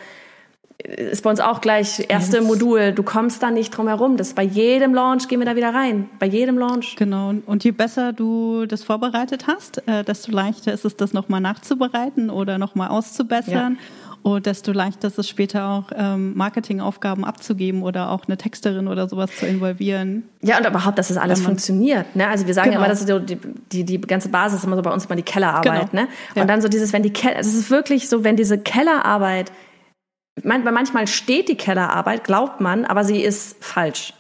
ist 0.82 1.24
bei 1.24 1.30
uns 1.30 1.40
auch 1.40 1.62
gleich 1.62 2.06
erste 2.08 2.38
yes. 2.38 2.46
Modul. 2.46 2.92
Du 2.92 3.04
kommst 3.04 3.44
da 3.44 3.52
nicht 3.52 3.76
drum 3.76 3.88
herum. 3.88 4.18
Das 4.18 4.34
bei 4.34 4.44
jedem 4.44 4.94
Launch 4.94 5.28
gehen 5.28 5.40
wir 5.40 5.46
da 5.46 5.56
wieder 5.56 5.74
rein. 5.74 6.10
Bei 6.20 6.26
jedem 6.26 6.58
Launch. 6.58 6.96
Genau. 6.96 7.34
Und 7.46 7.64
je 7.64 7.72
besser 7.72 8.14
du 8.14 8.66
das 8.66 8.84
vorbereitet 8.84 9.48
hast, 9.48 9.88
äh, 9.88 10.04
desto 10.04 10.32
leichter 10.32 10.74
ist 10.74 10.86
es, 10.86 10.96
das 10.96 11.14
nochmal 11.14 11.42
nachzubereiten 11.42 12.30
oder 12.30 12.58
nochmal 12.58 12.90
auszubessern. 12.90 13.78
Ja. 13.80 13.80
Und 14.24 14.46
desto 14.46 14.72
leichter 14.72 15.08
ist 15.08 15.18
es 15.18 15.28
später 15.28 15.68
auch, 15.68 15.92
ähm, 15.96 16.34
Marketingaufgaben 16.36 17.26
abzugeben 17.26 17.82
oder 17.82 18.12
auch 18.12 18.26
eine 18.28 18.38
Texterin 18.38 18.88
oder 18.88 19.10
sowas 19.10 19.36
zu 19.36 19.48
involvieren. 19.48 20.24
Ja, 20.44 20.60
und 20.60 20.68
überhaupt, 20.68 21.00
dass 21.00 21.08
das 21.08 21.18
alles 21.18 21.42
funktioniert. 21.42 22.16
Ne? 22.16 22.28
Also 22.28 22.46
wir 22.46 22.54
sagen 22.54 22.70
genau. 22.70 22.82
ja 22.82 22.86
immer, 22.86 22.94
dass 22.94 23.06
so 23.08 23.18
die, 23.18 23.38
die, 23.72 23.84
die 23.84 24.00
ganze 24.00 24.30
Basis 24.30 24.60
ist 24.60 24.66
immer 24.66 24.76
so 24.76 24.84
bei 24.84 24.94
uns 24.94 25.10
mal 25.10 25.16
die 25.16 25.24
Kellerarbeit. 25.24 25.90
Genau. 25.90 26.04
Ne? 26.04 26.08
Und 26.36 26.38
ja. 26.38 26.46
dann 26.46 26.62
so 26.62 26.68
dieses, 26.68 26.94
wenn 26.94 27.02
die 27.02 27.12
Keller, 27.12 27.38
das 27.38 27.48
ist 27.48 27.72
wirklich 27.72 28.10
so, 28.10 28.24
wenn 28.24 28.36
diese 28.36 28.60
Kellerarbeit 28.60 29.52
manchmal 30.44 31.08
steht 31.08 31.50
die 31.50 31.58
Kellerarbeit, 31.58 32.24
glaubt 32.24 32.62
man, 32.62 32.86
aber 32.86 33.04
sie 33.04 33.22
ist 33.22 33.64
falsch. 33.64 34.14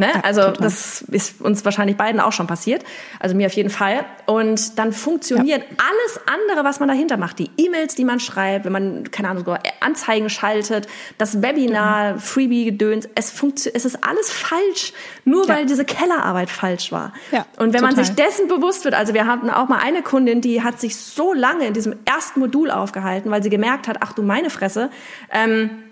Ne? 0.00 0.08
Ja, 0.14 0.20
also 0.22 0.40
total. 0.40 0.62
das 0.62 1.02
ist 1.02 1.42
uns 1.42 1.62
wahrscheinlich 1.62 1.98
beiden 1.98 2.22
auch 2.22 2.32
schon 2.32 2.46
passiert, 2.46 2.84
also 3.18 3.36
mir 3.36 3.46
auf 3.46 3.52
jeden 3.52 3.68
Fall. 3.68 4.06
Und 4.24 4.78
dann 4.78 4.94
funktioniert 4.94 5.60
ja. 5.60 5.76
alles 5.76 6.20
andere, 6.26 6.64
was 6.64 6.80
man 6.80 6.88
dahinter 6.88 7.18
macht, 7.18 7.38
die 7.38 7.50
E-Mails, 7.58 7.96
die 7.96 8.06
man 8.06 8.18
schreibt, 8.18 8.64
wenn 8.64 8.72
man 8.72 9.10
keine 9.10 9.28
Ahnung 9.28 9.44
Anzeigen 9.80 10.30
schaltet, 10.30 10.88
das 11.18 11.42
Webinar, 11.42 12.14
mhm. 12.14 12.18
Freebie-Gedöns, 12.20 13.10
es 13.14 13.30
funktioniert, 13.30 13.76
es 13.76 13.84
ist 13.84 14.02
alles 14.02 14.30
falsch, 14.30 14.94
nur 15.26 15.46
ja. 15.46 15.54
weil 15.54 15.66
diese 15.66 15.84
Kellerarbeit 15.84 16.48
falsch 16.48 16.92
war. 16.92 17.12
Ja, 17.30 17.44
Und 17.58 17.74
wenn 17.74 17.82
total. 17.82 17.96
man 17.96 18.04
sich 18.04 18.14
dessen 18.14 18.48
bewusst 18.48 18.86
wird, 18.86 18.94
also 18.94 19.12
wir 19.12 19.26
hatten 19.26 19.50
auch 19.50 19.68
mal 19.68 19.80
eine 19.80 20.00
Kundin, 20.00 20.40
die 20.40 20.62
hat 20.62 20.80
sich 20.80 20.96
so 20.96 21.34
lange 21.34 21.66
in 21.66 21.74
diesem 21.74 21.94
ersten 22.06 22.40
Modul 22.40 22.70
aufgehalten, 22.70 23.30
weil 23.30 23.42
sie 23.42 23.50
gemerkt 23.50 23.86
hat, 23.86 23.98
ach 24.00 24.14
du 24.14 24.22
meine 24.22 24.48
Fresse. 24.48 24.88
Ähm, 25.30 25.89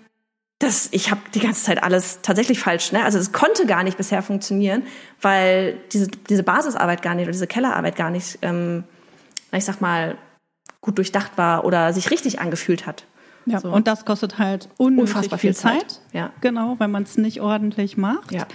das, 0.59 0.89
ich 0.91 1.09
habe 1.09 1.21
die 1.33 1.39
ganze 1.39 1.63
Zeit 1.63 1.81
alles 1.81 2.19
tatsächlich 2.21 2.59
falsch. 2.59 2.91
Ne? 2.91 3.03
Also 3.03 3.17
es 3.17 3.31
konnte 3.31 3.65
gar 3.65 3.83
nicht 3.83 3.97
bisher 3.97 4.21
funktionieren, 4.21 4.83
weil 5.21 5.77
diese, 5.93 6.07
diese 6.07 6.43
Basisarbeit 6.43 7.01
gar 7.01 7.15
nicht 7.15 7.23
oder 7.23 7.31
diese 7.31 7.47
Kellerarbeit 7.47 7.95
gar 7.95 8.09
nicht, 8.09 8.39
ähm, 8.41 8.83
ich 9.53 9.63
sag 9.63 9.79
mal, 9.79 10.17
gut 10.81 10.97
durchdacht 10.97 11.33
war 11.37 11.63
oder 11.63 11.93
sich 11.93 12.11
richtig 12.11 12.39
angefühlt 12.39 12.85
hat. 12.85 13.05
Ja, 13.45 13.61
so. 13.61 13.71
und 13.71 13.87
das 13.87 14.03
kostet 14.03 14.37
halt 14.37 14.69
unfassbar 14.77 15.39
viel 15.39 15.55
Zeit. 15.55 15.91
Zeit. 15.91 16.01
Ja. 16.11 16.31
Genau, 16.41 16.75
wenn 16.77 16.91
man 16.91 17.03
es 17.03 17.17
nicht 17.17 17.41
ordentlich 17.41 17.97
macht. 17.97 18.31
Ja. 18.31 18.45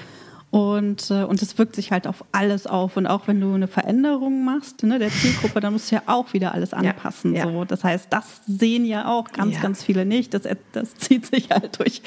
Und, 0.54 1.10
äh, 1.10 1.24
und 1.24 1.42
es 1.42 1.58
wirkt 1.58 1.74
sich 1.74 1.90
halt 1.90 2.06
auf 2.06 2.24
alles 2.30 2.68
auf. 2.68 2.96
Und 2.96 3.08
auch 3.08 3.26
wenn 3.26 3.40
du 3.40 3.52
eine 3.54 3.66
Veränderung 3.66 4.44
machst, 4.44 4.84
ne, 4.84 5.00
der 5.00 5.10
Zielgruppe, 5.10 5.58
dann 5.58 5.72
musst 5.72 5.90
du 5.90 5.96
ja 5.96 6.02
auch 6.06 6.32
wieder 6.32 6.54
alles 6.54 6.72
anpassen. 6.72 7.34
Ja, 7.34 7.46
ja. 7.46 7.52
So. 7.52 7.64
Das 7.64 7.82
heißt, 7.82 8.06
das 8.10 8.40
sehen 8.46 8.84
ja 8.84 9.08
auch 9.08 9.32
ganz, 9.32 9.56
ja. 9.56 9.60
ganz 9.60 9.82
viele 9.82 10.04
nicht. 10.04 10.32
Das, 10.32 10.42
das 10.70 10.94
zieht 10.94 11.26
sich 11.26 11.50
halt 11.50 11.80
durch 11.80 12.02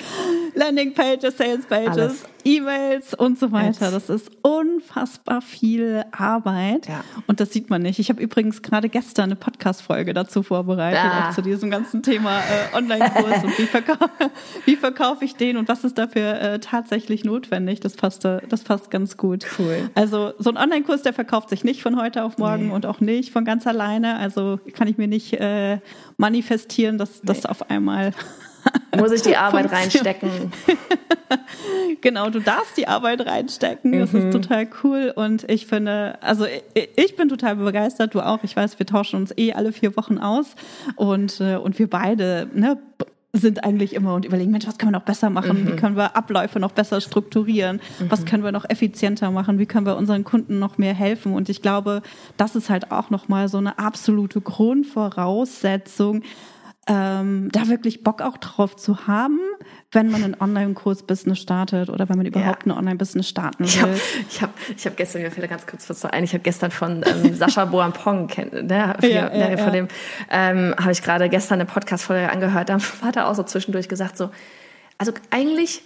Landingpages, 0.56 1.38
Salespages, 1.38 2.24
E-Mails 2.46 3.14
und 3.14 3.38
so 3.38 3.52
weiter. 3.52 3.92
Das 3.92 4.10
ist 4.10 4.32
unfassbar 4.44 5.42
viel 5.42 6.06
Arbeit. 6.14 6.88
Und 7.28 7.42
das 7.42 7.52
sieht 7.52 7.70
man 7.70 7.82
nicht. 7.82 8.00
Ich 8.00 8.10
habe 8.10 8.22
übrigens 8.22 8.62
gerade 8.62 8.88
gestern 8.88 9.26
eine 9.26 9.36
Podcast-Folge 9.36 10.14
dazu 10.14 10.42
vorbereitet, 10.42 11.02
ah. 11.04 11.28
auch 11.28 11.36
zu 11.36 11.42
diesem 11.42 11.70
ganzen 11.70 12.02
Thema 12.02 12.40
äh, 12.40 12.76
Online-Kurs 12.78 13.44
und 13.44 13.60
wie, 13.60 13.66
verkau 13.66 13.96
wie 14.66 14.78
verkaufe 14.78 15.26
ich 15.26 15.36
den 15.36 15.58
und 15.58 15.68
was 15.68 15.84
ist 15.84 15.98
dafür 15.98 16.40
äh, 16.40 16.60
tatsächlich 16.60 17.26
notwendig. 17.26 17.82
Das 17.82 17.96
passt 17.96 18.24
da 18.42 18.48
das 18.48 18.64
passt 18.64 18.92
ganz 18.92 19.18
gut. 19.18 19.46
Cool. 19.58 19.90
Also 19.96 20.34
so 20.40 20.50
ein 20.50 20.58
Online-Kurs, 20.58 21.02
der 21.02 21.14
verkauft 21.14 21.50
sich 21.50 21.64
nicht 21.64 21.82
von 21.82 22.00
heute 22.00 22.24
auf 22.24 22.38
morgen 22.38 22.68
nee. 22.68 22.74
und 22.74 22.86
auch 22.86 23.00
nicht 23.00 23.32
von 23.32 23.46
ganz 23.46 23.68
alleine. 23.68 24.18
Also 24.18 24.60
kann 24.74 24.88
ich 24.88 24.98
mir 24.98 25.08
nicht 25.08 25.34
äh, 25.34 25.80
manifestieren, 26.18 26.98
dass 26.98 27.22
das 27.22 27.44
nee. 27.44 27.50
auf 27.50 27.70
einmal 27.70 28.14
muss 28.98 29.12
ich 29.12 29.22
die 29.22 29.38
Arbeit 29.38 29.72
reinstecken. 29.72 30.52
genau, 32.02 32.30
du 32.30 32.40
darfst 32.40 32.78
die 32.78 32.88
Arbeit 32.88 33.26
reinstecken. 33.26 34.00
Das 34.00 34.14
mhm. 34.14 34.28
ist 34.28 34.32
total 34.32 34.68
cool. 34.84 35.14
Und 35.16 35.50
ich 35.50 35.68
finde, 35.68 36.18
also 36.22 36.46
ich, 36.46 36.90
ich, 36.96 37.16
bin 37.16 37.30
total 37.30 37.58
begeistert, 37.58 38.14
du 38.14 38.22
auch. 38.22 38.40
Ich 38.44 38.56
weiß, 38.56 38.80
wir 38.80 38.86
tauschen 38.86 39.18
uns 39.18 39.34
eh 39.38 39.54
alle 39.54 39.72
vier 39.72 39.96
Wochen 39.98 40.18
aus. 40.18 40.56
Und, 40.96 41.40
äh, 41.42 41.56
und 41.56 41.78
wir 41.80 41.90
beide 41.90 42.50
ne, 42.54 42.78
sind 43.34 43.64
eigentlich 43.64 43.94
immer 43.94 44.16
und 44.16 44.26
überlegen, 44.26 44.52
Mensch, 44.52 44.68
was 44.68 44.78
können 44.78 44.92
wir 44.92 45.00
noch 45.00 45.06
besser 45.06 45.30
machen? 45.30 45.64
Mhm. 45.64 45.68
Wie 45.68 45.76
können 45.76 45.96
wir 45.96 46.16
Abläufe 46.16 46.60
noch 46.60 46.72
besser 46.72 47.02
strukturieren? 47.02 47.82
Mhm. 48.00 48.10
Was 48.12 48.26
können 48.26 48.44
wir 48.44 48.52
noch 48.52 48.66
effizienter 48.70 49.32
machen? 49.32 49.60
Wie 49.60 49.66
können 49.66 49.86
wir 49.86 49.98
unseren 49.98 50.24
Kunden 50.24 50.60
noch 50.60 50.78
mehr 50.78 50.94
helfen? 50.94 51.34
Und 51.34 51.50
ich 51.50 51.62
glaube, 51.62 52.02
das 52.38 52.56
ist 52.56 52.70
halt 52.70 52.92
auch 52.92 53.10
nochmal 53.10 53.50
so 53.50 53.58
eine 53.58 53.80
absolute 53.80 54.42
Grundvoraussetzung, 54.42 56.24
ähm, 56.88 57.50
da 57.52 57.68
wirklich 57.68 58.04
Bock 58.04 58.22
auch 58.22 58.38
drauf 58.38 58.76
zu 58.76 59.08
haben, 59.08 59.40
wenn 59.92 60.10
man 60.10 60.24
einen 60.24 60.36
Online-Kurs-Business 60.40 61.40
startet 61.40 61.90
oder 61.90 62.08
wenn 62.08 62.18
man 62.18 62.26
überhaupt 62.26 62.66
ja. 62.66 62.72
ein 62.72 62.78
Online-Business 62.78 63.28
starten 63.28 63.60
will. 63.60 63.68
Ich 63.68 63.82
habe 63.82 64.00
ich 64.30 64.42
hab, 64.42 64.50
ich 64.76 64.86
hab 64.86 64.98
gestern, 64.98 65.22
mir 65.22 65.32
fällt 65.32 65.50
ganz 65.50 65.68
kurz 65.68 65.90
was 65.90 66.06
ein, 66.06 66.24
ich 66.24 66.34
habe 66.34 66.44
gestern 66.44 66.72
von 66.72 67.04
ähm, 67.06 67.34
Sascha 67.36 67.66
Boampong, 67.66 68.30
ne, 68.52 68.96
ja, 69.02 69.08
ja, 69.10 69.50
ne, 69.50 69.58
von 69.58 69.74
dem 69.74 69.88
ähm, 70.32 70.74
habe 70.80 70.92
ich 70.92 71.02
gerade 71.04 71.28
gestern 71.30 71.56
eine 71.56 71.66
Podcast-Folge 71.66 72.32
angehört, 72.32 72.70
da 72.70 72.78
hat 73.02 73.16
er 73.18 73.28
auch 73.28 73.36
so 73.36 73.44
zwischendurch 73.44 73.90
gesagt 73.90 74.18
so, 74.18 74.30
also 74.98 75.12
eigentlich, 75.30 75.84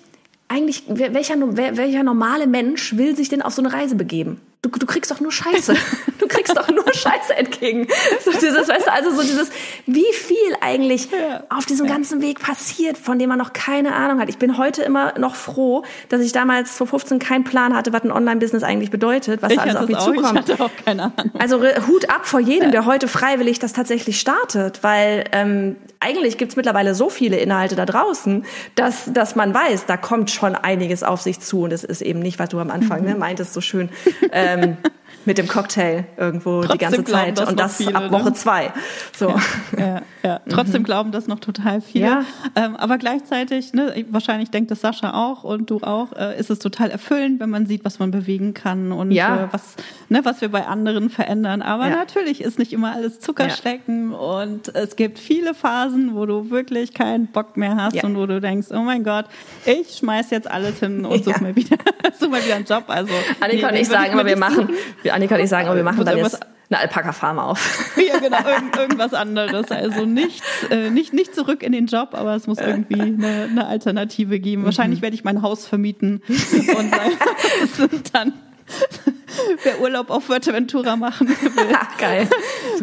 eigentlich, 0.47 0.83
welcher, 0.87 1.35
welcher 1.35 2.03
normale 2.03 2.47
Mensch 2.47 2.95
will 2.95 3.15
sich 3.15 3.29
denn 3.29 3.41
auf 3.41 3.53
so 3.53 3.61
eine 3.61 3.73
Reise 3.73 3.95
begeben? 3.95 4.39
Du, 4.61 4.69
du 4.69 4.85
kriegst 4.85 5.11
doch 5.11 5.19
nur 5.19 5.31
Scheiße. 5.31 5.75
Du 6.21 6.27
kriegst 6.27 6.55
doch 6.55 6.69
nur 6.69 6.85
Scheiße 6.93 7.35
entgegen. 7.35 7.87
So 8.23 8.31
dieses, 8.31 8.67
weißt 8.67 8.85
du, 8.85 8.93
also 8.93 9.09
so 9.09 9.23
dieses, 9.23 9.49
wie 9.87 10.13
viel 10.13 10.37
eigentlich 10.61 11.09
ja. 11.11 11.43
auf 11.49 11.65
diesem 11.65 11.87
ganzen 11.87 12.21
Weg 12.21 12.39
passiert, 12.39 12.95
von 12.95 13.17
dem 13.17 13.29
man 13.29 13.39
noch 13.39 13.53
keine 13.53 13.95
Ahnung 13.95 14.19
hat. 14.19 14.29
Ich 14.29 14.37
bin 14.37 14.55
heute 14.59 14.83
immer 14.83 15.17
noch 15.17 15.33
froh, 15.33 15.83
dass 16.09 16.21
ich 16.21 16.31
damals 16.31 16.77
vor 16.77 16.85
15 16.85 17.17
keinen 17.17 17.43
Plan 17.43 17.75
hatte, 17.75 17.91
was 17.91 18.03
ein 18.03 18.11
Online-Business 18.11 18.61
eigentlich 18.61 18.91
bedeutet, 18.91 19.41
was 19.41 19.51
ich 19.51 19.57
da 19.57 19.63
alles 19.63 19.75
auf 19.77 19.87
mich 19.87 19.97
zukommt. 19.97 20.47
Ich 20.47 20.53
hatte 20.53 20.63
auch 20.63 20.85
keine 20.85 21.05
Ahnung. 21.05 21.31
Also 21.39 21.59
Hut 21.87 22.11
ab 22.11 22.27
vor 22.27 22.39
jedem, 22.39 22.71
der 22.71 22.85
heute 22.85 23.07
freiwillig 23.07 23.57
das 23.57 23.73
tatsächlich 23.73 24.19
startet, 24.19 24.83
weil 24.83 25.23
ähm, 25.31 25.77
eigentlich 25.99 26.37
gibt's 26.37 26.55
mittlerweile 26.55 26.93
so 26.93 27.09
viele 27.09 27.37
Inhalte 27.37 27.75
da 27.75 27.87
draußen, 27.87 28.45
dass, 28.75 29.11
dass 29.11 29.35
man 29.35 29.55
weiß, 29.55 29.87
da 29.87 29.97
kommt 29.97 30.29
schon 30.29 30.55
einiges 30.55 31.01
auf 31.01 31.21
sich 31.21 31.39
zu 31.39 31.61
und 31.61 31.73
es 31.73 31.83
ist 31.83 32.01
eben 32.01 32.19
nicht, 32.19 32.37
was 32.37 32.49
du 32.49 32.59
am 32.59 32.69
Anfang 32.69 33.01
ne, 33.01 33.09
mhm. 33.09 33.13
ne, 33.13 33.19
meintest, 33.19 33.53
so 33.53 33.61
schön. 33.61 33.89
Äh, 34.31 34.50
ähm, 34.51 34.77
mit 35.25 35.37
dem 35.37 35.47
Cocktail 35.47 36.05
irgendwo 36.17 36.61
Trotzdem 36.61 36.77
die 36.77 36.77
ganze 36.77 37.03
Zeit 37.03 37.47
und 37.47 37.59
das 37.59 37.77
viele, 37.77 37.95
ab 37.95 38.11
Woche 38.11 38.25
ne? 38.29 38.33
zwei. 38.33 38.73
So. 39.17 39.29
Ja, 39.29 39.41
ja, 39.77 40.01
ja. 40.23 40.41
Trotzdem 40.49 40.81
mhm. 40.81 40.85
glauben 40.85 41.11
das 41.11 41.27
noch 41.27 41.39
total 41.39 41.81
viele. 41.81 42.05
Ja. 42.05 42.25
Ähm, 42.55 42.75
aber 42.75 42.97
gleichzeitig, 42.97 43.73
ne, 43.73 44.05
wahrscheinlich 44.09 44.49
denkt 44.49 44.71
das 44.71 44.81
Sascha 44.81 45.13
auch 45.13 45.43
und 45.43 45.69
du 45.69 45.77
auch, 45.81 46.13
äh, 46.13 46.39
ist 46.39 46.49
es 46.49 46.59
total 46.59 46.89
erfüllend, 46.89 47.39
wenn 47.39 47.49
man 47.49 47.65
sieht, 47.65 47.85
was 47.85 47.99
man 47.99 48.11
bewegen 48.11 48.53
kann 48.53 48.91
und 48.91 49.11
ja. 49.11 49.45
äh, 49.45 49.47
was, 49.51 49.75
ne, 50.09 50.21
was 50.23 50.41
wir 50.41 50.49
bei 50.49 50.65
anderen 50.65 51.09
verändern. 51.09 51.61
Aber 51.61 51.89
natürlich 51.89 52.41
ist 52.41 52.59
nicht 52.59 52.73
immer 52.73 52.93
alles 52.93 53.19
Zuckerschlecken 53.19 54.13
und 54.13 54.73
es 54.75 54.95
gibt 54.95 55.19
viele 55.19 55.53
Phasen, 55.53 56.15
wo 56.15 56.25
du 56.25 56.49
wirklich 56.49 56.93
keinen 56.93 57.27
Bock 57.27 57.57
mehr 57.57 57.75
hast 57.75 58.03
und 58.03 58.15
wo 58.15 58.25
du 58.25 58.41
denkst, 58.41 58.67
oh 58.71 58.81
mein 58.81 59.03
Gott, 59.03 59.25
ich 59.65 59.97
schmeiß 59.97 60.29
jetzt 60.31 60.49
alles 60.49 60.79
hin 60.79 61.05
und 61.05 61.23
suche 61.23 61.43
mir 61.43 61.55
wieder, 61.55 61.77
such 62.19 62.29
mir 62.29 62.43
wieder 62.43 62.55
einen 62.55 62.65
Job. 62.65 62.85
Also 62.87 63.13
Annika 63.39 63.67
nee, 63.67 63.73
und 63.73 63.81
ich 63.81 63.87
sagen 63.87 64.13
immer, 64.13 64.25
wir 64.25 64.37
machen, 64.37 64.69
Annika 65.11 65.35
und 65.35 65.41
ich 65.41 65.49
sagen, 65.49 65.67
aber 65.67 65.75
wir 65.75 65.83
machen 65.83 66.05
dann 66.05 66.17
jetzt 66.17 66.39
eine 66.69 66.79
Alpaka-Farm 66.79 67.39
auf. 67.39 67.87
Ja, 68.01 68.19
genau, 68.19 68.37
irgend, 68.47 68.75
irgendwas 68.75 69.13
anderes. 69.13 69.71
Also 69.71 70.05
nichts, 70.05 70.45
äh, 70.69 70.89
nicht, 70.89 71.13
nicht 71.13 71.35
zurück 71.35 71.63
in 71.63 71.71
den 71.71 71.87
Job, 71.87 72.09
aber 72.13 72.35
es 72.35 72.47
muss 72.47 72.57
irgendwie 72.57 73.01
eine, 73.01 73.47
eine 73.49 73.67
Alternative 73.67 74.39
geben. 74.39 74.65
Wahrscheinlich 74.65 74.99
mhm. 74.99 75.03
werde 75.03 75.15
ich 75.15 75.23
mein 75.23 75.41
Haus 75.41 75.65
vermieten 75.65 76.21
und 76.77 78.13
dann 78.13 78.33
wer 79.63 79.81
Urlaub 79.81 80.09
auf 80.09 80.25
Fuerteventura 80.25 80.95
machen 80.95 81.29
will. 81.29 81.77
Geil. 81.97 82.27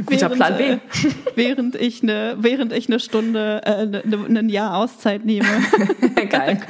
Guter 0.06 0.30
während, 0.30 0.34
Plan 0.36 0.56
B. 0.56 0.64
Äh, 0.64 0.78
während 1.34 1.74
ich 1.76 2.02
eine, 2.02 2.36
während 2.38 2.72
ich 2.72 2.88
eine 2.88 3.00
Stunde, 3.00 3.60
äh, 3.64 3.86
ne, 3.86 4.02
ne, 4.04 4.38
ein 4.38 4.48
Jahr 4.48 4.76
Auszeit 4.76 5.24
nehme. 5.24 5.48
Geil. 6.30 6.60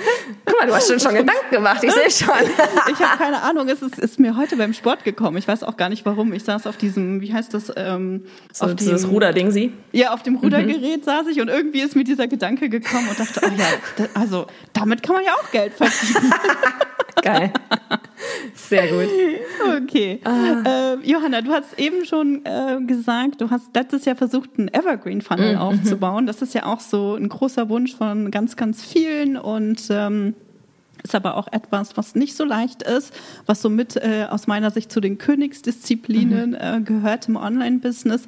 Guck 0.44 0.60
mal, 0.60 0.66
du 0.66 0.74
hast 0.74 0.88
schon, 0.88 1.00
schon 1.00 1.14
Gedanken 1.14 1.50
gemacht, 1.50 1.82
ich 1.82 1.92
sehe 1.92 2.10
schon. 2.10 2.34
ich 2.92 2.98
habe 2.98 3.18
keine 3.18 3.42
Ahnung, 3.42 3.68
es 3.68 3.82
ist, 3.82 3.98
ist 3.98 4.18
mir 4.18 4.36
heute 4.36 4.56
beim 4.56 4.72
Sport 4.72 5.04
gekommen. 5.04 5.36
Ich 5.36 5.48
weiß 5.48 5.62
auch 5.62 5.76
gar 5.76 5.88
nicht 5.88 6.04
warum. 6.06 6.32
Ich 6.32 6.44
saß 6.44 6.66
auf 6.66 6.76
diesem, 6.76 7.20
wie 7.20 7.32
heißt 7.32 7.54
das? 7.54 7.72
Ähm, 7.76 8.24
so, 8.52 8.66
auf 8.66 8.74
dieses 8.74 9.08
Ruderding, 9.08 9.50
sie? 9.50 9.72
Ja, 9.92 10.12
auf 10.12 10.22
dem 10.22 10.36
Rudergerät 10.36 11.00
mhm. 11.00 11.04
saß 11.04 11.26
ich 11.28 11.40
und 11.40 11.48
irgendwie 11.48 11.80
ist 11.80 11.96
mir 11.96 12.04
dieser 12.04 12.28
Gedanke 12.28 12.68
gekommen 12.68 13.08
und 13.08 13.18
dachte, 13.18 13.40
oh 13.44 13.50
ja, 13.56 14.06
also 14.14 14.46
damit 14.72 15.02
kann 15.02 15.16
man 15.16 15.24
ja 15.24 15.32
auch 15.32 15.50
Geld 15.50 15.72
verdienen. 15.74 16.32
Geil. 17.22 17.52
Sehr 18.54 18.86
gut. 18.88 19.08
Okay. 19.82 20.20
Ah. 20.24 20.94
Äh, 20.94 20.96
Johanna, 21.04 21.40
du 21.42 21.52
hast 21.52 21.78
eben 21.78 22.04
schon 22.04 22.44
äh, 22.44 22.78
gesagt, 22.86 23.17
du 23.38 23.50
hast 23.50 23.74
letztes 23.74 24.04
Jahr 24.04 24.16
versucht, 24.16 24.50
einen 24.58 24.68
Evergreen 24.68 25.20
Funnel 25.20 25.54
mhm. 25.54 25.60
aufzubauen. 25.60 26.26
Das 26.26 26.42
ist 26.42 26.54
ja 26.54 26.66
auch 26.66 26.80
so 26.80 27.14
ein 27.14 27.28
großer 27.28 27.68
Wunsch 27.68 27.94
von 27.94 28.30
ganz, 28.30 28.56
ganz 28.56 28.82
vielen 28.84 29.36
und 29.36 29.82
ähm, 29.90 30.34
ist 31.02 31.14
aber 31.14 31.36
auch 31.36 31.48
etwas, 31.52 31.96
was 31.96 32.14
nicht 32.14 32.36
so 32.36 32.44
leicht 32.44 32.82
ist, 32.82 33.12
was 33.46 33.62
somit 33.62 33.96
äh, 33.96 34.26
aus 34.28 34.46
meiner 34.46 34.70
Sicht 34.70 34.90
zu 34.90 35.00
den 35.00 35.18
Königsdisziplinen 35.18 36.50
mhm. 36.50 36.56
äh, 36.56 36.80
gehört 36.80 37.28
im 37.28 37.36
Online-Business. 37.36 38.24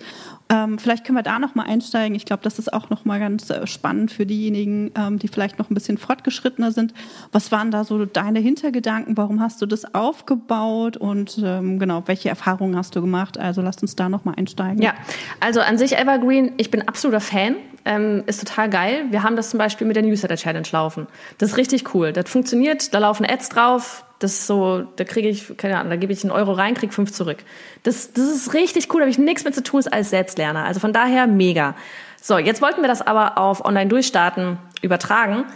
Ähm, 0.50 0.78
vielleicht 0.78 1.04
können 1.04 1.16
wir 1.16 1.22
da 1.22 1.38
noch 1.38 1.54
mal 1.54 1.62
einsteigen. 1.62 2.16
Ich 2.16 2.24
glaube, 2.24 2.42
das 2.42 2.58
ist 2.58 2.72
auch 2.72 2.90
noch 2.90 3.04
mal 3.04 3.20
ganz 3.20 3.48
äh, 3.50 3.66
spannend 3.68 4.10
für 4.10 4.26
diejenigen, 4.26 4.90
ähm, 4.96 5.18
die 5.18 5.28
vielleicht 5.28 5.60
noch 5.60 5.70
ein 5.70 5.74
bisschen 5.74 5.96
fortgeschrittener 5.96 6.72
sind. 6.72 6.92
Was 7.30 7.52
waren 7.52 7.70
da 7.70 7.84
so 7.84 8.04
deine 8.04 8.40
Hintergedanken? 8.40 9.16
Warum 9.16 9.40
hast 9.40 9.62
du 9.62 9.66
das 9.66 9.94
aufgebaut? 9.94 10.96
Und 10.96 11.40
ähm, 11.42 11.78
genau, 11.78 12.02
welche 12.06 12.28
Erfahrungen 12.28 12.76
hast 12.76 12.96
du 12.96 13.00
gemacht? 13.00 13.38
Also 13.38 13.62
lasst 13.62 13.82
uns 13.82 13.94
da 13.94 14.08
noch 14.08 14.24
mal 14.24 14.34
einsteigen. 14.36 14.82
Ja, 14.82 14.94
also 15.38 15.60
an 15.60 15.78
sich 15.78 15.96
Evergreen, 15.96 16.52
ich 16.56 16.70
bin 16.70 16.86
absoluter 16.86 17.20
Fan. 17.20 17.54
Ähm, 17.84 18.24
ist 18.26 18.46
total 18.46 18.68
geil. 18.68 19.04
Wir 19.10 19.22
haben 19.22 19.36
das 19.36 19.50
zum 19.50 19.58
Beispiel 19.58 19.86
mit 19.86 19.96
der 19.96 20.02
Newsletter 20.02 20.36
Challenge 20.36 20.66
laufen. 20.72 21.06
Das 21.38 21.50
ist 21.50 21.56
richtig 21.56 21.94
cool. 21.94 22.12
Das 22.12 22.28
funktioniert. 22.28 22.92
Da 22.92 22.98
laufen 22.98 23.24
Ads 23.24 23.50
drauf 23.50 24.04
das 24.20 24.32
ist 24.32 24.46
so, 24.46 24.82
da 24.96 25.04
kriege 25.04 25.28
ich, 25.28 25.56
keine 25.56 25.78
Ahnung, 25.78 25.90
da 25.90 25.96
gebe 25.96 26.12
ich 26.12 26.22
einen 26.22 26.30
Euro 26.30 26.52
rein, 26.52 26.74
kriege 26.74 26.92
fünf 26.92 27.10
zurück. 27.10 27.38
Das, 27.82 28.12
das 28.12 28.24
ist 28.26 28.54
richtig 28.54 28.92
cool, 28.92 29.00
da 29.00 29.04
habe 29.04 29.10
ich 29.10 29.18
nichts 29.18 29.44
mit 29.44 29.54
zu 29.54 29.62
tun, 29.62 29.80
ist 29.80 29.92
als 29.92 30.10
Selbstlerner. 30.10 30.64
Also 30.64 30.78
von 30.78 30.92
daher 30.92 31.26
mega. 31.26 31.74
So, 32.20 32.36
jetzt 32.36 32.60
wollten 32.60 32.82
wir 32.82 32.88
das 32.88 33.00
aber 33.00 33.38
auf 33.38 33.64
Online-Durchstarten 33.64 34.58
übertragen. 34.82 35.46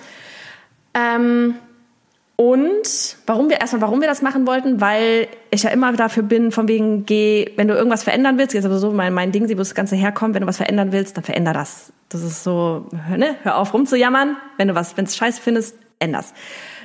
Ähm, 0.94 1.56
und 2.36 3.16
warum 3.26 3.50
wir 3.50 3.60
erstmal, 3.60 3.82
warum 3.82 4.00
wir 4.00 4.08
das 4.08 4.22
machen 4.22 4.46
wollten, 4.46 4.80
weil 4.80 5.28
ich 5.50 5.62
ja 5.62 5.70
immer 5.70 5.92
dafür 5.92 6.22
bin, 6.22 6.50
von 6.50 6.66
wegen, 6.66 7.04
geh, 7.04 7.52
wenn 7.56 7.68
du 7.68 7.74
irgendwas 7.74 8.02
verändern 8.02 8.38
willst, 8.38 8.54
jetzt 8.54 8.64
aber 8.64 8.78
so 8.78 8.90
mein, 8.90 9.12
mein 9.12 9.30
Ding, 9.30 9.48
wo 9.48 9.54
das 9.54 9.74
Ganze 9.74 9.94
herkommt, 9.94 10.34
wenn 10.34 10.40
du 10.40 10.48
was 10.48 10.56
verändern 10.56 10.90
willst, 10.90 11.16
dann 11.16 11.22
veränder 11.22 11.52
das. 11.52 11.92
Das 12.08 12.22
ist 12.22 12.42
so, 12.42 12.88
ne, 13.14 13.36
hör 13.42 13.58
auf 13.58 13.74
rumzujammern. 13.74 14.36
Wenn 14.56 14.68
du 14.68 14.74
was, 14.74 14.96
wenn 14.96 15.04
es 15.04 15.16
scheiße 15.16 15.40
findest, 15.40 15.76
änder's. 15.98 16.32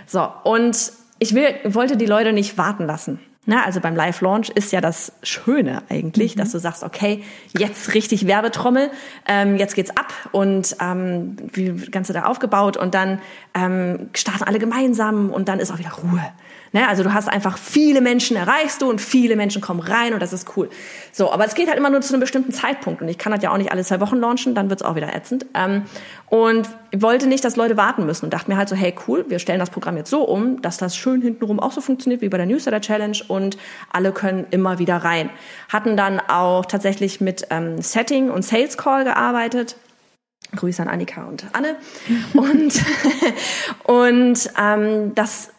So, 0.06 0.28
und 0.44 0.92
ich 1.20 1.36
will, 1.36 1.56
wollte 1.66 1.98
die 1.98 2.06
Leute 2.06 2.34
nicht 2.34 2.58
warten 2.58 2.86
lassen. 2.86 3.20
Na, 3.46 3.64
also 3.64 3.80
beim 3.80 3.96
Live-Launch 3.96 4.50
ist 4.50 4.72
ja 4.72 4.80
das 4.80 5.12
Schöne 5.24 5.82
eigentlich, 5.90 6.36
mhm. 6.36 6.40
dass 6.40 6.52
du 6.52 6.60
sagst, 6.60 6.84
okay, 6.84 7.24
jetzt 7.58 7.96
richtig 7.96 8.28
Werbetrommel, 8.28 8.92
ähm, 9.28 9.58
jetzt 9.58 9.76
geht's 9.76 9.90
ab 9.92 10.14
und 10.32 10.76
ähm, 10.80 11.36
wie 11.54 11.72
Ganze 11.90 12.14
da 12.14 12.26
aufgebaut 12.26 12.78
und 12.78 12.94
dann 12.94 13.20
ähm, 13.56 14.10
starten 14.14 14.44
alle 14.44 14.60
gemeinsam 14.60 15.32
und 15.32 15.48
dann 15.48 15.60
ist 15.60 15.72
auch 15.72 15.80
wieder 15.80 15.94
Ruhe. 15.94 16.24
Ne? 16.72 16.88
Also 16.88 17.04
du 17.04 17.14
hast 17.14 17.28
einfach 17.28 17.58
viele 17.58 18.02
Menschen 18.02 18.38
erreichst 18.38 18.82
du 18.82 18.90
und 18.90 19.02
viele 19.02 19.36
Menschen 19.36 19.62
kommen 19.62 19.80
rein 19.80 20.14
und 20.14 20.22
das 20.22 20.34
ist 20.34 20.56
cool. 20.56 20.70
So, 21.12 21.32
aber 21.32 21.46
es 21.46 21.56
geht 21.56 21.68
halt 21.68 21.78
immer 21.78 21.90
nur 21.90 22.02
zu 22.02 22.14
einem 22.14 22.22
bestimmten 22.22 22.52
Zeitpunkt 22.52 23.02
und 23.02 23.08
ich 23.08 23.18
kann 23.18 23.34
halt 23.34 23.44
ja 23.44 23.52
auch 23.52 23.58
nicht 23.58 23.72
alle 23.72 23.84
zwei 23.84 24.00
Wochen 24.00 24.18
launchen, 24.18 24.56
dann 24.56 24.70
wird's 24.70 24.84
auch 24.84 24.96
wieder 24.96 25.16
ätzend. 25.16 25.46
Ähm, 25.54 25.84
und 26.28 26.70
wollte 26.96 27.28
nicht, 27.28 27.44
dass 27.44 27.56
Leute 27.56 27.76
warten 27.76 28.06
müssen 28.06 28.26
und 28.26 28.34
dachte 28.34 28.52
mir 28.52 28.58
halt 28.58 28.70
so, 28.70 28.76
hey 28.76 28.94
cool, 29.08 29.26
wir 29.30 29.40
stellen 29.40 29.60
das 29.60 29.72
Programm 29.72 29.98
jetzt 29.98 30.10
so 30.10 30.24
um, 30.24 30.62
dass 30.62 30.78
das 30.78 30.96
schön 30.96 31.22
hintenrum 31.22 31.60
auch 31.60 31.72
so 31.72 31.82
funktioniert 31.82 32.22
wie 32.22 32.30
bei 32.30 32.38
der 32.38 32.46
Newsletter 32.46 32.82
Challenge 32.82 33.18
und 33.28 33.58
alle 33.92 34.12
können 34.12 34.46
immer 34.52 34.80
wieder 34.80 34.98
rein. 34.98 35.30
Hatten 35.70 35.98
dann 35.98 36.20
auch 36.20 36.66
tatsächlich 36.66 37.20
mit 37.20 37.48
ähm, 37.50 37.82
Setting 37.82 38.30
und 38.30 38.44
Sales 38.44 38.78
Call 38.78 39.04
gearbeitet. 39.04 39.76
Grüße 40.56 40.82
an 40.82 40.88
Annika 40.88 41.26
und 41.26 41.46
Anne. 41.54 41.76
und 42.34 42.74
und 43.84 44.52
ähm, 44.60 45.16
das 45.16 45.52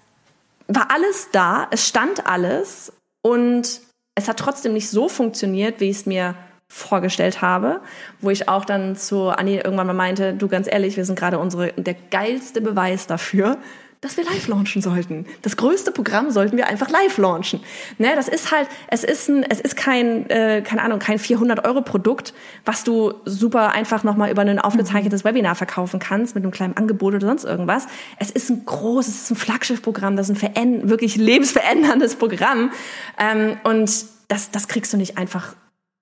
war 0.70 0.90
alles 0.90 1.28
da, 1.32 1.66
es 1.70 1.86
stand 1.86 2.26
alles 2.26 2.92
und 3.22 3.80
es 4.14 4.28
hat 4.28 4.38
trotzdem 4.38 4.72
nicht 4.72 4.88
so 4.88 5.08
funktioniert, 5.08 5.80
wie 5.80 5.90
ich 5.90 5.98
es 5.98 6.06
mir 6.06 6.34
vorgestellt 6.72 7.42
habe, 7.42 7.80
wo 8.20 8.30
ich 8.30 8.48
auch 8.48 8.64
dann 8.64 8.94
zu 8.94 9.28
Anni 9.28 9.56
irgendwann 9.56 9.88
mal 9.88 9.92
meinte, 9.92 10.34
du 10.34 10.46
ganz 10.46 10.68
ehrlich, 10.70 10.96
wir 10.96 11.04
sind 11.04 11.18
gerade 11.18 11.38
unsere 11.38 11.72
der 11.72 11.94
geilste 11.94 12.60
Beweis 12.60 13.08
dafür, 13.08 13.58
dass 14.01 14.16
wir 14.16 14.24
live 14.24 14.48
launchen 14.48 14.80
sollten. 14.80 15.26
Das 15.42 15.59
größte 15.59 15.92
Programm 15.92 16.30
sollten 16.30 16.57
wir 16.57 16.66
einfach 16.66 16.88
live 16.88 17.18
launchen. 17.18 17.61
Ne, 17.98 18.12
das 18.14 18.28
ist 18.28 18.51
halt, 18.51 18.66
es 18.88 19.05
ist 19.05 19.28
ein, 19.28 19.42
es 19.42 19.61
ist 19.61 19.76
kein, 19.76 20.28
äh, 20.30 20.62
keine 20.62 20.82
Ahnung, 20.82 20.98
kein 20.98 21.18
400 21.18 21.66
Euro 21.66 21.82
Produkt, 21.82 22.32
was 22.64 22.82
du 22.82 23.12
super 23.26 23.72
einfach 23.72 24.03
nochmal 24.03 24.30
über 24.30 24.40
ein 24.40 24.59
aufgezeichnetes 24.59 25.24
Webinar 25.24 25.55
verkaufen 25.55 26.01
kannst 26.01 26.34
mit 26.34 26.44
einem 26.44 26.51
kleinen 26.51 26.78
Angebot 26.78 27.14
oder 27.14 27.26
sonst 27.26 27.44
irgendwas. 27.44 27.86
Es 28.18 28.30
ist 28.30 28.48
ein 28.48 28.64
großes, 28.64 29.14
es 29.14 29.22
ist 29.24 29.30
ein 29.32 29.36
Flaggschiffprogramm, 29.36 30.16
das 30.16 30.30
ist 30.30 30.42
ein 30.57 30.88
wirklich 30.88 31.16
lebensveränderndes 31.16 32.16
Programm. 32.16 32.72
Ähm, 33.18 33.59
und 33.64 34.07
das, 34.28 34.51
das 34.51 34.66
kriegst 34.68 34.92
du 34.94 34.96
nicht 34.96 35.18
einfach 35.18 35.55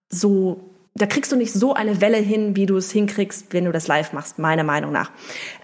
so 0.09 0.68
da 0.99 1.07
kriegst 1.07 1.33
du 1.33 1.37
nicht 1.37 1.53
so 1.53 1.75
eine 1.75 2.01
Welle 2.01 2.19
hin, 2.19 2.57
wie 2.57 2.67
du 2.67 2.77
es 2.77 2.91
hinkriegst, 2.91 3.47
wenn 3.51 3.65
du 3.65 3.73
das 3.73 3.87
live 3.87 4.13
machst, 4.13 4.39
meiner 4.39 4.65
Meinung 4.65 4.93
nach. 4.93 5.11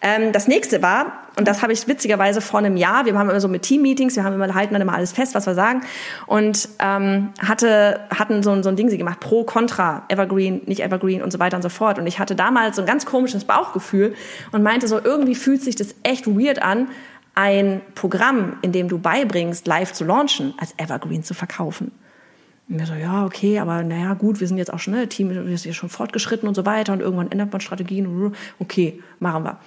Ähm, 0.00 0.32
das 0.32 0.48
nächste 0.48 0.82
war, 0.82 1.24
und 1.36 1.48
das 1.48 1.62
habe 1.62 1.72
ich 1.72 1.86
witzigerweise 1.88 2.40
vor 2.40 2.60
einem 2.60 2.76
Jahr, 2.76 3.04
wir 3.06 3.18
haben 3.18 3.28
immer 3.28 3.40
so 3.40 3.48
mit 3.48 3.62
Team-Meetings, 3.62 4.16
wir 4.16 4.24
haben 4.24 4.34
immer, 4.34 4.54
halten 4.54 4.72
dann 4.72 4.82
immer 4.82 4.94
alles 4.94 5.12
fest, 5.12 5.34
was 5.34 5.46
wir 5.46 5.54
sagen, 5.54 5.82
und 6.26 6.68
ähm, 6.78 7.32
hatte, 7.40 8.00
hatten 8.10 8.42
so, 8.42 8.62
so 8.62 8.68
ein 8.68 8.76
Ding 8.76 8.88
sie 8.88 8.98
gemacht, 8.98 9.20
pro, 9.20 9.44
contra, 9.44 10.04
Evergreen, 10.08 10.62
nicht 10.66 10.82
Evergreen 10.82 11.22
und 11.22 11.32
so 11.32 11.38
weiter 11.38 11.56
und 11.56 11.62
so 11.62 11.68
fort. 11.68 11.98
Und 11.98 12.06
ich 12.06 12.18
hatte 12.18 12.34
damals 12.34 12.76
so 12.76 12.82
ein 12.82 12.86
ganz 12.86 13.04
komisches 13.06 13.44
Bauchgefühl 13.44 14.14
und 14.52 14.62
meinte 14.62 14.88
so, 14.88 15.00
irgendwie 15.02 15.34
fühlt 15.34 15.62
sich 15.62 15.76
das 15.76 15.94
echt 16.02 16.26
weird 16.26 16.62
an, 16.62 16.88
ein 17.34 17.80
Programm, 17.94 18.58
in 18.62 18.72
dem 18.72 18.88
du 18.88 18.98
beibringst, 18.98 19.66
live 19.66 19.92
zu 19.92 20.04
launchen, 20.04 20.54
als 20.58 20.74
Evergreen 20.78 21.24
zu 21.24 21.34
verkaufen. 21.34 21.90
Und 22.68 22.76
mir 22.76 22.86
so, 22.86 22.94
ja, 22.94 23.24
okay, 23.24 23.58
aber 23.58 23.82
naja, 23.82 24.14
gut, 24.14 24.40
wir 24.40 24.48
sind 24.48 24.56
jetzt 24.56 24.72
auch 24.72 24.78
schon, 24.78 24.94
ne, 24.94 25.06
Team 25.08 25.30
wir 25.30 25.58
sind 25.58 25.66
ja 25.66 25.74
schon 25.74 25.90
fortgeschritten 25.90 26.48
und 26.48 26.54
so 26.54 26.64
weiter 26.64 26.92
und 26.92 27.00
irgendwann 27.00 27.30
ändert 27.30 27.52
man 27.52 27.60
Strategien. 27.60 28.34
Okay, 28.58 29.02
machen 29.18 29.44
wir. 29.44 29.58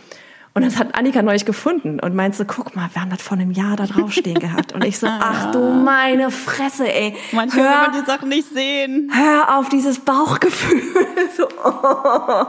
Und 0.58 0.66
das 0.66 0.80
hat 0.80 0.96
Annika 0.96 1.22
neulich 1.22 1.46
gefunden 1.46 2.00
und 2.00 2.16
meinte 2.16 2.44
guck 2.44 2.76
mal, 2.76 2.90
wir 2.92 3.04
haben 3.04 3.12
das 3.12 3.22
vor 3.22 3.38
einem 3.38 3.52
Jahr 3.52 3.76
da 3.76 3.86
draufstehen 3.86 4.40
gehabt. 4.40 4.74
Und 4.74 4.84
ich 4.84 4.98
so, 4.98 5.06
ach 5.20 5.52
du 5.52 5.60
meine 5.60 6.32
Fresse, 6.32 6.92
ey. 6.92 7.16
Manchmal 7.32 7.64
hör, 7.64 7.72
will 7.72 7.92
man 7.92 8.02
die 8.02 8.06
Sachen 8.08 8.30
nicht 8.30 8.52
sehen. 8.52 9.12
Hör 9.14 9.60
auf 9.60 9.70
dieses 9.70 10.00
Bauchgefühl. 10.00 10.82
so, 11.38 11.48
oh. 11.64 12.46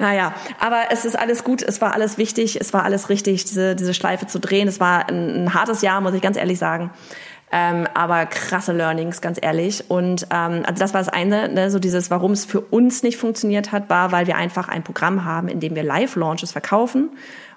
Naja, 0.00 0.34
aber 0.58 0.86
es 0.90 1.04
ist 1.04 1.16
alles 1.16 1.44
gut, 1.44 1.62
es 1.62 1.80
war 1.80 1.94
alles 1.94 2.18
wichtig, 2.18 2.60
es 2.60 2.72
war 2.72 2.82
alles 2.82 3.08
richtig, 3.08 3.44
diese, 3.44 3.76
diese 3.76 3.94
Schleife 3.94 4.26
zu 4.26 4.40
drehen. 4.40 4.66
Es 4.66 4.80
war 4.80 5.08
ein, 5.08 5.44
ein 5.44 5.54
hartes 5.54 5.80
Jahr, 5.80 6.00
muss 6.00 6.14
ich 6.14 6.22
ganz 6.22 6.36
ehrlich 6.36 6.58
sagen. 6.58 6.90
Ähm, 7.52 7.86
aber 7.94 8.26
krasse 8.26 8.72
Learnings, 8.72 9.20
ganz 9.20 9.38
ehrlich. 9.40 9.88
Und 9.88 10.26
ähm, 10.30 10.62
also 10.66 10.78
das 10.78 10.94
war 10.94 11.00
das 11.00 11.08
eine, 11.08 11.48
ne, 11.48 11.70
so 11.70 11.78
dieses, 11.78 12.10
warum 12.10 12.32
es 12.32 12.44
für 12.44 12.60
uns 12.60 13.02
nicht 13.02 13.16
funktioniert 13.16 13.70
hat, 13.70 13.90
war, 13.90 14.10
weil 14.12 14.26
wir 14.26 14.36
einfach 14.36 14.68
ein 14.68 14.82
Programm 14.82 15.24
haben, 15.24 15.48
in 15.48 15.60
dem 15.60 15.74
wir 15.74 15.84
Live-Launches 15.84 16.52
verkaufen 16.52 17.10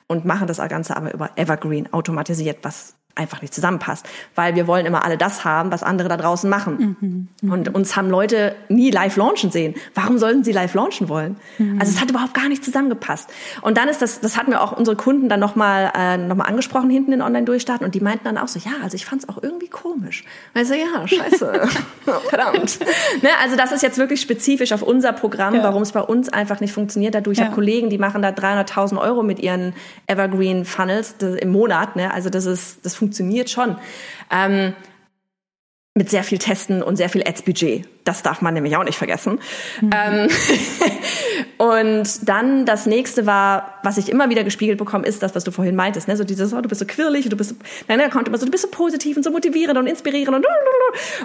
und 0.08 0.26
machen 0.26 0.48
das 0.48 0.58
Ganze 0.58 0.96
aber 0.96 1.14
über 1.14 1.30
Evergreen 1.36 1.92
automatisiert, 1.92 2.60
was 2.62 2.97
einfach 3.18 3.41
nicht 3.41 3.53
zusammenpasst, 3.53 4.07
weil 4.36 4.55
wir 4.55 4.68
wollen 4.68 4.86
immer 4.86 5.03
alle 5.03 5.18
das 5.18 5.43
haben, 5.43 5.72
was 5.72 5.84
andere 5.84 6.07
da 6.09 6.18
draußen 6.18 6.49
machen. 6.49 7.28
Mhm, 7.41 7.51
und 7.51 7.74
uns 7.74 7.95
haben 7.95 8.09
Leute 8.09 8.55
nie 8.70 8.91
live 8.91 9.15
launchen 9.18 9.51
sehen. 9.51 9.76
Warum 9.95 10.18
sollten 10.18 10.43
sie 10.43 10.51
live 10.51 10.74
launchen 10.74 11.09
wollen? 11.09 11.38
Mhm. 11.57 11.80
Also 11.80 11.91
es 11.91 12.01
hat 12.01 12.09
überhaupt 12.09 12.34
gar 12.34 12.47
nicht 12.49 12.63
zusammengepasst. 12.63 13.30
Und 13.61 13.78
dann 13.78 13.89
ist 13.89 14.01
das, 14.01 14.20
das 14.20 14.38
hatten 14.38 14.51
wir 14.51 14.61
auch 14.61 14.72
unsere 14.72 14.95
Kunden 14.95 15.30
dann 15.30 15.39
nochmal 15.39 15.91
äh, 15.95 16.18
noch 16.18 16.36
mal 16.36 16.45
angesprochen 16.45 16.89
hinten 16.89 17.13
in 17.13 17.22
Online-Durchstarten 17.22 17.86
und 17.86 17.95
die 17.95 17.99
meinten 17.99 18.26
dann 18.26 18.38
auch 18.38 18.47
so, 18.47 18.59
ja, 18.59 18.72
also 18.84 18.95
ich 18.95 19.05
fand 19.05 19.24
es 19.24 19.30
auch 19.30 19.41
irgendwie 19.41 19.68
komisch. 19.68 20.24
Also 20.53 20.74
ja, 20.74 21.07
scheiße, 21.07 21.61
verdammt. 22.30 22.80
ne, 23.22 23.30
also 23.41 23.55
das 23.55 23.72
ist 23.72 23.84
jetzt 23.84 23.97
wirklich 23.97 24.22
spezifisch 24.22 24.72
auf 24.72 24.82
unser 24.82 25.13
Programm, 25.13 25.55
ja. 25.55 25.63
warum 25.63 25.82
es 25.82 25.91
bei 25.91 26.01
uns 26.01 26.30
einfach 26.30 26.59
nicht 26.59 26.74
funktioniert. 26.74 27.15
Dadurch 27.15 27.39
ja. 27.39 27.45
habe 27.45 27.55
Kollegen, 27.55 27.89
die 27.89 27.97
machen 27.97 28.22
da 28.22 28.30
300.000 28.30 28.99
Euro 28.99 29.24
mit 29.24 29.39
ihren 29.39 29.74
Evergreen 30.05 30.65
Funnels 30.65 31.15
im 31.20 31.49
Monat. 31.49 31.95
Ne? 31.95 32.13
Also 32.13 32.30
das 32.30 32.45
ist, 32.45 32.86
das 32.86 32.95
funktioniert 32.95 33.07
funktioniert 33.08 33.49
schon. 33.49 33.78
Ähm, 34.30 34.74
mit 35.95 36.10
sehr 36.10 36.24
viel 36.24 36.38
Testen 36.38 36.84
und 36.84 36.97
sehr 36.97 37.10
viel 37.10 37.24
Ads-Budget. 37.24 37.88
Das 38.08 38.24
darf 38.24 38.41
man 38.41 38.53
nämlich 38.53 38.78
auch 38.78 38.84
nicht 38.84 38.97
vergessen. 38.97 39.39
Mhm. 39.82 39.89
Ähm, 39.93 40.30
und 41.58 42.30
dann 42.30 42.66
das 42.66 42.86
nächste 42.86 43.26
war, 43.26 43.80
was 43.84 43.97
ich 43.97 44.10
immer 44.10 44.30
wieder 44.30 44.43
gespiegelt 44.43 44.78
bekomme, 44.78 45.05
ist 45.05 45.24
das, 45.24 45.36
was 45.36 45.43
du 45.43 45.51
vorhin 45.51 45.76
meintest. 45.76 46.08
Ne? 46.08 46.16
So 46.16 46.24
dieses, 46.24 46.53
oh, 46.53 46.62
du 46.62 46.70
bist 46.70 46.80
so 46.80 46.86
quirlig, 46.86 47.28
du 47.28 47.36
bist 47.36 47.49
so, 47.49 47.55
nein, 47.88 47.99
der 47.99 48.10
kommt 48.10 48.28
immer 48.28 48.38
so, 48.38 48.45
du 48.45 48.51
bist 48.51 48.64
so 48.64 48.70
positiv 48.70 49.18
und 49.18 49.24
so 49.24 49.32
motivierend 49.32 49.78
und 49.78 49.88
inspirierend 49.88 50.36
und 50.38 50.45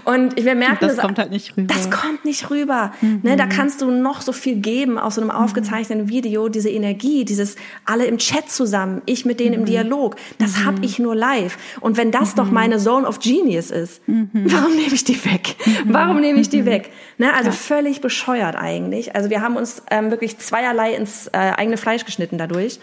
und 0.04 0.36
wir 0.36 0.54
merken, 0.54 0.78
das, 0.80 0.96
das 0.96 1.04
kommt 1.04 1.18
halt 1.18 1.30
nicht 1.30 1.56
rüber. 1.56 1.72
Das 1.72 1.90
kommt 1.90 2.24
nicht 2.24 2.50
rüber. 2.50 2.92
Mhm. 3.00 3.20
Ne? 3.22 3.36
Da 3.36 3.46
kannst 3.46 3.80
du 3.80 3.90
noch 3.90 4.20
so 4.20 4.32
viel 4.32 4.56
geben 4.56 4.98
aus 4.98 5.14
so 5.14 5.20
einem 5.20 5.30
mhm. 5.30 5.36
aufgezeichneten 5.36 6.08
Video, 6.08 6.48
diese 6.48 6.70
Energie, 6.70 7.24
dieses 7.24 7.56
alle 7.84 8.06
im 8.06 8.18
Chat 8.18 8.50
zusammen, 8.50 9.02
ich 9.06 9.24
mit 9.24 9.40
denen 9.40 9.54
im 9.54 9.60
mhm. 9.60 9.66
Dialog. 9.66 10.16
Das 10.38 10.58
mhm. 10.58 10.64
habe 10.64 10.84
ich 10.84 10.98
nur 10.98 11.14
live. 11.14 11.56
Und 11.80 11.96
wenn 11.96 12.10
das 12.10 12.34
doch 12.34 12.46
mhm. 12.46 12.54
meine 12.54 12.78
Zone 12.78 13.06
of 13.06 13.20
Genius 13.20 13.70
ist, 13.70 14.02
warum 14.06 14.74
nehme 14.74 14.94
ich 14.94 15.04
die 15.04 15.24
weg? 15.24 15.56
Warum 15.84 16.20
nehme 16.20 16.40
ich 16.40 16.48
die 16.48 16.64
weg? 16.64 16.71
Weg. 16.72 16.90
Ne? 17.18 17.32
Also 17.32 17.50
ja. 17.50 17.52
völlig 17.54 18.00
bescheuert 18.00 18.56
eigentlich. 18.56 19.14
Also 19.14 19.30
wir 19.30 19.40
haben 19.40 19.56
uns 19.56 19.82
ähm, 19.90 20.10
wirklich 20.10 20.38
zweierlei 20.38 20.94
ins 20.94 21.28
äh, 21.28 21.36
eigene 21.36 21.76
Fleisch 21.76 22.04
geschnitten 22.04 22.38
dadurch. 22.38 22.80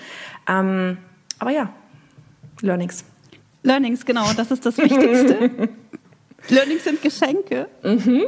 Ähm, 0.48 0.98
aber 1.40 1.52
ja, 1.52 1.74
Learnings. 2.62 3.04
Learnings, 3.64 4.06
genau, 4.06 4.32
das 4.38 4.52
ist 4.52 4.66
das 4.66 4.78
Wichtigste. 4.78 5.50
Learnings 6.50 6.86
sind 6.86 7.02
Geschenke. 7.02 7.68
Mhm. 7.84 8.24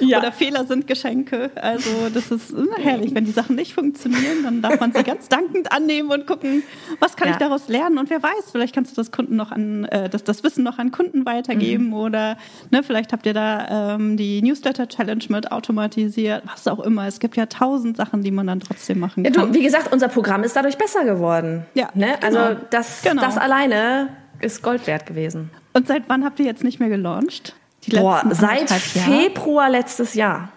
Ja. 0.00 0.18
Oder 0.18 0.32
Fehler 0.32 0.64
sind 0.64 0.86
Geschenke. 0.86 1.50
Also 1.54 1.90
das 2.12 2.30
ist 2.30 2.52
äh, 2.52 2.82
herrlich. 2.82 3.14
Wenn 3.14 3.24
die 3.24 3.32
Sachen 3.32 3.56
nicht 3.56 3.74
funktionieren, 3.74 4.42
dann 4.42 4.62
darf 4.62 4.80
man 4.80 4.92
sie 4.92 5.02
ganz 5.04 5.28
dankend 5.28 5.72
annehmen 5.72 6.10
und 6.10 6.26
gucken, 6.26 6.62
was 6.98 7.16
kann 7.16 7.28
ja. 7.28 7.34
ich 7.34 7.38
daraus 7.38 7.68
lernen. 7.68 7.98
Und 7.98 8.10
wer 8.10 8.22
weiß, 8.22 8.50
vielleicht 8.52 8.74
kannst 8.74 8.92
du 8.92 8.96
das 8.96 9.12
Kunden 9.12 9.36
noch 9.36 9.52
an, 9.52 9.84
äh, 9.86 10.08
das, 10.08 10.24
das 10.24 10.42
Wissen 10.42 10.64
noch 10.64 10.78
an 10.78 10.90
Kunden 10.90 11.26
weitergeben 11.26 11.88
mhm. 11.88 11.94
oder 11.94 12.36
ne, 12.70 12.82
vielleicht 12.82 13.12
habt 13.12 13.26
ihr 13.26 13.34
da 13.34 13.94
ähm, 13.94 14.16
die 14.16 14.42
Newsletter 14.42 14.88
Challenge 14.88 15.24
mit 15.28 15.52
automatisiert, 15.52 16.42
was 16.46 16.66
auch 16.66 16.80
immer. 16.80 17.06
Es 17.06 17.20
gibt 17.20 17.36
ja 17.36 17.46
tausend 17.46 17.96
Sachen, 17.96 18.22
die 18.22 18.30
man 18.30 18.46
dann 18.46 18.60
trotzdem 18.60 19.00
machen 19.00 19.24
kann. 19.24 19.32
Ja, 19.32 19.46
du, 19.46 19.54
wie 19.54 19.62
gesagt, 19.62 19.92
unser 19.92 20.08
Programm 20.08 20.44
ist 20.44 20.56
dadurch 20.56 20.76
besser 20.76 21.04
geworden. 21.04 21.66
Ja. 21.74 21.88
Ne? 21.94 22.22
Also 22.22 22.38
genau. 22.38 22.60
das, 22.70 23.02
genau. 23.02 23.22
das 23.22 23.38
alleine 23.38 24.08
ist 24.40 24.62
Gold 24.62 24.86
wert 24.86 25.06
gewesen. 25.06 25.50
Und 25.72 25.88
seit 25.88 26.04
wann 26.08 26.24
habt 26.24 26.38
ihr 26.38 26.46
jetzt 26.46 26.64
nicht 26.64 26.80
mehr 26.80 26.88
gelauncht? 26.88 27.54
Boah, 27.90 28.22
seit 28.30 28.70
Februar 28.70 29.70
letztes 29.70 30.14
Jahr. 30.14 30.50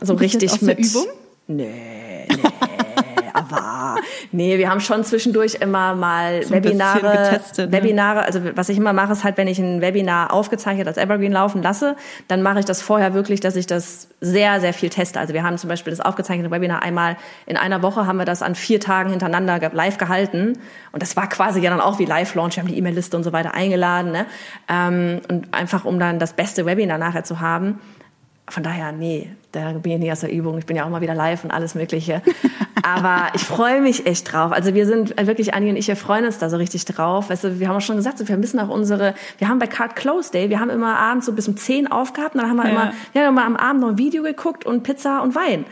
So 0.00 0.14
richtig 0.14 0.60
mit. 0.62 0.78
Übung? 0.78 1.06
Nee, 1.46 2.26
nee. 2.28 2.36
nee, 4.32 4.58
wir 4.58 4.70
haben 4.70 4.80
schon 4.80 5.04
zwischendurch 5.04 5.56
immer 5.56 5.94
mal 5.94 6.42
so 6.42 6.54
Webinare, 6.54 7.00
getestet, 7.00 7.70
ne? 7.70 7.76
Webinare, 7.76 8.24
also 8.24 8.40
was 8.54 8.68
ich 8.68 8.76
immer 8.76 8.92
mache, 8.92 9.12
ist 9.12 9.24
halt, 9.24 9.36
wenn 9.36 9.48
ich 9.48 9.58
ein 9.58 9.80
Webinar 9.80 10.32
aufgezeichnet 10.32 10.86
als 10.86 10.96
Evergreen 10.96 11.32
laufen 11.32 11.62
lasse, 11.62 11.96
dann 12.28 12.42
mache 12.42 12.60
ich 12.60 12.64
das 12.64 12.82
vorher 12.82 13.14
wirklich, 13.14 13.40
dass 13.40 13.56
ich 13.56 13.66
das 13.66 14.08
sehr, 14.20 14.60
sehr 14.60 14.72
viel 14.72 14.90
teste. 14.90 15.20
Also 15.20 15.34
wir 15.34 15.42
haben 15.42 15.58
zum 15.58 15.68
Beispiel 15.68 15.90
das 15.90 16.00
aufgezeichnete 16.00 16.50
Webinar 16.50 16.82
einmal 16.82 17.16
in 17.46 17.56
einer 17.56 17.82
Woche 17.82 18.06
haben 18.06 18.18
wir 18.18 18.24
das 18.24 18.42
an 18.42 18.54
vier 18.54 18.80
Tagen 18.80 19.10
hintereinander 19.10 19.70
live 19.72 19.98
gehalten 19.98 20.58
und 20.92 21.02
das 21.02 21.16
war 21.16 21.28
quasi 21.28 21.60
ja 21.60 21.70
dann 21.70 21.80
auch 21.80 21.98
wie 21.98 22.04
Live-Launch, 22.04 22.56
wir 22.56 22.62
haben 22.62 22.70
die 22.70 22.78
E-Mail-Liste 22.78 23.16
und 23.16 23.24
so 23.24 23.32
weiter 23.32 23.54
eingeladen 23.54 24.12
ne? 24.12 24.26
Ähm, 24.68 25.20
und 25.28 25.52
einfach, 25.52 25.84
um 25.84 25.98
dann 25.98 26.18
das 26.18 26.32
beste 26.32 26.66
Webinar 26.66 26.98
nachher 26.98 27.24
zu 27.24 27.40
haben 27.40 27.80
von 28.48 28.62
daher, 28.62 28.92
nee, 28.92 29.30
da 29.54 29.72
bin 29.72 29.92
ich 29.92 29.98
nie 29.98 30.12
aus 30.12 30.20
der 30.20 30.32
Übung. 30.32 30.58
Ich 30.58 30.66
bin 30.66 30.76
ja 30.76 30.84
auch 30.84 30.90
mal 30.90 31.00
wieder 31.00 31.14
live 31.14 31.44
und 31.44 31.50
alles 31.50 31.74
Mögliche. 31.74 32.22
Aber 32.82 33.28
ich 33.34 33.42
freue 33.42 33.80
mich 33.80 34.06
echt 34.06 34.32
drauf. 34.32 34.52
Also 34.52 34.74
wir 34.74 34.86
sind 34.86 35.16
wirklich, 35.26 35.54
Anni 35.54 35.70
und 35.70 35.76
ich, 35.76 35.88
wir 35.88 35.96
freuen 35.96 36.24
uns 36.24 36.38
da 36.38 36.50
so 36.50 36.56
richtig 36.56 36.84
drauf. 36.84 37.30
Weißt 37.30 37.44
du, 37.44 37.60
wir 37.60 37.68
haben 37.68 37.76
auch 37.76 37.80
schon 37.80 37.96
gesagt, 37.96 38.18
so, 38.18 38.28
wir 38.28 38.36
müssen 38.36 38.60
auch 38.60 38.68
unsere, 38.68 39.14
wir 39.38 39.48
haben 39.48 39.58
bei 39.58 39.66
Card 39.66 39.96
Close 39.96 40.30
Day, 40.30 40.50
wir 40.50 40.60
haben 40.60 40.70
immer 40.70 40.98
abends 40.98 41.26
so 41.26 41.32
bis 41.32 41.48
um 41.48 41.56
10 41.56 41.90
aufgehabt 41.90 42.34
und 42.34 42.42
dann 42.42 42.50
haben 42.50 42.56
wir 42.56 42.66
ja. 42.66 42.70
immer, 42.70 42.92
wir 43.12 43.22
haben 43.22 43.28
immer 43.36 43.44
am 43.44 43.56
Abend 43.56 43.80
noch 43.80 43.88
ein 43.90 43.98
Video 43.98 44.22
geguckt 44.22 44.66
und 44.66 44.82
Pizza 44.82 45.22
und 45.22 45.34
Wein. 45.34 45.64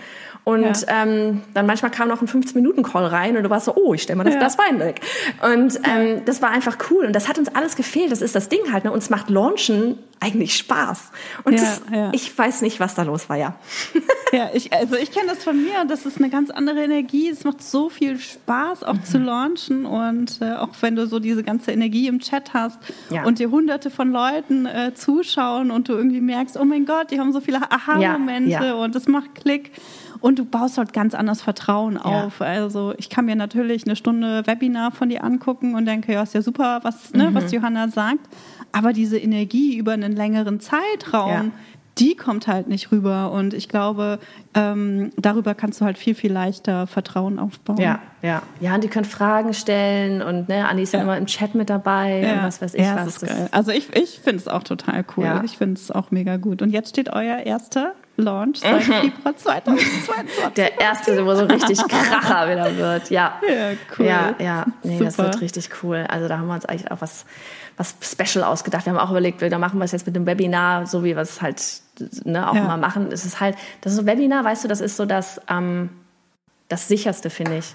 Und 0.44 0.82
ja. 0.82 1.02
ähm, 1.04 1.42
dann 1.54 1.66
manchmal 1.66 1.92
kam 1.92 2.08
noch 2.08 2.20
ein 2.20 2.26
15-Minuten-Call 2.26 3.06
rein 3.06 3.36
und 3.36 3.44
du 3.44 3.50
warst 3.50 3.66
so, 3.66 3.74
oh, 3.76 3.94
ich 3.94 4.02
stelle 4.02 4.16
mal 4.16 4.24
das 4.24 4.34
ja. 4.34 4.40
Glas 4.40 4.58
Wein 4.58 4.80
weg. 4.80 5.00
Und 5.40 5.80
ähm, 5.88 6.22
das 6.24 6.42
war 6.42 6.50
einfach 6.50 6.78
cool. 6.90 7.06
Und 7.06 7.12
das 7.12 7.28
hat 7.28 7.38
uns 7.38 7.48
alles 7.54 7.76
gefehlt. 7.76 8.10
Das 8.10 8.22
ist 8.22 8.34
das 8.34 8.48
Ding 8.48 8.72
halt. 8.72 8.84
Ne? 8.84 8.90
Uns 8.90 9.08
macht 9.08 9.30
Launchen 9.30 9.98
eigentlich 10.18 10.56
Spaß. 10.56 11.10
Und 11.44 11.54
ja, 11.54 11.60
das, 11.60 11.82
ja. 11.92 12.10
ich 12.12 12.36
weiß 12.36 12.62
nicht, 12.62 12.80
was 12.80 12.94
da 12.94 13.02
los 13.02 13.28
war, 13.28 13.36
ja. 13.36 13.54
Ja, 14.32 14.48
ich, 14.54 14.72
also 14.72 14.96
ich 14.96 15.12
kenne 15.12 15.26
das 15.28 15.44
von 15.44 15.62
mir. 15.62 15.84
Das 15.86 16.06
ist 16.06 16.16
eine 16.16 16.30
ganz 16.30 16.48
andere 16.48 16.82
Energie. 16.82 17.28
Es 17.28 17.44
macht 17.44 17.62
so 17.62 17.90
viel 17.90 18.18
Spaß, 18.18 18.82
auch 18.82 18.94
mhm. 18.94 19.04
zu 19.04 19.18
launchen. 19.18 19.84
Und 19.84 20.40
äh, 20.40 20.54
auch 20.54 20.70
wenn 20.80 20.96
du 20.96 21.06
so 21.06 21.18
diese 21.18 21.42
ganze 21.42 21.70
Energie 21.70 22.08
im 22.08 22.18
Chat 22.18 22.54
hast 22.54 22.78
ja. 23.10 23.24
und 23.24 23.40
dir 23.40 23.50
hunderte 23.50 23.90
von 23.90 24.10
Leuten 24.10 24.64
äh, 24.64 24.94
zuschauen 24.94 25.70
und 25.70 25.90
du 25.90 25.92
irgendwie 25.92 26.22
merkst, 26.22 26.56
oh 26.58 26.64
mein 26.64 26.86
Gott, 26.86 27.10
die 27.10 27.20
haben 27.20 27.34
so 27.34 27.42
viele 27.42 27.70
Aha-Momente 27.70 28.74
und 28.76 28.96
es 28.96 29.06
macht 29.06 29.34
Klick. 29.34 29.72
Und 30.22 30.38
du 30.38 30.44
baust 30.44 30.78
halt 30.78 30.92
ganz 30.92 31.14
anders 31.14 31.42
Vertrauen 31.42 31.94
ja. 31.94 32.02
auf. 32.02 32.40
Also 32.40 32.94
ich 32.96 33.10
kann 33.10 33.24
mir 33.24 33.34
natürlich 33.34 33.84
eine 33.84 33.96
Stunde 33.96 34.46
Webinar 34.46 34.92
von 34.92 35.08
dir 35.08 35.24
angucken 35.24 35.74
und 35.74 35.84
denke, 35.84 36.12
ja, 36.12 36.22
ist 36.22 36.32
ja 36.32 36.42
super, 36.42 36.78
was, 36.84 37.12
ne, 37.12 37.30
mhm. 37.30 37.34
was 37.34 37.50
Johanna 37.50 37.88
sagt. 37.88 38.20
Aber 38.70 38.92
diese 38.92 39.18
Energie 39.18 39.76
über 39.76 39.92
einen 39.92 40.14
längeren 40.14 40.60
Zeitraum, 40.60 41.30
ja. 41.30 41.44
die 41.98 42.14
kommt 42.14 42.46
halt 42.46 42.68
nicht 42.68 42.92
rüber. 42.92 43.32
Und 43.32 43.52
ich 43.52 43.68
glaube, 43.68 44.20
ähm, 44.54 45.10
darüber 45.16 45.56
kannst 45.56 45.80
du 45.80 45.84
halt 45.84 45.98
viel, 45.98 46.14
viel 46.14 46.32
leichter 46.32 46.86
Vertrauen 46.86 47.40
aufbauen. 47.40 47.78
Ja, 47.78 47.98
ja. 48.22 48.42
Ja, 48.60 48.76
und 48.76 48.84
die 48.84 48.88
können 48.88 49.04
Fragen 49.04 49.54
stellen 49.54 50.22
und 50.22 50.48
ne, 50.48 50.68
Anni 50.68 50.82
ist 50.82 50.94
ja. 50.94 51.02
immer 51.02 51.18
im 51.18 51.26
Chat 51.26 51.56
mit 51.56 51.68
dabei 51.68 52.20
ja. 52.20 52.34
und 52.34 52.42
was 52.44 52.62
weiß 52.62 52.74
ich 52.74 52.82
ja, 52.82 52.94
was. 52.94 53.20
Ist 53.20 53.26
geil. 53.26 53.48
Also 53.50 53.72
ich, 53.72 53.92
ich 53.96 54.20
finde 54.20 54.38
es 54.38 54.46
auch 54.46 54.62
total 54.62 55.04
cool. 55.16 55.24
Ja. 55.24 55.42
Ich 55.42 55.58
finde 55.58 55.74
es 55.74 55.90
auch 55.90 56.12
mega 56.12 56.36
gut. 56.36 56.62
Und 56.62 56.70
jetzt 56.70 56.90
steht 56.90 57.12
euer 57.12 57.38
erster 57.38 57.94
Launch 58.16 58.60
seit 58.60 58.86
mhm. 58.86 58.92
Februar 58.92 59.36
2022. 59.36 60.54
Der 60.56 60.80
erste, 60.80 61.24
wo 61.24 61.34
so 61.34 61.44
richtig 61.44 61.78
Kracher 61.88 62.50
wieder 62.50 62.76
wird. 62.76 63.10
Ja. 63.10 63.40
Ja, 63.46 63.70
cool. 63.98 64.06
Ja, 64.06 64.34
ja. 64.38 64.66
Nee, 64.82 64.98
Super. 64.98 65.04
das 65.04 65.18
wird 65.18 65.40
richtig 65.40 65.70
cool. 65.82 66.04
Also 66.08 66.28
da 66.28 66.38
haben 66.38 66.46
wir 66.46 66.54
uns 66.54 66.66
eigentlich 66.66 66.90
auch 66.90 67.00
was, 67.00 67.24
was 67.76 67.94
Special 68.02 68.44
ausgedacht. 68.44 68.86
Wir 68.86 68.92
haben 68.92 69.00
auch 69.00 69.10
überlegt, 69.10 69.40
da 69.40 69.58
machen 69.58 69.78
wir 69.78 69.84
es 69.84 69.92
jetzt 69.92 70.06
mit 70.06 70.14
dem 70.14 70.26
Webinar, 70.26 70.86
so 70.86 71.04
wie 71.04 71.16
wir 71.16 71.22
es 71.22 71.40
halt 71.40 71.62
ne, 72.24 72.48
auch 72.48 72.54
ja. 72.54 72.64
mal 72.64 72.76
machen. 72.76 73.10
Es 73.10 73.24
ist 73.24 73.40
halt, 73.40 73.56
das 73.80 73.92
ist 73.92 73.98
so 73.98 74.06
Webinar, 74.06 74.44
weißt 74.44 74.64
du, 74.64 74.68
das 74.68 74.80
ist 74.80 74.96
so 74.96 75.06
das, 75.06 75.40
ähm, 75.48 75.90
das 76.68 76.88
sicherste, 76.88 77.30
finde 77.30 77.58
ich. 77.58 77.74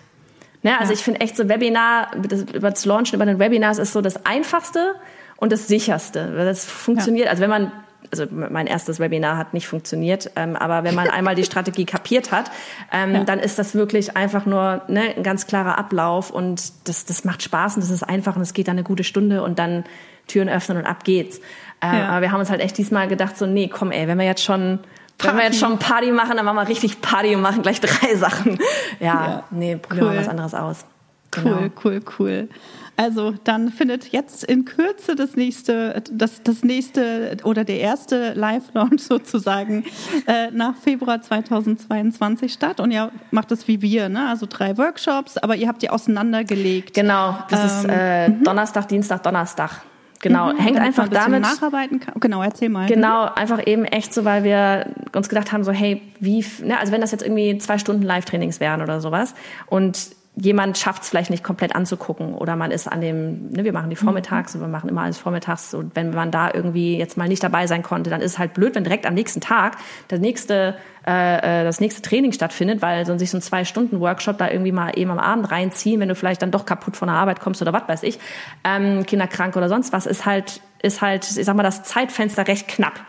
Ne, 0.64 0.80
also 0.80 0.92
ja. 0.92 0.98
ich 0.98 1.04
finde 1.04 1.22
echt 1.22 1.36
so 1.36 1.50
Webinar, 1.50 2.12
das, 2.16 2.42
über 2.42 2.70
das 2.70 2.86
Launchen 2.86 3.16
über 3.16 3.26
den 3.26 3.40
Webinars 3.40 3.78
ist 3.80 3.94
so 3.94 4.02
das 4.02 4.26
einfachste 4.26 4.96
und 5.38 5.52
das 5.52 5.68
sicherste. 5.68 6.34
Das 6.36 6.66
funktioniert, 6.66 7.28
also 7.28 7.42
wenn 7.42 7.50
man 7.50 7.72
also 8.12 8.26
mein 8.32 8.68
erstes 8.68 9.00
Webinar 9.00 9.38
hat 9.38 9.54
nicht 9.54 9.68
funktioniert, 9.68 10.32
ähm, 10.36 10.56
aber 10.56 10.84
wenn 10.84 10.96
man 10.96 11.10
einmal 11.10 11.36
die 11.36 11.44
Strategie 11.46 11.86
kapiert 11.86 12.32
hat, 12.32 12.52
ähm, 12.92 13.14
ja. 13.14 13.24
dann 13.24 13.40
ist 13.40 13.60
das 13.60 13.76
wirklich 13.76 14.16
einfach 14.16 14.46
nur 14.46 14.82
ne, 14.88 15.16
ein 15.16 15.24
ganz 15.24 15.48
klarer 15.48 15.78
Ablauf 15.78 16.32
und 16.32 16.72
das, 16.88 17.06
das 17.06 17.26
macht 17.26 17.44
Spaß 17.44 17.76
und 17.76 17.84
das 17.84 17.90
ist 17.90 18.04
einfach 18.04 18.36
und 18.36 18.42
es 18.42 18.54
geht 18.54 18.68
dann 18.68 18.76
eine 18.76 18.84
gute 18.84 19.04
Stunde 19.04 19.44
und 19.44 19.60
dann 19.60 19.84
Türen 20.28 20.50
öffnen 20.50 20.78
und 20.78 20.86
ab 20.86 21.04
geht's. 21.04 21.40
Ähm, 21.82 21.94
ja. 21.94 22.08
Aber 22.10 22.22
wir 22.22 22.32
haben 22.32 22.40
uns 22.40 22.50
halt 22.50 22.62
echt 22.62 22.78
diesmal 22.78 23.08
gedacht, 23.08 23.38
so 23.38 23.46
nee, 23.46 23.68
komm 23.68 23.92
ey, 23.92 24.08
wenn 24.08 24.18
wir 24.18 24.26
jetzt 24.26 24.44
schon 24.44 24.80
Party. 25.18 25.34
Wenn 25.34 25.38
wir 25.38 25.46
jetzt 25.46 25.60
schon 25.60 25.80
Party 25.80 26.12
machen, 26.12 26.38
dann 26.38 26.46
machen 26.46 26.58
wir 26.58 26.68
richtig 26.68 27.02
Party 27.02 27.36
und 27.36 27.42
machen 27.42 27.64
gleich 27.64 27.82
drei 27.82 28.16
Sachen. 28.16 28.60
Ja, 29.00 29.06
ja. 29.06 29.44
nee, 29.50 29.76
probieren 29.76 30.08
cool. 30.08 30.14
wir 30.14 30.20
was 30.20 30.30
anderes 30.30 30.54
aus. 30.54 30.86
Genau. 31.32 31.58
Cool, 31.58 31.72
cool, 31.84 32.02
cool. 32.20 32.50
Also 32.98 33.36
dann 33.44 33.70
findet 33.70 34.12
jetzt 34.12 34.44
in 34.44 34.66
Kürze 34.66 35.16
das 35.16 35.36
nächste, 35.36 36.04
das, 36.12 36.42
das 36.42 36.64
nächste 36.64 37.38
oder 37.44 37.64
der 37.64 37.80
erste 37.80 38.34
Live-Launch 38.34 39.04
sozusagen 39.04 39.86
äh, 40.26 40.50
nach 40.52 40.76
Februar 40.76 41.22
2022 41.22 42.52
statt. 42.52 42.80
Und 42.80 42.90
ihr 42.90 43.12
macht 43.30 43.52
es 43.52 43.68
wie 43.68 43.84
wir, 43.84 44.10
ne? 44.10 44.28
Also 44.28 44.48
drei 44.50 44.78
Workshops, 44.80 45.38
aber 45.38 45.56
ihr 45.56 45.68
habt 45.68 45.84
die 45.84 45.92
auseinandergelegt. 45.92 46.96
Genau, 46.96 47.38
das 47.52 47.84
ähm, 47.84 47.90
ist 47.90 47.96
äh, 47.96 48.30
mhm. 48.30 48.44
Donnerstag, 48.44 48.88
Dienstag, 48.88 49.22
Donnerstag. 49.22 49.82
Genau, 50.20 50.52
mhm, 50.52 50.58
hängt 50.58 50.80
einfach 50.80 51.04
ein 51.04 51.12
damit. 51.12 51.42
Nacharbeiten 51.42 52.00
kann. 52.00 52.16
Genau, 52.20 52.42
erzähl 52.42 52.70
mal. 52.70 52.88
Genau, 52.88 53.26
einfach 53.26 53.66
eben 53.68 53.86
echt 53.86 54.12
so, 54.12 54.26
weil 54.26 54.44
wir 54.44 54.88
uns 55.14 55.30
gedacht 55.30 55.52
haben, 55.52 55.64
so 55.64 55.72
hey, 55.72 56.02
wie, 56.20 56.44
ne, 56.64 56.80
also 56.80 56.92
wenn 56.92 57.02
das 57.02 57.12
jetzt 57.12 57.22
irgendwie 57.22 57.60
zwei 57.60 57.78
Stunden 57.78 58.02
Live-Trainings 58.02 58.60
wären 58.60 58.82
oder 58.82 59.00
sowas 59.02 59.36
und 59.68 60.17
jemand 60.40 60.78
schafft 60.78 61.04
es 61.04 61.10
vielleicht 61.10 61.32
nicht 61.32 61.44
komplett 61.44 61.76
anzugucken 61.76 62.36
oder 62.36 62.56
man 62.56 62.70
ist 62.70 62.88
an 62.88 63.02
dem, 63.02 63.50
ne, 63.50 63.64
wir 63.64 63.74
machen 63.74 63.90
die 63.90 63.96
vormittags 63.96 64.54
und 64.54 64.62
wir 64.62 64.68
machen 64.68 64.88
immer 64.88 65.02
alles 65.02 65.18
vormittags 65.18 65.74
und 65.74 65.96
wenn 65.96 66.12
man 66.12 66.30
da 66.30 66.52
irgendwie 66.54 66.98
jetzt 66.98 67.18
mal 67.18 67.28
nicht 67.28 67.44
dabei 67.44 67.66
sein 67.66 67.82
konnte, 67.82 68.10
dann 68.10 68.22
ist 68.22 68.34
es 68.34 68.40
halt 68.40 68.54
blöd, 68.54 68.76
wenn 68.76 68.84
direkt 68.84 69.08
am 69.08 69.16
nächsten 69.16 69.42
Tag 69.42 69.78
der 70.12 70.20
nächste, 70.20 70.76
äh, 71.08 71.62
äh 71.62 71.64
das 71.64 71.80
nächste 71.80 72.04
Training 72.04 72.34
stattfindet, 72.34 72.84
weil 72.84 73.06
so 73.06 73.18
sich 73.18 73.32
so 73.32 73.38
ein 73.38 73.42
zwei 73.42 73.66
Stunden 73.66 74.00
Workshop 74.00 74.38
da 74.38 74.50
irgendwie 74.50 74.72
mal 74.72 74.92
eben 74.96 75.10
am 75.10 75.20
Abend 75.20 75.50
reinziehen, 75.50 76.00
wenn 76.00 76.10
du 76.10 76.16
vielleicht 76.16 76.44
dann 76.44 76.52
doch 76.52 76.66
kaputt 76.66 76.96
von 76.96 77.08
der 77.08 77.18
Arbeit 77.18 77.40
kommst 77.40 77.62
oder 77.64 77.74
was 77.74 77.88
weiß 77.88 78.04
ich, 78.04 78.20
ähm, 78.64 79.06
kinderkrank 79.08 79.56
oder 79.56 79.70
sonst 79.70 79.92
was, 79.92 80.06
ist 80.06 80.28
halt, 80.28 80.62
ist 80.84 81.02
halt, 81.02 81.26
ich 81.36 81.46
sag 81.46 81.56
mal, 81.56 81.64
das 81.64 81.82
Zeitfenster 81.82 82.48
recht 82.48 82.68
knapp. 82.68 83.02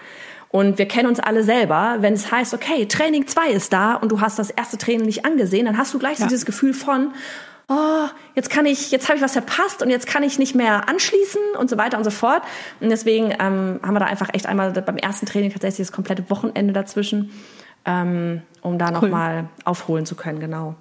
Und 0.50 0.78
wir 0.78 0.88
kennen 0.88 1.08
uns 1.08 1.20
alle 1.20 1.44
selber, 1.44 1.98
wenn 2.00 2.14
es 2.14 2.32
heißt, 2.32 2.54
okay, 2.54 2.86
Training 2.86 3.26
2 3.26 3.50
ist 3.50 3.72
da 3.72 3.94
und 3.94 4.10
du 4.10 4.20
hast 4.20 4.38
das 4.38 4.50
erste 4.50 4.78
Training 4.78 5.06
nicht 5.06 5.26
angesehen, 5.26 5.66
dann 5.66 5.76
hast 5.76 5.92
du 5.92 5.98
gleich 5.98 6.18
ja. 6.18 6.26
dieses 6.26 6.46
Gefühl 6.46 6.72
von, 6.72 7.12
oh, 7.68 8.06
jetzt 8.34 8.48
kann 8.48 8.64
ich, 8.64 8.90
jetzt 8.90 9.08
habe 9.08 9.18
ich 9.18 9.22
was 9.22 9.32
verpasst 9.32 9.82
und 9.82 9.90
jetzt 9.90 10.06
kann 10.06 10.22
ich 10.22 10.38
nicht 10.38 10.54
mehr 10.54 10.88
anschließen 10.88 11.40
und 11.58 11.68
so 11.68 11.76
weiter 11.76 11.98
und 11.98 12.04
so 12.04 12.10
fort. 12.10 12.42
Und 12.80 12.88
deswegen 12.88 13.30
ähm, 13.38 13.80
haben 13.82 13.92
wir 13.92 14.00
da 14.00 14.06
einfach 14.06 14.30
echt 14.32 14.46
einmal 14.46 14.72
beim 14.72 14.96
ersten 14.96 15.26
Training 15.26 15.52
tatsächlich 15.52 15.86
das 15.86 15.92
komplette 15.92 16.28
Wochenende 16.30 16.72
dazwischen, 16.72 17.30
ähm, 17.84 18.42
um 18.62 18.78
da 18.78 18.86
cool. 18.86 18.92
nochmal 18.92 19.48
aufholen 19.64 20.06
zu 20.06 20.14
können, 20.14 20.40
genau. 20.40 20.76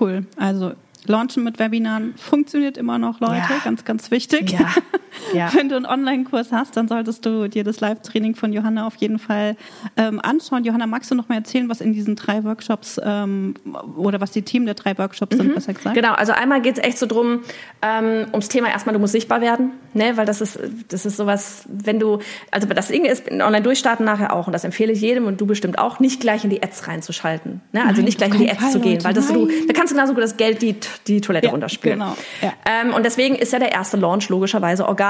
Cool. 0.00 0.26
Also 0.36 0.72
Launchen 1.06 1.44
mit 1.44 1.58
Webinaren 1.58 2.14
funktioniert 2.16 2.76
immer 2.76 2.98
noch, 2.98 3.20
Leute. 3.20 3.36
Ja. 3.36 3.60
Ganz, 3.64 3.84
ganz 3.84 4.10
wichtig. 4.10 4.52
Ja. 4.52 4.68
Ja. 5.34 5.50
Wenn 5.54 5.68
du 5.68 5.76
einen 5.76 5.86
Online-Kurs 5.86 6.52
hast, 6.52 6.76
dann 6.76 6.88
solltest 6.88 7.24
du 7.26 7.48
dir 7.48 7.64
das 7.64 7.80
Live-Training 7.80 8.34
von 8.34 8.52
Johanna 8.52 8.86
auf 8.86 8.96
jeden 8.96 9.18
Fall 9.18 9.56
ähm, 9.96 10.20
anschauen. 10.20 10.64
Johanna, 10.64 10.86
magst 10.86 11.10
du 11.10 11.14
noch 11.14 11.28
mal 11.28 11.36
erzählen, 11.36 11.68
was 11.68 11.80
in 11.80 11.92
diesen 11.92 12.16
drei 12.16 12.44
Workshops 12.44 13.00
ähm, 13.02 13.54
oder 13.96 14.20
was 14.20 14.30
die 14.30 14.42
Themen 14.42 14.66
der 14.66 14.74
drei 14.74 14.96
Workshops 14.98 15.36
mhm. 15.36 15.40
sind, 15.40 15.54
besser 15.54 15.74
gesagt? 15.74 15.94
Genau, 15.94 16.12
also 16.12 16.32
einmal 16.32 16.62
geht 16.62 16.78
es 16.78 16.84
echt 16.84 16.98
so 16.98 17.06
drum, 17.06 17.40
ähm, 17.82 18.26
ums 18.32 18.48
Thema 18.48 18.68
erstmal, 18.68 18.94
du 18.94 18.98
musst 18.98 19.12
sichtbar 19.12 19.40
werden, 19.40 19.72
ne? 19.94 20.16
weil 20.16 20.26
das 20.26 20.40
ist, 20.40 20.58
das 20.88 21.06
ist 21.06 21.16
sowas, 21.16 21.64
wenn 21.68 21.98
du, 21.98 22.18
also 22.50 22.66
das 22.68 22.88
Ding 22.88 23.04
ist, 23.04 23.30
online 23.30 23.62
durchstarten 23.62 24.04
nachher 24.04 24.32
auch 24.32 24.46
und 24.46 24.52
das 24.52 24.64
empfehle 24.64 24.92
ich 24.92 25.00
jedem 25.00 25.26
und 25.26 25.40
du 25.40 25.46
bestimmt 25.46 25.78
auch, 25.78 26.00
nicht 26.00 26.20
gleich 26.20 26.44
in 26.44 26.50
die 26.50 26.62
Ads 26.62 26.88
reinzuschalten. 26.88 27.60
Ne? 27.72 27.80
Also 27.80 27.96
Nein, 27.96 28.04
nicht 28.06 28.18
gleich 28.18 28.32
in 28.32 28.40
die 28.40 28.50
Ads 28.50 28.60
Fall, 28.60 28.72
zu 28.72 28.80
gehen, 28.80 28.94
Leute, 28.94 29.04
weil 29.04 29.14
das 29.14 29.28
du, 29.28 29.46
da 29.46 29.72
kannst 29.72 29.92
du 29.92 29.96
genauso 29.96 30.14
gut 30.14 30.22
das 30.22 30.36
Geld 30.36 30.62
die, 30.62 30.76
die 31.06 31.20
Toilette 31.20 31.46
ja, 31.46 31.52
runterspülen. 31.52 31.98
Genau. 31.98 32.16
Ja. 32.40 32.52
Ähm, 32.66 32.94
und 32.94 33.04
deswegen 33.04 33.34
ist 33.34 33.52
ja 33.52 33.58
der 33.58 33.72
erste 33.72 33.96
Launch 33.96 34.28
logischerweise 34.28 34.86
organisch. 34.88 35.01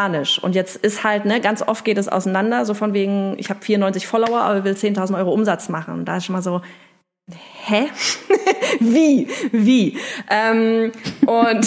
Und 0.43 0.55
jetzt 0.55 0.77
ist 0.77 1.05
halt, 1.05 1.25
ne, 1.25 1.41
ganz 1.41 1.63
oft 1.63 1.85
geht 1.85 1.99
es 1.99 2.09
auseinander, 2.09 2.65
so 2.65 2.75
von 2.75 2.95
wegen, 2.95 3.35
ich 3.39 3.51
habe 3.51 3.61
94 3.63 4.07
Follower, 4.07 4.41
aber 4.41 4.65
will 4.65 4.73
10.000 4.73 5.17
Euro 5.17 5.33
Umsatz 5.33 5.69
machen. 5.69 5.95
Und 5.95 6.05
da 6.07 6.17
ist 6.17 6.27
schon 6.27 6.35
mal 6.35 6.43
so, 6.43 6.63
hä? 7.67 7.89
Wie? 8.81 9.29
Wie? 9.53 9.99
Ähm, 10.31 10.93
und 11.27 11.67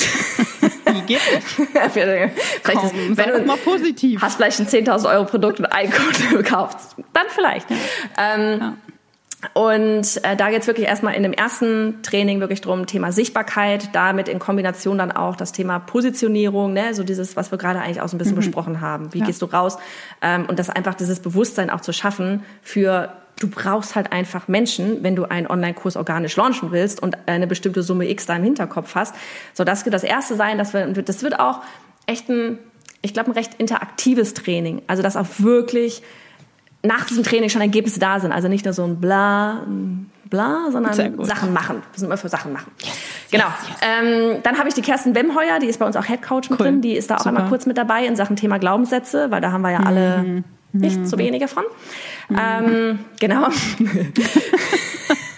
Wie 0.86 1.01
geht 1.01 1.21
das? 1.34 1.43
vielleicht 1.93 2.63
Komm, 2.63 2.86
ist, 2.86 3.17
wenn 3.17 3.30
du 3.30 3.41
mal 3.45 3.57
positiv. 3.57 4.21
hast 4.21 4.38
vielleicht 4.38 4.59
ein 4.59 4.67
10.000 4.67 5.09
Euro 5.09 5.26
Produkt 5.26 5.59
und 5.59 5.65
ein 5.65 5.91
Kunde 5.91 6.38
gekauft, 6.43 6.78
dann 7.13 7.26
vielleicht. 7.30 7.69
Ja. 7.69 7.78
Ähm, 8.17 8.59
ja. 8.59 8.73
Und 9.53 10.23
äh, 10.23 10.35
da 10.35 10.49
geht 10.49 10.61
es 10.61 10.67
wirklich 10.67 10.87
erstmal 10.87 11.13
in 11.15 11.23
dem 11.23 11.33
ersten 11.33 12.01
Training 12.03 12.39
wirklich 12.39 12.61
drum, 12.61 12.85
Thema 12.85 13.11
Sichtbarkeit, 13.11 13.89
damit 13.93 14.27
in 14.27 14.39
Kombination 14.39 14.97
dann 14.97 15.11
auch 15.11 15.35
das 15.35 15.51
Thema 15.51 15.79
Positionierung, 15.79 16.73
ne, 16.73 16.93
so 16.93 17.03
dieses, 17.03 17.35
was 17.35 17.51
wir 17.51 17.57
gerade 17.57 17.79
eigentlich 17.79 18.01
auch 18.01 18.07
so 18.07 18.15
ein 18.15 18.19
bisschen 18.19 18.35
mhm. 18.35 18.41
besprochen 18.41 18.81
haben. 18.81 19.13
Wie 19.13 19.19
ja. 19.19 19.25
gehst 19.25 19.41
du 19.41 19.45
raus? 19.45 19.77
Ähm, 20.21 20.45
und 20.47 20.59
das 20.59 20.69
einfach 20.69 20.95
dieses 20.95 21.19
Bewusstsein 21.19 21.69
auch 21.69 21.81
zu 21.81 21.93
schaffen 21.93 22.43
für 22.61 23.13
du 23.39 23.49
brauchst 23.49 23.95
halt 23.95 24.11
einfach 24.11 24.47
Menschen, 24.47 25.03
wenn 25.03 25.15
du 25.15 25.25
einen 25.25 25.47
Online-Kurs 25.47 25.97
organisch 25.97 26.35
launchen 26.35 26.71
willst 26.71 27.01
und 27.01 27.27
eine 27.27 27.47
bestimmte 27.47 27.83
Summe 27.83 28.09
X 28.09 28.25
da 28.25 28.35
im 28.35 28.43
Hinterkopf 28.43 28.95
hast. 28.95 29.15
So, 29.53 29.63
das 29.63 29.85
wird 29.85 29.93
das 29.93 30.03
erste 30.03 30.35
sein, 30.35 30.57
dass 30.57 30.73
wir, 30.73 30.87
das 30.87 31.21
wird 31.21 31.39
auch 31.39 31.61
echt 32.05 32.29
ein, 32.29 32.59
ich 33.01 33.13
glaube, 33.13 33.31
ein 33.31 33.33
recht 33.33 33.55
interaktives 33.55 34.33
Training. 34.33 34.81
Also, 34.87 35.03
das 35.03 35.17
auch 35.17 35.27
wirklich 35.39 36.01
nach 36.86 37.05
diesem 37.05 37.23
Training 37.23 37.49
schon 37.49 37.61
Ergebnisse 37.61 37.99
da 37.99 38.19
sind. 38.19 38.31
Also 38.31 38.47
nicht 38.47 38.65
nur 38.65 38.73
so 38.73 38.83
ein 38.83 38.99
bla, 38.99 39.61
bla, 40.29 40.69
sondern 40.71 40.93
Sachen 41.25 41.53
machen. 41.53 41.77
Wir 41.91 41.99
sind 41.99 42.07
immer 42.07 42.17
für 42.17 42.29
Sachen 42.29 42.53
machen. 42.53 42.71
Yes, 42.81 42.93
genau. 43.31 43.45
Yes, 43.45 43.69
yes. 43.69 43.77
Ähm, 43.81 44.43
dann 44.43 44.57
habe 44.57 44.67
ich 44.69 44.75
die 44.75 44.81
Kerstin 44.81 45.15
Wemheuer, 45.15 45.59
die 45.59 45.67
ist 45.67 45.79
bei 45.79 45.86
uns 45.86 45.95
auch 45.95 46.05
Head 46.05 46.21
Coach 46.21 46.49
mit 46.49 46.59
cool. 46.59 46.65
drin. 46.65 46.81
Die 46.81 46.93
ist 46.93 47.09
da 47.09 47.15
auch 47.15 47.19
Super. 47.19 47.29
einmal 47.29 47.49
kurz 47.49 47.65
mit 47.65 47.77
dabei 47.77 48.05
in 48.05 48.15
Sachen 48.15 48.36
Thema 48.36 48.57
Glaubenssätze, 48.57 49.31
weil 49.31 49.41
da 49.41 49.51
haben 49.51 49.61
wir 49.61 49.71
ja 49.71 49.79
alle 49.79 50.23
mhm. 50.23 50.43
nicht 50.73 50.99
mhm. 50.99 51.05
zu 51.05 51.17
wenige 51.17 51.47
von. 51.47 51.63
Mhm. 52.29 52.38
Ähm, 52.39 52.99
genau. 53.19 53.47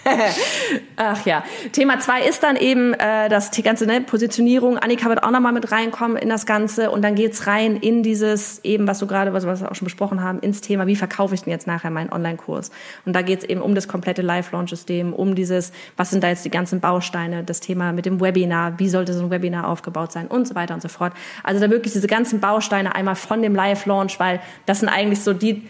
Ach 0.96 1.24
ja. 1.26 1.44
Thema 1.72 1.98
zwei 1.98 2.22
ist 2.22 2.42
dann 2.42 2.56
eben 2.56 2.94
äh, 2.94 3.28
das 3.28 3.50
die 3.50 3.62
ganze 3.62 3.86
ne, 3.86 4.00
Positionierung. 4.00 4.78
Annika 4.78 5.08
wird 5.08 5.22
auch 5.22 5.30
nochmal 5.30 5.52
mit 5.52 5.70
reinkommen 5.70 6.16
in 6.16 6.28
das 6.28 6.46
Ganze 6.46 6.90
und 6.90 7.02
dann 7.02 7.14
geht's 7.14 7.46
rein 7.46 7.76
in 7.76 8.02
dieses 8.02 8.64
eben, 8.64 8.86
was 8.86 8.98
du 8.98 9.06
gerade, 9.06 9.32
was, 9.32 9.44
wir 9.44 9.70
auch 9.70 9.74
schon 9.74 9.86
besprochen 9.86 10.22
haben, 10.22 10.40
ins 10.40 10.60
Thema, 10.60 10.86
wie 10.86 10.96
verkaufe 10.96 11.34
ich 11.34 11.42
denn 11.42 11.52
jetzt 11.52 11.66
nachher 11.66 11.90
meinen 11.90 12.12
Online-Kurs? 12.12 12.70
Und 13.04 13.14
da 13.14 13.22
geht's 13.22 13.44
eben 13.44 13.60
um 13.60 13.74
das 13.74 13.88
komplette 13.88 14.22
Live-Launch-System, 14.22 15.12
um 15.12 15.34
dieses, 15.34 15.72
was 15.96 16.10
sind 16.10 16.24
da 16.24 16.28
jetzt 16.28 16.44
die 16.44 16.50
ganzen 16.50 16.80
Bausteine, 16.80 17.44
das 17.44 17.60
Thema 17.60 17.92
mit 17.92 18.06
dem 18.06 18.20
Webinar, 18.20 18.78
wie 18.78 18.88
sollte 18.88 19.12
so 19.12 19.24
ein 19.24 19.30
Webinar 19.30 19.68
aufgebaut 19.68 20.12
sein 20.12 20.26
und 20.26 20.46
so 20.46 20.54
weiter 20.54 20.74
und 20.74 20.82
so 20.82 20.88
fort. 20.88 21.12
Also 21.42 21.60
da 21.60 21.70
wirklich 21.70 21.92
diese 21.92 22.06
ganzen 22.06 22.40
Bausteine 22.40 22.94
einmal 22.94 23.16
von 23.16 23.42
dem 23.42 23.54
Live-Launch, 23.54 24.18
weil 24.20 24.40
das 24.66 24.80
sind 24.80 24.88
eigentlich 24.88 25.22
so 25.22 25.32
die 25.32 25.66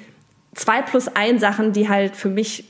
zwei 0.54 0.82
plus 0.82 1.08
ein 1.08 1.38
Sachen, 1.38 1.72
die 1.72 1.88
halt 1.88 2.16
für 2.16 2.28
mich 2.28 2.64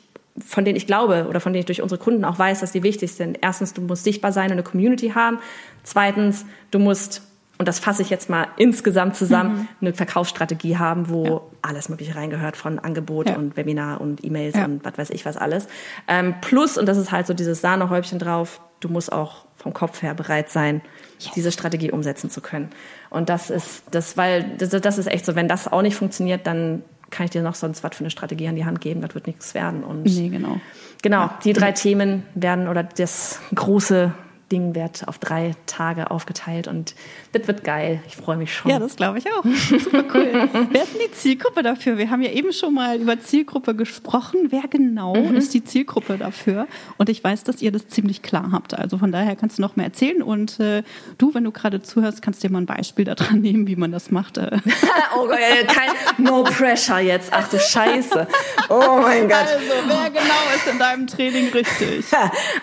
von 0.46 0.64
denen 0.64 0.76
ich 0.76 0.86
glaube 0.86 1.26
oder 1.28 1.40
von 1.40 1.52
denen 1.52 1.60
ich 1.60 1.66
durch 1.66 1.82
unsere 1.82 2.00
Kunden 2.00 2.24
auch 2.24 2.38
weiß, 2.38 2.60
dass 2.60 2.72
die 2.72 2.82
wichtig 2.82 3.12
sind. 3.12 3.38
Erstens, 3.40 3.74
du 3.74 3.82
musst 3.82 4.04
sichtbar 4.04 4.32
sein 4.32 4.46
und 4.46 4.52
eine 4.52 4.62
Community 4.62 5.10
haben. 5.10 5.38
Zweitens, 5.82 6.44
du 6.70 6.78
musst, 6.78 7.22
und 7.58 7.66
das 7.68 7.78
fasse 7.78 8.02
ich 8.02 8.10
jetzt 8.10 8.30
mal 8.30 8.48
insgesamt 8.56 9.16
zusammen, 9.16 9.52
mhm. 9.52 9.68
eine 9.80 9.92
Verkaufsstrategie 9.94 10.76
haben, 10.76 11.08
wo 11.08 11.24
ja. 11.24 11.40
alles 11.62 11.88
Mögliche 11.88 12.14
reingehört, 12.14 12.56
von 12.56 12.78
Angebot 12.78 13.28
ja. 13.28 13.36
und 13.36 13.56
Webinar 13.56 14.00
und 14.00 14.24
E-Mails 14.24 14.56
ja. 14.56 14.64
und 14.64 14.84
was 14.84 14.96
weiß 14.96 15.10
ich 15.10 15.24
was 15.24 15.36
alles. 15.36 15.66
Ähm, 16.06 16.34
plus, 16.40 16.78
und 16.78 16.86
das 16.86 16.98
ist 16.98 17.10
halt 17.10 17.26
so 17.26 17.34
dieses 17.34 17.60
Sahnehäubchen 17.60 18.18
drauf, 18.18 18.60
du 18.80 18.88
musst 18.88 19.12
auch 19.12 19.46
vom 19.56 19.72
Kopf 19.72 20.02
her 20.02 20.14
bereit 20.14 20.50
sein, 20.50 20.82
yes. 21.18 21.32
diese 21.34 21.52
Strategie 21.52 21.90
umsetzen 21.90 22.30
zu 22.30 22.40
können. 22.40 22.70
Und 23.10 23.28
das 23.28 23.50
ist 23.50 23.82
das, 23.90 24.16
weil 24.16 24.56
das, 24.56 24.70
das 24.70 24.98
ist 24.98 25.08
echt 25.08 25.26
so, 25.26 25.34
wenn 25.34 25.48
das 25.48 25.66
auch 25.66 25.82
nicht 25.82 25.96
funktioniert, 25.96 26.46
dann 26.46 26.84
kann 27.10 27.24
ich 27.24 27.30
dir 27.30 27.42
noch 27.42 27.54
sonst 27.54 27.82
was 27.82 27.96
für 27.96 28.00
eine 28.00 28.10
Strategie 28.10 28.48
an 28.48 28.56
die 28.56 28.64
Hand 28.64 28.80
geben, 28.80 29.00
das 29.00 29.14
wird 29.14 29.26
nichts 29.26 29.54
werden. 29.54 29.82
Und 29.84 30.04
nee, 30.04 30.28
genau. 30.28 30.60
Genau, 31.02 31.30
die 31.44 31.52
drei 31.52 31.72
Themen 31.72 32.24
werden 32.34 32.68
oder 32.68 32.82
das 32.82 33.40
große 33.54 34.12
Ding 34.50 34.74
wird 34.74 35.06
auf 35.06 35.18
drei 35.18 35.54
Tage 35.66 36.10
aufgeteilt 36.10 36.68
und 36.68 36.94
das 37.32 37.46
wird 37.46 37.64
geil. 37.64 38.02
Ich 38.06 38.16
freue 38.16 38.36
mich 38.36 38.54
schon. 38.54 38.70
Ja, 38.70 38.78
das 38.78 38.96
glaube 38.96 39.18
ich 39.18 39.26
auch. 39.30 39.44
Super 39.78 40.04
cool. 40.14 40.48
Wer 40.70 40.82
ist 40.82 40.94
denn 40.94 41.02
die 41.06 41.12
Zielgruppe 41.12 41.62
dafür? 41.62 41.98
Wir 41.98 42.10
haben 42.10 42.22
ja 42.22 42.30
eben 42.30 42.52
schon 42.52 42.74
mal 42.74 42.98
über 43.00 43.20
Zielgruppe 43.20 43.74
gesprochen. 43.74 44.48
Wer 44.50 44.62
genau 44.68 45.14
mhm. 45.14 45.36
ist 45.36 45.52
die 45.54 45.64
Zielgruppe 45.64 46.16
dafür? 46.16 46.66
Und 46.96 47.08
ich 47.08 47.22
weiß, 47.22 47.44
dass 47.44 47.60
ihr 47.60 47.72
das 47.72 47.88
ziemlich 47.88 48.22
klar 48.22 48.50
habt. 48.52 48.78
Also 48.78 48.98
von 48.98 49.12
daher 49.12 49.36
kannst 49.36 49.58
du 49.58 49.62
noch 49.62 49.76
mehr 49.76 49.86
erzählen. 49.86 50.22
Und 50.22 50.58
äh, 50.60 50.82
du, 51.18 51.34
wenn 51.34 51.44
du 51.44 51.52
gerade 51.52 51.82
zuhörst, 51.82 52.22
kannst 52.22 52.42
dir 52.42 52.50
mal 52.50 52.62
ein 52.62 52.66
Beispiel 52.66 53.04
daran 53.04 53.40
nehmen, 53.40 53.66
wie 53.66 53.76
man 53.76 53.92
das 53.92 54.10
macht. 54.10 54.38
Äh. 54.38 54.58
oh 55.16 55.26
Gott, 55.26 55.38
kein 55.68 55.90
No 56.24 56.44
Pressure 56.44 57.00
jetzt. 57.00 57.30
Ach 57.32 57.48
du 57.48 57.58
Scheiße. 57.58 58.26
Oh 58.70 59.00
mein 59.02 59.28
Gott. 59.28 59.38
Also, 59.38 59.64
wer 59.86 60.10
genau 60.10 60.54
ist 60.54 60.66
in 60.70 60.78
deinem 60.78 61.06
Training 61.06 61.48
richtig? 61.52 62.06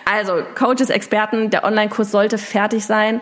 Also, 0.06 0.44
Coaches, 0.56 0.90
Experten, 0.90 1.50
der 1.50 1.64
Online 1.64 1.75
Online-Kurs 1.76 2.12
sollte 2.12 2.38
fertig 2.38 2.86
sein. 2.86 3.22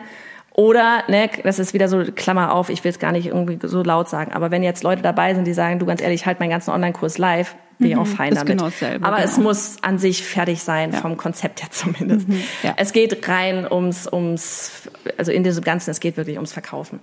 Oder, 0.55 1.03
ne, 1.07 1.29
das 1.43 1.57
ist 1.57 1.73
wieder 1.73 1.87
so, 1.87 2.03
Klammer 2.15 2.53
auf, 2.53 2.69
ich 2.69 2.83
will 2.83 2.91
es 2.91 2.99
gar 2.99 3.11
nicht 3.11 3.25
irgendwie 3.25 3.57
so 3.67 3.81
laut 3.81 4.07
sagen, 4.07 4.33
aber 4.33 4.51
wenn 4.51 4.61
jetzt 4.61 4.83
Leute 4.83 5.01
dabei 5.01 5.33
sind, 5.33 5.45
die 5.45 5.53
sagen, 5.53 5.79
du 5.79 5.87
ganz 5.87 5.99
ehrlich, 5.99 6.21
ich 6.21 6.25
halte 6.27 6.41
meinen 6.41 6.51
ganzen 6.51 6.69
Online-Kurs 6.69 7.17
live, 7.17 7.55
bin 7.79 7.89
ich 7.89 7.97
auch 7.97 8.05
mhm, 8.05 8.15
fein 8.15 8.35
damit. 8.35 8.49
Genau 8.49 8.65
dasselbe, 8.65 9.03
aber 9.03 9.17
genau. 9.17 9.27
es 9.27 9.37
muss 9.39 9.77
an 9.81 9.97
sich 9.97 10.23
fertig 10.23 10.61
sein, 10.61 10.93
ja. 10.93 10.99
vom 10.99 11.17
Konzept 11.17 11.63
her 11.63 11.69
zumindest. 11.71 12.29
Mhm, 12.29 12.43
ja. 12.61 12.73
Es 12.77 12.93
geht 12.93 13.27
rein 13.27 13.65
ums, 13.69 14.07
ums, 14.07 14.83
also 15.17 15.31
in 15.31 15.43
diesem 15.43 15.63
Ganzen, 15.63 15.89
es 15.89 15.99
geht 15.99 16.17
wirklich 16.17 16.37
ums 16.37 16.53
Verkaufen. 16.53 16.99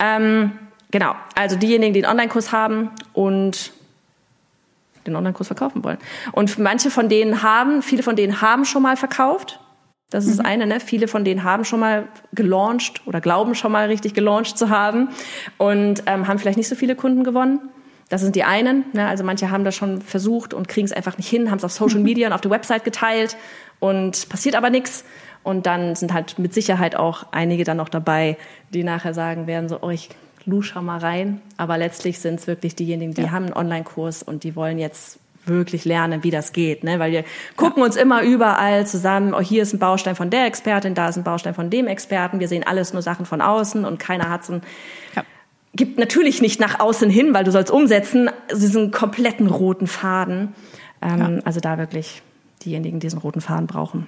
Ähm, 0.00 0.52
genau, 0.90 1.14
also 1.34 1.56
diejenigen, 1.56 1.92
die 1.92 2.02
einen 2.02 2.12
Online-Kurs 2.12 2.50
haben 2.50 2.92
und 3.12 3.72
den 5.06 5.16
Online-Kurs 5.16 5.48
verkaufen 5.48 5.84
wollen. 5.84 5.98
Und 6.32 6.58
manche 6.58 6.90
von 6.90 7.10
denen 7.10 7.42
haben, 7.42 7.82
viele 7.82 8.02
von 8.02 8.16
denen 8.16 8.40
haben 8.40 8.64
schon 8.64 8.80
mal 8.82 8.96
verkauft 8.96 9.60
das 10.10 10.24
ist 10.26 10.34
mhm. 10.34 10.36
das 10.38 10.46
eine, 10.46 10.66
ne? 10.66 10.80
Viele 10.80 11.08
von 11.08 11.24
denen 11.24 11.42
haben 11.42 11.64
schon 11.64 11.80
mal 11.80 12.08
gelauncht 12.32 13.02
oder 13.06 13.20
glauben 13.20 13.54
schon 13.54 13.72
mal 13.72 13.86
richtig 13.88 14.14
gelauncht 14.14 14.56
zu 14.56 14.70
haben 14.70 15.08
und 15.58 16.04
ähm, 16.06 16.28
haben 16.28 16.38
vielleicht 16.38 16.58
nicht 16.58 16.68
so 16.68 16.76
viele 16.76 16.94
Kunden 16.94 17.24
gewonnen. 17.24 17.60
Das 18.08 18.20
sind 18.20 18.36
die 18.36 18.44
einen. 18.44 18.84
Ne? 18.92 19.06
Also 19.08 19.24
manche 19.24 19.50
haben 19.50 19.64
das 19.64 19.74
schon 19.74 20.00
versucht 20.00 20.54
und 20.54 20.68
kriegen 20.68 20.84
es 20.84 20.92
einfach 20.92 21.18
nicht 21.18 21.28
hin, 21.28 21.50
haben 21.50 21.58
es 21.58 21.64
auf 21.64 21.72
Social. 21.72 22.00
Media 22.06 22.28
und 22.28 22.32
auf 22.32 22.40
der 22.40 22.52
Website 22.52 22.84
geteilt 22.84 23.36
und 23.80 24.28
passiert 24.28 24.54
aber 24.54 24.70
nichts. 24.70 25.04
Und 25.42 25.66
dann 25.66 25.94
sind 25.94 26.12
halt 26.12 26.38
mit 26.38 26.54
Sicherheit 26.54 26.96
auch 26.96 27.26
einige 27.32 27.64
dann 27.64 27.76
noch 27.76 27.88
dabei, 27.88 28.36
die 28.72 28.84
nachher 28.84 29.14
sagen 29.14 29.46
werden, 29.46 29.68
so, 29.68 29.78
oh, 29.80 29.90
ich 29.90 30.08
lusche 30.44 30.80
mal 30.82 30.98
rein. 30.98 31.40
Aber 31.56 31.78
letztlich 31.78 32.20
sind 32.20 32.40
es 32.40 32.46
wirklich 32.46 32.76
diejenigen, 32.76 33.14
die 33.14 33.22
ja. 33.22 33.30
haben 33.30 33.46
einen 33.46 33.54
Online-Kurs 33.54 34.22
und 34.22 34.44
die 34.44 34.56
wollen 34.56 34.78
jetzt 34.78 35.18
wirklich 35.46 35.84
lernen, 35.84 36.22
wie 36.22 36.30
das 36.30 36.52
geht, 36.52 36.84
ne? 36.84 36.98
Weil 36.98 37.12
wir 37.12 37.24
gucken 37.56 37.82
uns 37.82 37.96
immer 37.96 38.22
überall 38.22 38.86
zusammen, 38.86 39.34
oh, 39.34 39.40
hier 39.40 39.62
ist 39.62 39.72
ein 39.72 39.78
Baustein 39.78 40.16
von 40.16 40.30
der 40.30 40.46
Expertin, 40.46 40.94
da 40.94 41.08
ist 41.08 41.16
ein 41.16 41.24
Baustein 41.24 41.54
von 41.54 41.70
dem 41.70 41.86
Experten. 41.86 42.40
Wir 42.40 42.48
sehen 42.48 42.64
alles 42.64 42.92
nur 42.92 43.02
Sachen 43.02 43.26
von 43.26 43.40
außen 43.40 43.84
und 43.84 43.98
keiner 43.98 44.28
hat 44.28 44.44
so 44.44 44.54
ein 44.54 44.62
ja. 45.14 45.24
gibt 45.74 45.98
natürlich 45.98 46.42
nicht 46.42 46.60
nach 46.60 46.80
außen 46.80 47.10
hin, 47.10 47.34
weil 47.34 47.44
du 47.44 47.52
sollst 47.52 47.70
umsetzen, 47.70 48.30
diesen 48.50 48.90
kompletten 48.90 49.46
roten 49.46 49.86
Faden. 49.86 50.54
Ähm, 51.02 51.18
ja. 51.18 51.30
Also 51.44 51.60
da 51.60 51.78
wirklich 51.78 52.22
diejenigen, 52.64 53.00
die 53.00 53.06
diesen 53.06 53.18
roten 53.18 53.40
Faden 53.40 53.66
brauchen. 53.66 54.06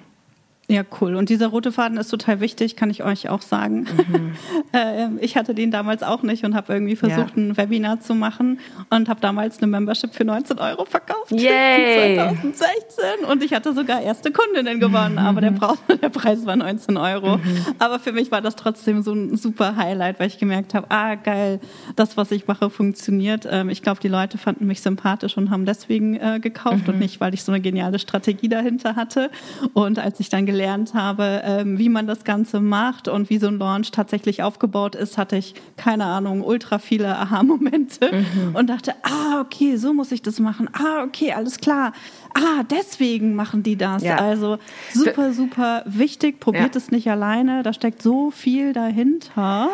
Ja, 0.69 0.83
cool. 1.01 1.15
Und 1.15 1.29
dieser 1.29 1.47
rote 1.47 1.71
Faden 1.71 1.97
ist 1.97 2.09
total 2.09 2.41
wichtig, 2.41 2.75
kann 2.75 2.91
ich 2.91 3.03
euch 3.03 3.27
auch 3.27 3.41
sagen. 3.41 3.87
Mhm. 4.07 4.31
Ähm, 4.71 5.17
ich 5.19 5.35
hatte 5.35 5.55
den 5.55 5.71
damals 5.71 6.03
auch 6.03 6.21
nicht 6.21 6.43
und 6.43 6.53
habe 6.53 6.71
irgendwie 6.73 6.95
versucht, 6.95 7.35
ja. 7.35 7.41
ein 7.41 7.57
Webinar 7.57 8.01
zu 8.01 8.13
machen 8.13 8.59
und 8.91 9.09
habe 9.09 9.19
damals 9.19 9.57
eine 9.57 9.67
Membership 9.67 10.13
für 10.13 10.23
19 10.23 10.59
Euro 10.59 10.85
verkauft. 10.85 11.31
Yay! 11.31 12.15
2016. 12.15 13.25
Und 13.27 13.43
ich 13.43 13.53
hatte 13.53 13.73
sogar 13.73 14.01
erste 14.01 14.31
Kundinnen 14.31 14.79
gewonnen, 14.79 15.13
mhm. 15.13 15.19
aber 15.19 15.41
der, 15.41 15.51
der, 16.01 16.09
Preis 16.09 16.45
war 16.45 16.55
19 16.55 16.97
Euro. 16.97 17.37
Mhm. 17.37 17.65
Aber 17.79 17.97
für 17.97 18.11
mich 18.11 18.31
war 18.31 18.41
das 18.41 18.55
trotzdem 18.57 19.01
so 19.01 19.11
ein 19.11 19.37
super 19.37 19.75
Highlight, 19.75 20.19
weil 20.19 20.27
ich 20.27 20.37
gemerkt 20.37 20.75
habe, 20.75 20.85
ah, 20.89 21.15
geil, 21.15 21.59
das, 21.95 22.15
was 22.15 22.29
ich 22.29 22.45
mache, 22.45 22.69
funktioniert. 22.69 23.47
Ähm, 23.49 23.69
ich 23.69 23.81
glaube, 23.81 24.01
die 24.01 24.07
Leute 24.07 24.37
fanden 24.37 24.67
mich 24.67 24.81
sympathisch 24.81 25.35
und 25.35 25.49
haben 25.49 25.65
deswegen 25.65 26.15
äh, 26.15 26.39
gekauft 26.39 26.87
und 26.87 26.95
mhm. 26.95 26.99
nicht, 26.99 27.19
weil 27.19 27.33
ich 27.33 27.43
so 27.43 27.51
eine 27.51 27.61
geniale 27.61 27.97
Strategie 27.97 28.49
dahinter 28.49 28.95
hatte. 28.95 29.31
Und 29.73 29.97
als 29.97 30.19
ich 30.19 30.29
dann 30.29 30.45
gelernt 30.45 30.58
gelernt 30.59 30.93
habe, 30.93 31.41
ähm, 31.45 31.77
wie 31.77 31.87
man 31.87 32.05
das 32.05 32.25
Ganze 32.25 32.59
macht 32.59 33.07
und 33.07 33.29
wie 33.29 33.37
so 33.37 33.47
ein 33.47 33.59
Launch 33.59 33.91
tatsächlich 33.91 34.43
aufgebaut 34.43 34.93
ist, 34.93 35.17
hatte 35.17 35.37
ich 35.37 35.53
keine 35.77 36.03
Ahnung, 36.03 36.43
ultra 36.43 36.79
viele 36.79 37.17
Aha-Momente 37.17 38.11
mhm. 38.11 38.55
und 38.55 38.69
dachte, 38.69 38.93
ah, 39.03 39.39
okay, 39.39 39.77
so 39.77 39.93
muss 39.93 40.11
ich 40.11 40.21
das 40.21 40.41
machen. 40.41 40.69
Ah, 40.73 41.03
okay, 41.05 41.31
alles 41.31 41.59
klar. 41.59 41.93
Ah, 42.33 42.63
deswegen 42.69 43.35
machen 43.35 43.63
die 43.63 43.77
das. 43.77 44.03
Ja. 44.03 44.17
Also 44.17 44.59
super, 44.93 45.31
super 45.31 45.83
wichtig. 45.85 46.41
Probiert 46.41 46.75
ja. 46.75 46.81
es 46.81 46.91
nicht 46.91 47.09
alleine. 47.09 47.63
Da 47.63 47.71
steckt 47.71 48.01
so 48.01 48.29
viel 48.29 48.73
dahinter. 48.73 49.69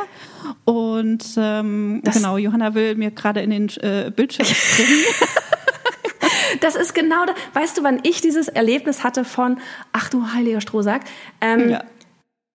Und 0.65 1.25
ähm, 1.35 2.03
genau, 2.03 2.37
Johanna 2.37 2.75
will 2.75 2.93
mir 2.93 3.09
gerade 3.09 3.41
in 3.41 3.49
den 3.49 3.69
äh, 3.81 4.11
Bildschirm 4.15 4.45
springen. 4.45 5.03
Das 6.65 6.75
ist 6.75 6.95
genau 6.95 7.27
das. 7.27 7.35
Weißt 7.53 7.77
du, 7.77 7.83
wann 7.83 7.99
ich 8.01 8.21
dieses 8.21 8.47
Erlebnis 8.47 9.03
hatte 9.03 9.23
von, 9.23 9.59
ach 9.93 10.09
du 10.09 10.33
heiliger 10.33 10.61
Strohsack, 10.61 11.01
ähm, 11.39 11.69
ja. 11.69 11.83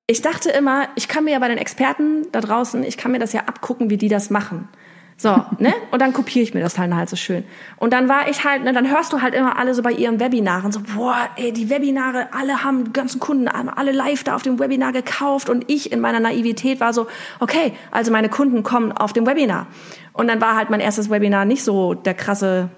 ich 0.09 0.21
dachte 0.21 0.51
immer, 0.51 0.89
ich 0.97 1.07
kann 1.07 1.23
mir 1.23 1.31
ja 1.31 1.39
bei 1.39 1.47
den 1.47 1.59
Experten 1.59 2.27
da 2.33 2.41
draußen, 2.41 2.83
ich 2.83 2.97
kann 2.97 3.13
mir 3.13 3.21
das 3.21 3.33
ja 3.33 3.43
abgucken, 3.43 3.89
wie 3.89 3.99
die 3.99 4.09
das 4.09 4.29
machen. 4.29 4.69
So, 5.17 5.29
ne? 5.59 5.73
Und 5.93 6.03
dann 6.03 6.13
kopiere 6.13 6.43
ich 6.43 6.55
mir 6.55 6.61
das 6.61 6.77
halt 6.77 6.93
halt 6.93 7.09
so 7.09 7.15
schön. 7.15 7.45
Und 7.77 7.93
dann 7.93 8.09
war 8.09 8.29
ich 8.29 8.43
halt, 8.43 8.65
ne, 8.65 8.73
dann 8.73 8.91
hörst 8.91 9.13
du 9.13 9.23
halt 9.23 9.33
immer 9.33 9.57
alle 9.57 9.75
so 9.75 9.83
bei 9.83 9.93
ihren 9.93 10.19
Webinaren 10.19 10.73
so, 10.73 10.81
boah, 10.81 11.29
ey, 11.37 11.53
die 11.53 11.71
Webinare, 11.71 12.31
alle 12.33 12.65
haben, 12.65 12.87
die 12.87 12.93
ganzen 12.93 13.21
Kunden, 13.21 13.47
alle 13.47 13.93
live 13.93 14.25
da 14.25 14.35
auf 14.35 14.43
dem 14.43 14.59
Webinar 14.59 14.91
gekauft 14.91 15.49
und 15.49 15.71
ich 15.71 15.93
in 15.93 16.01
meiner 16.01 16.19
Naivität 16.19 16.81
war 16.81 16.93
so, 16.93 17.07
okay, 17.39 17.75
also 17.93 18.11
meine 18.11 18.29
Kunden 18.29 18.65
kommen 18.65 18.91
auf 18.91 19.13
dem 19.13 19.25
Webinar. 19.25 19.69
Und 20.15 20.27
dann 20.27 20.41
war 20.41 20.57
halt 20.57 20.69
mein 20.69 20.81
erstes 20.81 21.11
Webinar 21.11 21.45
nicht 21.45 21.63
so 21.63 21.95
der 21.95 22.15
krasse 22.15 22.71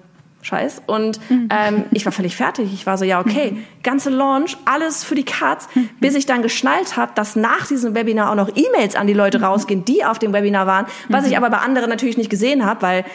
Scheiß. 0.43 0.83
Und 0.85 1.19
mhm. 1.29 1.49
ähm, 1.49 1.85
ich 1.91 2.05
war 2.05 2.11
völlig 2.11 2.35
fertig. 2.35 2.73
Ich 2.73 2.85
war 2.85 2.97
so, 2.97 3.05
ja, 3.05 3.19
okay, 3.19 3.51
mhm. 3.51 3.63
ganze 3.81 4.09
Launch, 4.09 4.57
alles 4.65 5.03
für 5.03 5.15
die 5.15 5.23
Katz, 5.23 5.67
mhm. 5.73 5.89
bis 5.99 6.15
ich 6.15 6.25
dann 6.25 6.41
geschnallt 6.41 6.95
habe, 6.97 7.13
dass 7.15 7.35
nach 7.35 7.65
diesem 7.67 7.95
Webinar 7.95 8.29
auch 8.29 8.35
noch 8.35 8.49
E-Mails 8.55 8.95
an 8.95 9.07
die 9.07 9.13
Leute 9.13 9.41
rausgehen, 9.41 9.85
die 9.85 10.05
auf 10.05 10.19
dem 10.19 10.33
Webinar 10.33 10.67
waren, 10.67 10.85
was 11.09 11.25
ich 11.25 11.37
aber 11.37 11.49
bei 11.49 11.57
anderen 11.57 11.89
natürlich 11.89 12.17
nicht 12.17 12.29
gesehen 12.29 12.65
habe, 12.65 12.81
weil 12.81 13.05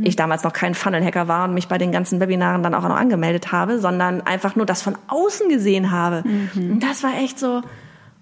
ich 0.00 0.16
damals 0.16 0.44
noch 0.44 0.52
kein 0.52 0.74
Funnel-Hacker 0.74 1.28
war 1.28 1.48
und 1.48 1.54
mich 1.54 1.68
bei 1.68 1.78
den 1.78 1.92
ganzen 1.92 2.20
Webinaren 2.20 2.62
dann 2.62 2.74
auch 2.74 2.82
noch 2.82 2.96
angemeldet 2.96 3.52
habe, 3.52 3.78
sondern 3.78 4.22
einfach 4.22 4.56
nur 4.56 4.66
das 4.66 4.82
von 4.82 4.96
außen 5.08 5.48
gesehen 5.48 5.90
habe. 5.90 6.22
Und 6.54 6.80
das 6.80 7.02
war 7.02 7.18
echt 7.18 7.38
so, 7.38 7.62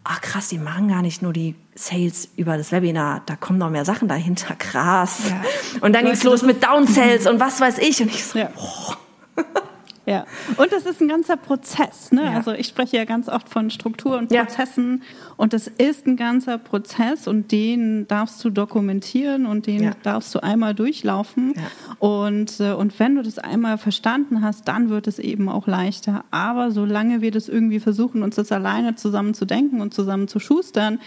ach 0.05 0.21
krass, 0.21 0.49
die 0.49 0.59
machen 0.59 0.89
gar 0.89 1.03
nicht 1.03 1.23
nur 1.23 1.33
die 1.33 1.55
Sales 1.75 2.29
über 2.37 2.57
das 2.57 2.73
Webinar, 2.73 3.23
da 3.27 3.37
kommen 3.37 3.59
noch 3.59 3.71
mehr 3.71 3.85
Sachen 3.85 4.09
dahinter, 4.09 4.55
krass. 4.55 5.31
Ja. 5.31 5.43
Und 5.81 5.95
dann 5.95 6.05
ging's 6.05 6.23
los 6.23 6.43
mit 6.43 6.63
Downsells 6.63 7.27
und 7.27 7.41
was 7.41 7.61
weiß 7.61 7.79
ich. 7.79 8.01
Und 8.01 8.09
ich 8.09 8.25
so, 8.25 8.39
ja. 8.39 8.51
oh. 8.57 8.95
Ja, 10.07 10.27
und 10.59 10.71
das 10.71 10.85
ist 10.85 11.01
ein 11.01 11.09
ganzer 11.09 11.39
Prozess. 11.39 12.13
Ne? 12.13 12.25
Ja. 12.25 12.33
Also 12.33 12.53
ich 12.53 12.67
spreche 12.67 12.99
ja 12.99 13.05
ganz 13.07 13.29
oft 13.29 13.49
von 13.49 13.71
Struktur 13.71 14.19
und 14.19 14.29
Prozessen 14.29 15.03
ja. 15.03 15.35
und 15.39 15.55
das 15.55 15.67
ist 15.67 16.07
ein 16.07 16.17
ganzer 16.17 16.59
Prozess 16.59 17.27
und 17.27 17.53
den 17.53 18.07
darfst 18.07 18.45
du 18.45 18.51
dokumentieren 18.51 19.47
und 19.47 19.67
den 19.67 19.83
ja. 19.83 19.93
darfst 20.03 20.35
du 20.35 20.43
einmal 20.43 20.75
durchlaufen. 20.75 21.55
Und, 21.99 22.61
äh, 22.61 22.73
und 22.73 22.99
wenn 23.01 23.15
du 23.17 23.23
das 23.23 23.39
einmal 23.39 23.79
verstanden 23.79 24.43
hast, 24.43 24.69
dann 24.69 24.91
wird 24.91 25.07
es 25.07 25.19
eben 25.19 25.49
auch 25.49 25.67
leichter. 25.67 26.25
Aber 26.31 26.71
solange 26.71 27.23
wir 27.23 27.31
das 27.31 27.49
irgendwie 27.49 27.81
versuchen, 27.81 28.23
uns 28.23 28.37
das 28.37 28.53
alleine 28.53 28.97
zusammen 28.97 29.33
zu 29.33 29.47
denken 29.47 29.81
und 29.81 29.95
zusammen 29.95 30.29
zu 30.29 30.39
schustern, 30.39 30.99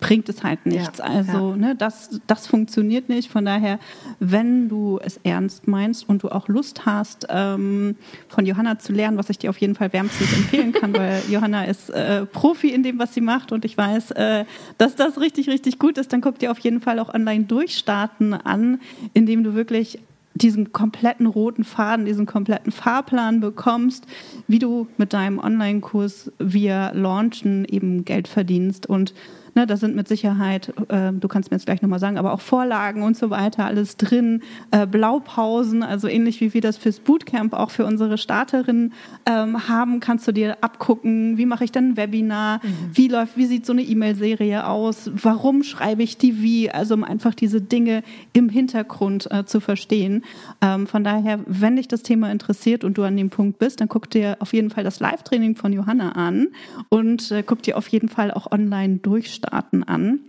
bringt 0.00 0.28
es 0.28 0.42
halt 0.42 0.66
nichts. 0.66 0.98
Ja, 0.98 1.04
also 1.04 1.50
ja. 1.50 1.56
Ne, 1.56 1.76
das, 1.76 2.20
das 2.26 2.46
funktioniert 2.46 3.08
nicht. 3.08 3.30
Von 3.30 3.44
daher, 3.44 3.78
wenn 4.18 4.68
du 4.68 4.98
es 5.02 5.20
ernst 5.22 5.68
meinst 5.68 6.08
und 6.08 6.22
du 6.22 6.30
auch 6.30 6.48
Lust 6.48 6.86
hast, 6.86 7.26
ähm, 7.28 7.96
von 8.28 8.46
Johanna 8.46 8.78
zu 8.78 8.92
lernen, 8.92 9.18
was 9.18 9.30
ich 9.30 9.38
dir 9.38 9.50
auf 9.50 9.58
jeden 9.58 9.74
Fall 9.74 9.92
wärmstens 9.92 10.32
empfehlen 10.32 10.72
kann, 10.72 10.94
weil 10.94 11.22
Johanna 11.30 11.64
ist 11.64 11.90
äh, 11.90 12.26
Profi 12.26 12.70
in 12.70 12.82
dem, 12.82 12.98
was 12.98 13.14
sie 13.14 13.20
macht 13.20 13.52
und 13.52 13.64
ich 13.64 13.76
weiß, 13.76 14.12
äh, 14.12 14.44
dass 14.78 14.96
das 14.96 15.20
richtig, 15.20 15.48
richtig 15.48 15.78
gut 15.78 15.98
ist, 15.98 16.12
dann 16.12 16.20
guck 16.20 16.38
dir 16.38 16.50
auf 16.50 16.58
jeden 16.58 16.80
Fall 16.80 16.98
auch 16.98 17.12
online 17.12 17.44
durchstarten 17.44 18.34
an, 18.34 18.80
indem 19.12 19.44
du 19.44 19.54
wirklich 19.54 20.00
diesen 20.34 20.72
kompletten 20.72 21.26
roten 21.26 21.64
Faden, 21.64 22.06
diesen 22.06 22.26
kompletten 22.26 22.72
Fahrplan 22.72 23.40
bekommst, 23.40 24.06
wie 24.48 24.58
du 24.58 24.86
mit 24.96 25.12
deinem 25.12 25.38
Online-Kurs 25.38 26.32
via 26.38 26.92
Launchen 26.92 27.64
eben 27.66 28.04
Geld 28.04 28.28
verdienst 28.28 28.86
und 28.86 29.12
Ne, 29.54 29.66
da 29.66 29.76
sind 29.76 29.96
mit 29.96 30.06
Sicherheit, 30.06 30.72
äh, 30.88 31.12
du 31.12 31.28
kannst 31.28 31.50
mir 31.50 31.56
jetzt 31.56 31.66
gleich 31.66 31.82
nochmal 31.82 31.98
sagen, 31.98 32.18
aber 32.18 32.32
auch 32.32 32.40
Vorlagen 32.40 33.02
und 33.02 33.16
so 33.16 33.30
weiter, 33.30 33.64
alles 33.64 33.96
drin. 33.96 34.42
Äh, 34.70 34.86
Blaupausen, 34.86 35.82
also 35.82 36.06
ähnlich 36.08 36.40
wie 36.40 36.54
wir 36.54 36.60
das 36.60 36.76
fürs 36.76 37.00
Bootcamp 37.00 37.52
auch 37.54 37.70
für 37.70 37.84
unsere 37.84 38.18
Starterinnen 38.18 38.92
ähm, 39.26 39.68
haben, 39.68 40.00
kannst 40.00 40.28
du 40.28 40.32
dir 40.32 40.58
abgucken, 40.60 41.36
wie 41.36 41.46
mache 41.46 41.64
ich 41.64 41.72
dann 41.72 41.90
ein 41.90 41.96
Webinar, 41.96 42.60
mhm. 42.62 42.90
wie 42.92 43.08
läuft, 43.08 43.36
wie 43.36 43.46
sieht 43.46 43.66
so 43.66 43.72
eine 43.72 43.82
E-Mail-Serie 43.82 44.66
aus, 44.66 45.10
warum 45.14 45.62
schreibe 45.62 46.02
ich 46.02 46.16
die 46.16 46.42
wie, 46.42 46.70
also 46.70 46.94
um 46.94 47.04
einfach 47.04 47.34
diese 47.34 47.60
Dinge 47.60 48.02
im 48.32 48.48
Hintergrund 48.48 49.30
äh, 49.30 49.44
zu 49.44 49.60
verstehen. 49.60 50.24
Ähm, 50.60 50.86
von 50.86 51.02
daher, 51.02 51.40
wenn 51.46 51.76
dich 51.76 51.88
das 51.88 52.02
Thema 52.02 52.30
interessiert 52.30 52.84
und 52.84 52.98
du 52.98 53.02
an 53.02 53.16
dem 53.16 53.30
Punkt 53.30 53.58
bist, 53.58 53.80
dann 53.80 53.88
guck 53.88 54.10
dir 54.10 54.36
auf 54.40 54.52
jeden 54.52 54.70
Fall 54.70 54.84
das 54.84 55.00
Live-Training 55.00 55.56
von 55.56 55.72
Johanna 55.72 56.12
an 56.12 56.48
und 56.88 57.30
äh, 57.32 57.42
guck 57.44 57.62
dir 57.62 57.76
auf 57.76 57.88
jeden 57.88 58.08
Fall 58.08 58.30
auch 58.30 58.50
online 58.52 58.98
durch 58.98 59.39
starten 59.40 59.82
an. 59.84 60.20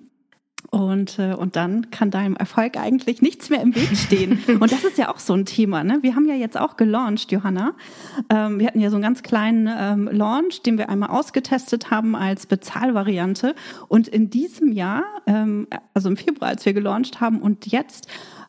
Und, 0.70 1.20
äh, 1.20 1.34
und 1.34 1.57
dann 1.57 1.91
kann 1.91 2.12
deinem 2.12 2.36
Erfolg 2.36 2.78
eigentlich 2.78 3.22
nichts 3.22 3.49
mehr 3.49 3.62
im 3.62 3.76
Weg 3.76 3.97
stehen. 3.97 4.39
Und 4.59 4.72
das 4.72 4.86
ist 4.86 4.97
ja 4.97 5.09
auch 5.09 5.20
so 5.20 5.34
ein 5.34 5.45
Thema. 5.45 5.84
Ne? 5.84 5.99
Wir 6.01 6.16
haben 6.16 6.28
ja 6.28 6.36
jetzt 6.36 6.57
auch 6.57 6.78
gelauncht, 6.78 7.32
Johanna. 7.32 7.74
Ähm, 8.30 8.59
wir 8.59 8.68
hatten 8.68 8.80
ja 8.80 8.89
so 8.89 8.95
einen 8.95 9.03
ganz 9.03 9.22
kleinen 9.22 9.68
ähm, 9.68 10.07
Launch, 10.09 10.62
den 10.62 10.78
wir 10.78 10.88
einmal 10.89 11.09
ausgetestet 11.09 11.91
haben 11.91 12.16
als 12.16 12.45
Bezahlvariante. 12.45 13.55
Und 13.89 14.07
in 14.07 14.30
diesem 14.30 14.72
Jahr, 14.72 15.03
ähm, 15.26 15.68
also 15.93 16.07
im 16.07 16.16
Februar, 16.16 16.49
als 16.51 16.66
wir 16.66 16.74
gelauncht 16.74 17.20
haben 17.20 17.41
und 17.41 17.66
jetzt, 17.68 18.07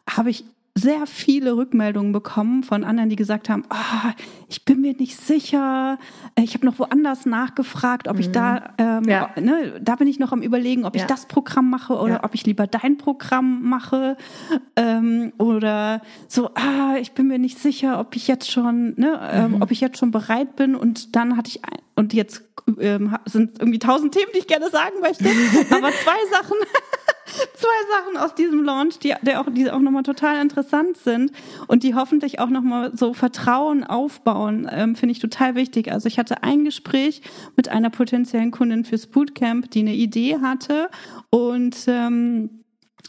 habe 0.08 0.30
ich 0.30 0.44
sehr 0.74 1.06
viele 1.06 1.56
Rückmeldungen 1.56 2.12
bekommen 2.12 2.62
von 2.62 2.82
anderen, 2.82 3.10
die 3.10 3.16
gesagt 3.16 3.50
haben, 3.50 3.64
oh, 3.70 4.10
ich 4.48 4.64
bin 4.64 4.80
mir 4.80 4.94
nicht 4.94 5.20
sicher, 5.20 5.98
ich 6.34 6.54
habe 6.54 6.64
noch 6.64 6.78
woanders 6.78 7.26
nachgefragt, 7.26 8.08
ob 8.08 8.14
mhm. 8.14 8.20
ich 8.20 8.32
da, 8.32 8.72
ähm, 8.78 9.04
ja. 9.04 9.30
ne, 9.38 9.78
da 9.82 9.96
bin 9.96 10.08
ich 10.08 10.18
noch 10.18 10.32
am 10.32 10.40
überlegen, 10.40 10.86
ob 10.86 10.96
ja. 10.96 11.02
ich 11.02 11.06
das 11.06 11.26
Programm 11.26 11.68
mache 11.68 11.94
oder 11.94 12.14
ja. 12.14 12.24
ob 12.24 12.34
ich 12.34 12.46
lieber 12.46 12.66
dein 12.66 12.96
Programm 12.96 13.68
mache 13.68 14.16
ähm, 14.76 15.34
oder 15.36 16.00
so, 16.26 16.54
ah, 16.54 16.96
ich 16.98 17.12
bin 17.12 17.28
mir 17.28 17.38
nicht 17.38 17.58
sicher, 17.58 18.00
ob 18.00 18.16
ich 18.16 18.26
jetzt 18.26 18.50
schon, 18.50 18.94
ne, 18.96 19.20
ähm, 19.30 19.52
mhm. 19.52 19.62
ob 19.62 19.70
ich 19.72 19.80
jetzt 19.80 19.98
schon 19.98 20.10
bereit 20.10 20.56
bin 20.56 20.74
und 20.74 21.14
dann 21.14 21.36
hatte 21.36 21.50
ich 21.50 21.62
ein, 21.64 21.82
und 21.96 22.14
jetzt 22.14 22.44
ähm, 22.80 23.14
sind 23.26 23.58
irgendwie 23.58 23.78
tausend 23.78 24.14
Themen, 24.14 24.30
die 24.34 24.38
ich 24.38 24.46
gerne 24.46 24.70
sagen 24.70 25.00
möchte, 25.02 25.24
aber 25.70 25.90
zwei 25.90 26.16
Sachen 26.30 26.56
zwei 27.54 27.68
Sachen 27.90 28.16
aus 28.16 28.34
diesem 28.34 28.64
Launch, 28.64 28.98
die, 28.98 29.14
die 29.22 29.36
auch, 29.36 29.46
die 29.50 29.70
auch 29.70 29.78
nochmal 29.80 30.02
total 30.02 30.40
interessant 30.40 30.96
sind 30.96 31.32
und 31.66 31.82
die 31.82 31.94
hoffentlich 31.94 32.40
auch 32.40 32.48
nochmal 32.48 32.96
so 32.96 33.14
Vertrauen 33.14 33.84
aufbauen, 33.84 34.68
ähm, 34.70 34.96
finde 34.96 35.12
ich 35.12 35.18
total 35.18 35.54
wichtig. 35.54 35.90
Also 35.90 36.08
ich 36.08 36.18
hatte 36.18 36.42
ein 36.42 36.64
Gespräch 36.64 37.22
mit 37.56 37.68
einer 37.68 37.90
potenziellen 37.90 38.50
Kundin 38.50 38.84
fürs 38.84 39.06
Bootcamp, 39.06 39.70
die 39.70 39.80
eine 39.80 39.94
Idee 39.94 40.38
hatte 40.40 40.88
und 41.30 41.76
ähm, 41.86 42.61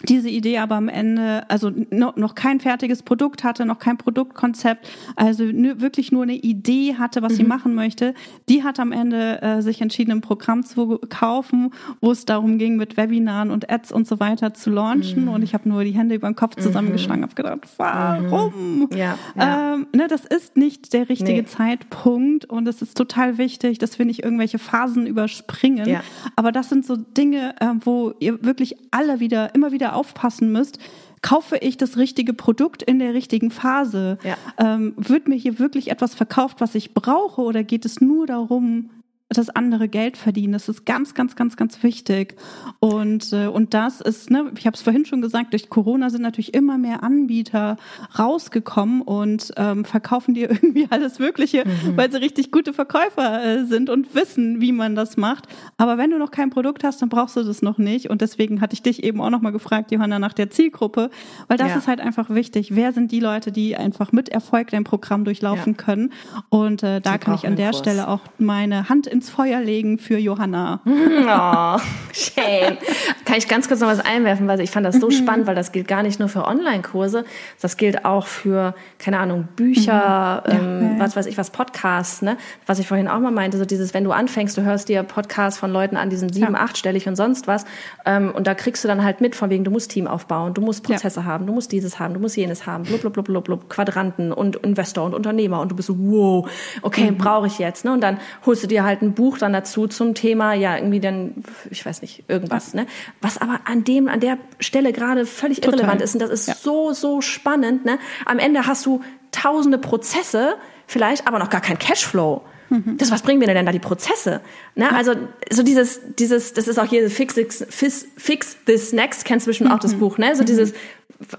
diese 0.09 0.29
Idee 0.29 0.57
aber 0.57 0.75
am 0.75 0.89
Ende, 0.89 1.49
also 1.49 1.71
noch 1.91 2.35
kein 2.35 2.59
fertiges 2.59 3.03
Produkt 3.03 3.43
hatte, 3.43 3.65
noch 3.65 3.79
kein 3.79 3.97
Produktkonzept, 3.97 4.87
also 5.15 5.45
wirklich 5.45 6.11
nur 6.11 6.23
eine 6.23 6.35
Idee 6.35 6.95
hatte, 6.95 7.21
was 7.21 7.33
mhm. 7.33 7.37
sie 7.37 7.43
machen 7.43 7.75
möchte, 7.75 8.13
die 8.49 8.63
hat 8.63 8.79
am 8.79 8.91
Ende 8.91 9.41
äh, 9.41 9.61
sich 9.61 9.81
entschieden, 9.81 10.11
ein 10.11 10.21
Programm 10.21 10.63
zu 10.63 10.99
kaufen, 11.09 11.71
wo 12.01 12.11
es 12.11 12.25
darum 12.25 12.57
ging, 12.57 12.75
mit 12.75 12.97
Webinaren 12.97 13.51
und 13.51 13.69
Ads 13.69 13.91
und 13.91 14.07
so 14.07 14.19
weiter 14.19 14.53
zu 14.53 14.71
launchen. 14.71 15.25
Mhm. 15.25 15.29
Und 15.29 15.43
ich 15.43 15.53
habe 15.53 15.69
nur 15.69 15.83
die 15.83 15.91
Hände 15.91 16.15
über 16.15 16.27
den 16.27 16.35
Kopf 16.35 16.55
zusammengeschlagen, 16.55 17.21
mhm. 17.21 17.25
habe 17.25 17.35
gedacht, 17.35 17.59
warum? 17.77 18.79
Mhm. 18.79 18.89
Ja, 18.97 19.17
ja. 19.37 19.75
Ähm, 19.75 19.87
ne, 19.95 20.07
das 20.07 20.25
ist 20.25 20.57
nicht 20.57 20.93
der 20.93 21.07
richtige 21.07 21.43
nee. 21.43 21.45
Zeitpunkt 21.45 22.45
und 22.45 22.67
es 22.67 22.81
ist 22.81 22.97
total 22.97 23.37
wichtig, 23.37 23.77
dass 23.77 23.99
wir 23.99 24.05
nicht 24.05 24.23
irgendwelche 24.23 24.59
Phasen 24.59 25.07
überspringen. 25.07 25.87
Ja. 25.87 26.01
Aber 26.35 26.51
das 26.51 26.69
sind 26.69 26.85
so 26.85 26.95
Dinge, 26.95 27.55
äh, 27.59 27.67
wo 27.81 28.13
ihr 28.19 28.43
wirklich 28.43 28.75
alle 28.91 29.19
wieder, 29.19 29.55
immer 29.55 29.71
wieder 29.71 29.82
wieder 29.83 29.95
aufpassen 29.95 30.51
müsst, 30.53 30.79
kaufe 31.21 31.57
ich 31.57 31.77
das 31.77 31.97
richtige 31.97 32.33
Produkt 32.33 32.83
in 32.83 32.99
der 32.99 33.13
richtigen 33.13 33.51
Phase? 33.51 34.17
Ja. 34.23 34.37
Ähm, 34.57 34.93
wird 34.95 35.27
mir 35.27 35.35
hier 35.35 35.59
wirklich 35.59 35.91
etwas 35.91 36.15
verkauft, 36.15 36.61
was 36.61 36.73
ich 36.73 36.93
brauche, 36.93 37.41
oder 37.41 37.63
geht 37.63 37.83
es 37.85 37.99
nur 37.99 38.25
darum, 38.25 38.89
das 39.29 39.49
andere 39.49 39.87
Geld 39.87 40.17
verdienen. 40.17 40.53
Das 40.53 40.69
ist 40.69 40.85
ganz, 40.85 41.13
ganz, 41.13 41.35
ganz, 41.35 41.57
ganz 41.57 41.81
wichtig. 41.83 42.35
Und, 42.79 43.33
äh, 43.33 43.47
und 43.47 43.73
das 43.73 44.01
ist, 44.01 44.29
ne, 44.29 44.51
ich 44.57 44.65
habe 44.65 44.75
es 44.75 44.81
vorhin 44.81 45.05
schon 45.05 45.21
gesagt, 45.21 45.53
durch 45.53 45.69
Corona 45.69 46.09
sind 46.09 46.21
natürlich 46.21 46.53
immer 46.53 46.77
mehr 46.77 47.03
Anbieter 47.03 47.77
rausgekommen 48.17 49.01
und 49.01 49.51
ähm, 49.57 49.85
verkaufen 49.85 50.33
dir 50.33 50.49
irgendwie 50.51 50.87
alles 50.89 51.19
Mögliche, 51.19 51.63
mhm. 51.65 51.97
weil 51.97 52.11
sie 52.11 52.17
richtig 52.17 52.51
gute 52.51 52.73
Verkäufer 52.73 53.43
äh, 53.43 53.65
sind 53.65 53.89
und 53.89 54.13
wissen, 54.13 54.61
wie 54.61 54.71
man 54.71 54.95
das 54.95 55.17
macht. 55.17 55.47
Aber 55.77 55.97
wenn 55.97 56.11
du 56.11 56.17
noch 56.17 56.31
kein 56.31 56.49
Produkt 56.49 56.83
hast, 56.83 57.01
dann 57.01 57.09
brauchst 57.09 57.35
du 57.35 57.43
das 57.43 57.61
noch 57.61 57.77
nicht. 57.77 58.09
Und 58.09 58.21
deswegen 58.21 58.61
hatte 58.61 58.73
ich 58.73 58.81
dich 58.81 59.03
eben 59.03 59.21
auch 59.21 59.29
nochmal 59.29 59.51
gefragt, 59.51 59.91
Johanna, 59.91 60.19
nach 60.19 60.33
der 60.33 60.49
Zielgruppe, 60.49 61.09
weil 61.47 61.57
das 61.57 61.69
ja. 61.69 61.77
ist 61.77 61.87
halt 61.87 62.01
einfach 62.01 62.29
wichtig. 62.29 62.75
Wer 62.75 62.93
sind 62.93 63.11
die 63.11 63.19
Leute, 63.19 63.51
die 63.51 63.75
einfach 63.75 64.11
mit 64.11 64.29
Erfolg 64.29 64.69
dein 64.69 64.83
Programm 64.83 65.25
durchlaufen 65.25 65.75
ja. 65.77 65.83
können? 65.83 66.13
Und 66.49 66.83
äh, 66.83 67.01
da 67.01 67.17
kann 67.17 67.35
ich 67.35 67.47
an 67.47 67.55
der 67.55 67.71
Kurs. 67.71 67.79
Stelle 67.79 68.07
auch 68.07 68.21
meine 68.37 68.89
Hand 68.89 69.07
ins 69.07 69.22
Feuer 69.29 69.61
legen 69.61 69.97
für 69.97 70.17
Johanna. 70.17 70.81
Oh, 71.25 71.79
shame. 72.11 72.77
Kann 73.25 73.37
ich 73.37 73.47
ganz 73.47 73.67
kurz 73.67 73.79
noch 73.79 73.87
was 73.87 73.99
einwerfen, 73.99 74.47
weil 74.47 74.59
ich 74.59 74.71
fand 74.71 74.85
das 74.85 74.99
so 74.99 75.07
mhm. 75.07 75.11
spannend, 75.11 75.47
weil 75.47 75.55
das 75.55 75.71
gilt 75.71 75.87
gar 75.87 76.03
nicht 76.03 76.19
nur 76.19 76.27
für 76.27 76.45
Online-Kurse, 76.45 77.23
das 77.61 77.77
gilt 77.77 78.05
auch 78.05 78.27
für, 78.27 78.75
keine 78.99 79.19
Ahnung, 79.19 79.47
Bücher, 79.55 80.43
mhm. 80.45 80.53
ähm, 80.53 80.97
ja, 80.97 80.99
was 80.99 81.15
weiß 81.15 81.25
ich 81.27 81.37
was, 81.37 81.49
Podcasts, 81.49 82.21
ne? 82.21 82.37
Was 82.65 82.79
ich 82.79 82.87
vorhin 82.87 83.07
auch 83.07 83.19
mal 83.19 83.31
meinte, 83.31 83.57
so 83.57 83.65
dieses, 83.65 83.93
wenn 83.93 84.03
du 84.03 84.11
anfängst, 84.11 84.57
du 84.57 84.63
hörst 84.63 84.89
dir 84.89 85.03
Podcasts 85.03 85.59
von 85.59 85.71
Leuten 85.71 85.97
an, 85.97 86.09
die 86.09 86.17
sind 86.17 86.33
sieben, 86.33 86.53
ja. 86.53 86.59
achtstellig 86.59 87.07
und 87.07 87.15
sonst 87.15 87.47
was, 87.47 87.65
ähm, 88.05 88.31
und 88.35 88.47
da 88.47 88.53
kriegst 88.53 88.83
du 88.83 88.87
dann 88.87 89.03
halt 89.03 89.21
mit, 89.21 89.35
von 89.35 89.49
wegen, 89.49 89.63
du 89.63 89.71
musst 89.71 89.91
Team 89.91 90.07
aufbauen, 90.07 90.53
du 90.53 90.61
musst 90.61 90.83
Prozesse 90.83 91.21
ja. 91.21 91.25
haben, 91.25 91.47
du 91.47 91.53
musst 91.53 91.71
dieses 91.71 91.99
haben, 91.99 92.13
du 92.13 92.19
musst 92.19 92.35
jenes 92.35 92.65
haben, 92.65 92.83
blub, 92.83 93.01
blub, 93.01 93.13
blub, 93.13 93.25
blub, 93.25 93.43
blub, 93.45 93.69
Quadranten 93.69 94.31
und 94.31 94.57
Investor 94.57 95.05
und 95.05 95.13
Unternehmer 95.13 95.61
und 95.61 95.71
du 95.71 95.75
bist 95.75 95.87
so, 95.87 95.95
wow, 95.97 96.49
okay, 96.81 97.11
mhm. 97.11 97.17
brauche 97.17 97.47
ich 97.47 97.59
jetzt, 97.59 97.85
ne? 97.85 97.93
Und 97.93 98.01
dann 98.01 98.19
holst 98.45 98.63
du 98.63 98.67
dir 98.67 98.83
halt 98.83 99.01
ein 99.03 99.13
Buch 99.13 99.37
dann 99.37 99.53
dazu 99.53 99.87
zum 99.87 100.15
Thema, 100.15 100.53
ja, 100.53 100.77
irgendwie 100.77 100.99
dann, 100.99 101.43
ich 101.69 101.85
weiß 101.85 102.01
nicht, 102.01 102.23
irgendwas, 102.27 102.73
ne? 102.73 102.87
Was 103.21 103.37
aber 103.37 103.61
an 103.65 103.83
dem, 103.83 104.07
an 104.07 104.19
der 104.19 104.37
Stelle 104.59 104.93
gerade 104.93 105.25
völlig 105.25 105.61
Total. 105.61 105.79
irrelevant 105.79 106.01
ist. 106.01 106.15
Und 106.15 106.21
das 106.21 106.29
ist 106.29 106.47
ja. 106.47 106.55
so, 106.55 106.93
so 106.93 107.21
spannend, 107.21 107.85
ne? 107.85 107.99
Am 108.25 108.39
Ende 108.39 108.65
hast 108.65 108.85
du 108.85 109.01
tausende 109.31 109.77
Prozesse, 109.77 110.55
vielleicht, 110.87 111.27
aber 111.27 111.39
noch 111.39 111.49
gar 111.49 111.61
kein 111.61 111.77
Cashflow. 111.77 112.43
Mhm. 112.69 112.97
Das, 112.97 113.11
was 113.11 113.21
bringen 113.21 113.39
mir 113.39 113.47
denn 113.47 113.65
da 113.65 113.71
die 113.71 113.79
Prozesse? 113.79 114.41
Ne? 114.75 114.85
Ja. 114.85 114.91
Also 114.91 115.13
so 115.51 115.63
dieses, 115.63 116.01
dieses, 116.17 116.53
das 116.53 116.67
ist 116.67 116.79
auch 116.79 116.85
hier 116.85 117.09
Fix, 117.09 117.35
Fix, 117.69 118.07
Fix 118.17 118.57
This 118.65 118.93
Next, 118.93 119.25
kennst 119.25 119.45
du 119.45 119.49
bestimmt 119.49 119.69
mhm. 119.69 119.75
auch 119.75 119.79
das 119.79 119.93
mhm. 119.95 119.99
Buch, 119.99 120.17
ne? 120.17 120.35
So 120.35 120.41
mhm. 120.41 120.47
dieses, 120.47 120.73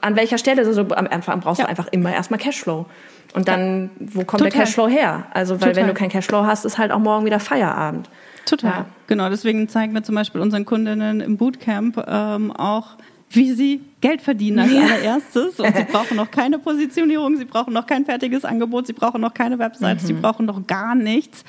an 0.01 0.17
welcher 0.17 0.39
Stelle, 0.39 0.73
so, 0.73 0.81
am 0.81 1.07
Anfang 1.07 1.41
brauchst 1.41 1.59
ja. 1.59 1.65
du 1.65 1.71
einfach 1.71 1.89
immer 1.89 2.13
erstmal 2.13 2.39
Cashflow. 2.39 2.87
Und 3.35 3.49
dann, 3.49 3.91
wo 3.99 4.25
kommt 4.25 4.43
Total. 4.43 4.51
der 4.51 4.61
Cashflow 4.61 4.89
her? 4.89 5.27
Also, 5.33 5.55
weil 5.55 5.71
Total. 5.71 5.77
wenn 5.77 5.87
du 5.89 5.95
keinen 5.95 6.11
Cashflow 6.11 6.45
hast, 6.47 6.65
ist 6.65 6.79
halt 6.79 6.93
auch 6.93 7.01
morgen 7.01 7.27
wieder 7.27 7.41
Feierabend. 7.41 8.09
Total. 8.47 8.71
Ja. 8.71 8.87
Genau, 9.09 9.29
deswegen 9.29 9.69
zeigen 9.69 9.93
wir 9.93 10.03
zum 10.03 10.15
Beispiel 10.15 10.41
unseren 10.41 10.65
Kundinnen 10.65 11.21
im 11.21 11.37
Bootcamp 11.37 12.05
ähm, 12.07 12.53
auch, 12.53 12.91
wie 13.31 13.53
sie 13.53 13.81
Geld 14.01 14.23
verdienen 14.23 14.61
als 14.61 14.73
allererstes. 14.73 15.59
Und 15.59 15.77
sie 15.77 15.85
brauchen 15.93 16.17
noch 16.17 16.31
keine 16.31 16.59
Positionierung, 16.59 17.37
sie 17.37 17.45
brauchen 17.45 17.73
noch 17.73 17.87
kein 17.87 18.05
fertiges 18.05 18.45
Angebot, 18.45 18.87
sie 18.87 18.93
brauchen 18.93 19.21
noch 19.21 19.35
keine 19.35 19.59
Website, 19.59 20.01
mhm. 20.03 20.07
sie 20.07 20.13
brauchen 20.13 20.47
noch 20.47 20.67
gar 20.67 20.95
nichts. 20.95 21.45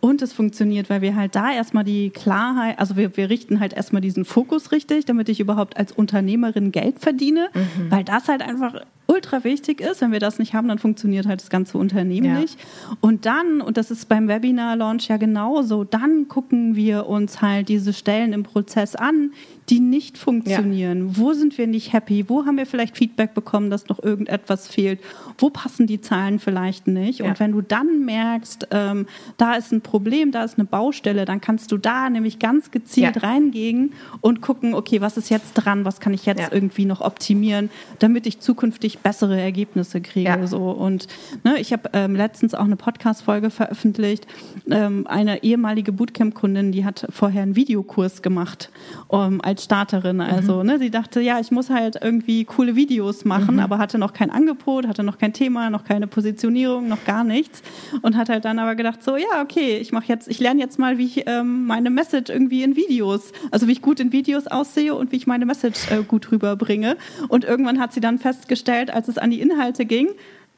Und 0.00 0.22
es 0.22 0.32
funktioniert, 0.32 0.88
weil 0.88 1.02
wir 1.02 1.16
halt 1.16 1.34
da 1.34 1.52
erstmal 1.52 1.84
die 1.84 2.10
Klarheit, 2.10 2.78
also 2.78 2.96
wir, 2.96 3.16
wir 3.16 3.28
richten 3.28 3.60
halt 3.60 3.72
erstmal 3.72 4.02
diesen 4.02 4.24
Fokus 4.24 4.70
richtig, 4.70 5.04
damit 5.04 5.28
ich 5.28 5.40
überhaupt 5.40 5.76
als 5.76 5.90
Unternehmerin 5.90 6.70
Geld 6.70 7.00
verdiene, 7.00 7.48
mhm. 7.52 7.90
weil 7.90 8.04
das 8.04 8.28
halt 8.28 8.42
einfach 8.42 8.74
ultra 9.06 9.44
wichtig 9.44 9.80
ist. 9.80 10.00
Wenn 10.00 10.12
wir 10.12 10.20
das 10.20 10.38
nicht 10.38 10.54
haben, 10.54 10.68
dann 10.68 10.78
funktioniert 10.78 11.26
halt 11.26 11.40
das 11.40 11.50
ganze 11.50 11.78
Unternehmen 11.78 12.26
ja. 12.26 12.40
nicht. 12.40 12.58
Und 13.00 13.26
dann, 13.26 13.60
und 13.60 13.76
das 13.76 13.90
ist 13.90 14.08
beim 14.08 14.28
Webinar-Launch 14.28 15.08
ja 15.08 15.16
genauso, 15.16 15.84
dann 15.84 16.28
gucken 16.28 16.76
wir 16.76 17.06
uns 17.06 17.42
halt 17.42 17.68
diese 17.68 17.92
Stellen 17.92 18.32
im 18.32 18.42
Prozess 18.42 18.94
an, 18.94 19.32
die 19.68 19.80
nicht 19.80 20.16
funktionieren. 20.16 21.08
Ja. 21.08 21.16
Wo 21.16 21.32
sind 21.32 21.58
wir 21.58 21.66
nicht 21.66 21.92
happy? 21.92 22.28
Wo 22.28 22.46
haben 22.46 22.56
wir 22.56 22.66
vielleicht 22.66 22.96
Feedback 22.96 23.34
bekommen, 23.34 23.70
dass 23.70 23.88
noch 23.88 24.02
irgendetwas 24.02 24.68
fehlt? 24.68 25.00
Wo 25.38 25.50
passen 25.50 25.86
die 25.86 26.00
Zahlen 26.00 26.38
vielleicht 26.38 26.86
nicht? 26.86 27.20
Ja. 27.20 27.26
Und 27.26 27.40
wenn 27.40 27.52
du 27.52 27.62
dann 27.62 28.04
merkst, 28.04 28.68
ähm, 28.70 29.06
da 29.36 29.54
ist 29.54 29.72
ein 29.72 29.80
Problem, 29.80 30.30
da 30.30 30.44
ist 30.44 30.58
eine 30.58 30.66
Baustelle, 30.66 31.24
dann 31.24 31.40
kannst 31.40 31.72
du 31.72 31.78
da 31.78 32.08
nämlich 32.10 32.38
ganz 32.38 32.70
gezielt 32.70 33.16
ja. 33.16 33.22
reingehen 33.22 33.92
und 34.20 34.40
gucken, 34.40 34.74
okay, 34.74 35.00
was 35.00 35.16
ist 35.16 35.30
jetzt 35.30 35.54
dran? 35.54 35.84
Was 35.84 36.00
kann 36.00 36.14
ich 36.14 36.26
jetzt 36.26 36.52
irgendwie 36.52 36.84
noch 36.84 37.00
optimieren, 37.00 37.70
damit 37.98 38.26
ich 38.26 38.40
zukünftig 38.40 38.95
bessere 39.02 39.40
Ergebnisse 39.40 40.00
kriege? 40.00 40.46
So. 40.46 40.70
Und 40.70 41.06
ne, 41.44 41.58
ich 41.58 41.72
habe 41.72 41.90
ähm, 41.92 42.14
letztens 42.14 42.54
auch 42.54 42.64
eine 42.64 42.76
Podcast-Folge 42.76 43.50
veröffentlicht. 43.50 44.26
Ähm, 44.70 45.06
eine 45.06 45.42
ehemalige 45.42 45.92
Bootcamp-Kundin, 45.92 46.72
die 46.72 46.84
hat 46.84 47.06
vorher 47.10 47.42
einen 47.42 47.56
Videokurs 47.56 48.22
gemacht 48.22 48.70
um, 49.08 49.40
als 49.40 49.64
Starterin. 49.64 50.20
Also, 50.20 50.60
mhm. 50.60 50.66
ne, 50.66 50.78
sie 50.78 50.90
dachte, 50.90 51.20
ja, 51.20 51.38
ich 51.40 51.50
muss 51.50 51.70
halt 51.70 51.98
irgendwie 52.00 52.44
coole 52.44 52.76
Videos 52.76 53.24
machen, 53.24 53.54
mhm. 53.54 53.60
aber 53.60 53.78
hatte 53.78 53.98
noch 53.98 54.12
kein 54.12 54.30
Angebot, 54.30 54.86
hatte 54.86 55.02
noch 55.02 55.18
kein 55.18 55.32
Thema, 55.32 55.70
noch 55.70 55.84
keine 55.84 56.06
Positionierung, 56.06 56.88
noch 56.88 57.04
gar 57.04 57.24
nichts 57.24 57.62
und 58.02 58.16
hat 58.16 58.28
halt 58.28 58.44
dann 58.44 58.58
aber 58.58 58.74
gedacht, 58.74 59.02
so, 59.02 59.16
ja, 59.16 59.42
okay, 59.42 59.78
ich 59.78 59.92
mache 59.92 60.06
jetzt, 60.08 60.28
ich 60.28 60.40
lerne 60.40 60.60
jetzt 60.60 60.78
mal, 60.78 60.98
wie 60.98 61.04
ich 61.04 61.24
ähm, 61.26 61.66
meine 61.66 61.90
Message 61.90 62.30
irgendwie 62.30 62.62
in 62.62 62.76
Videos, 62.76 63.32
also 63.50 63.68
wie 63.68 63.72
ich 63.72 63.82
gut 63.82 64.00
in 64.00 64.12
Videos 64.12 64.46
aussehe 64.46 64.94
und 64.94 65.12
wie 65.12 65.16
ich 65.16 65.26
meine 65.26 65.46
Message 65.46 65.90
äh, 65.90 66.02
gut 66.02 66.30
rüberbringe. 66.32 66.96
Und 67.28 67.44
irgendwann 67.44 67.78
hat 67.80 67.92
sie 67.92 68.00
dann 68.00 68.18
festgestellt, 68.18 68.85
als 68.90 69.08
es 69.08 69.18
an 69.18 69.30
die 69.30 69.40
Inhalte 69.40 69.84
ging, 69.84 70.08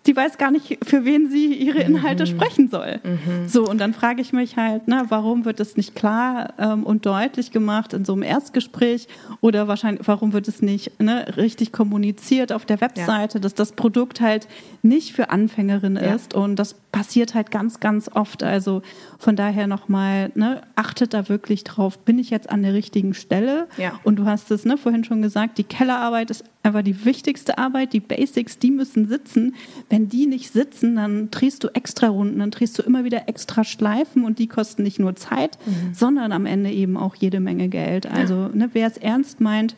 die 0.07 0.17
weiß 0.17 0.39
gar 0.39 0.51
nicht, 0.51 0.79
für 0.85 1.05
wen 1.05 1.29
sie 1.29 1.53
ihre 1.53 1.81
Inhalte 1.81 2.23
mhm. 2.23 2.29
sprechen 2.29 2.69
soll. 2.69 3.01
Mhm. 3.05 3.49
So, 3.49 3.65
und 3.67 3.79
dann 3.79 3.93
frage 3.93 4.23
ich 4.23 4.33
mich 4.33 4.57
halt, 4.57 4.89
ne, 4.89 5.05
warum 5.09 5.45
wird 5.45 5.61
es 5.61 5.77
nicht 5.77 5.95
klar 5.95 6.55
ähm, 6.59 6.85
und 6.85 7.05
deutlich 7.05 7.51
gemacht 7.51 7.93
in 7.93 8.05
so 8.05 8.15
einem 8.15 8.23
Erstgespräch 8.23 9.07
oder 9.41 9.69
wahrscheinlich, 9.69 10.07
warum 10.09 10.33
wird 10.33 10.49
es 10.49 10.63
nicht 10.63 10.99
ne, 11.01 11.37
richtig 11.37 11.73
kommuniziert 11.73 12.53
auf 12.53 12.65
der 12.65 12.81
Webseite, 12.81 13.39
ja. 13.39 13.41
dass 13.43 13.55
das 13.55 13.73
Produkt 13.73 14.21
halt 14.21 14.49
nicht 14.83 15.13
für 15.13 15.31
Anfängerinnen 15.31 16.03
ja. 16.03 16.15
ist 16.15 16.33
und 16.33 16.57
das 16.57 16.75
passiert 16.93 17.35
halt 17.35 17.51
ganz, 17.51 17.81
ganz 17.81 18.11
oft. 18.13 18.43
Also 18.43 18.83
von 19.19 19.37
daher 19.37 19.67
nochmal, 19.67 20.31
ne, 20.35 20.63
achtet 20.75 21.15
da 21.15 21.29
wirklich 21.29 21.65
drauf, 21.65 21.99
bin 21.99 22.19
ich 22.19 22.31
jetzt 22.31 22.51
an 22.51 22.63
der 22.63 22.75
richtigen 22.75 23.15
Stelle? 23.15 23.69
Ja. 23.77 23.99
Und 24.05 24.17
du 24.17 24.25
hast 24.25 24.51
es 24.51 24.65
ne, 24.65 24.79
vorhin 24.79 25.05
schon 25.05 25.23
gesagt, 25.23 25.59
die 25.59 25.65
Kellerarbeit 25.65 26.31
ist 26.31 26.45
einfach 26.63 26.83
die 26.83 27.05
wichtigste 27.05 27.59
Arbeit, 27.59 27.93
die 27.93 28.01
Basics, 28.01 28.59
die 28.59 28.71
müssen 28.71 29.07
sitzen. 29.09 29.55
Wenn 29.91 30.09
die 30.09 30.27
nicht 30.27 30.53
sitzen, 30.53 30.97
dann 30.97 31.31
drehst 31.31 31.63
du 31.65 31.69
extra 31.69 32.09
Runden, 32.09 32.39
dann 32.39 32.51
drehst 32.51 32.79
du 32.79 32.83
immer 32.83 33.05
wieder 33.05 33.29
extra 33.29 33.65
Schleifen 33.65 34.25
und 34.25 34.39
die 34.39 34.49
kosten 34.49 34.83
nicht 34.83 34.99
nur 34.99 35.17
Zeit, 35.17 35.59
mhm. 35.67 35.95
sondern 35.95 36.33
am 36.33 36.47
Ende 36.47 36.71
eben 36.71 36.97
auch 36.97 37.15
jede 37.15 37.41
Menge 37.41 37.69
Geld. 37.69 38.07
Also 38.11 38.49
ne, 38.49 38.71
wer 38.73 38.87
es 38.87 38.97
ernst 38.97 39.41
meint, 39.41 39.77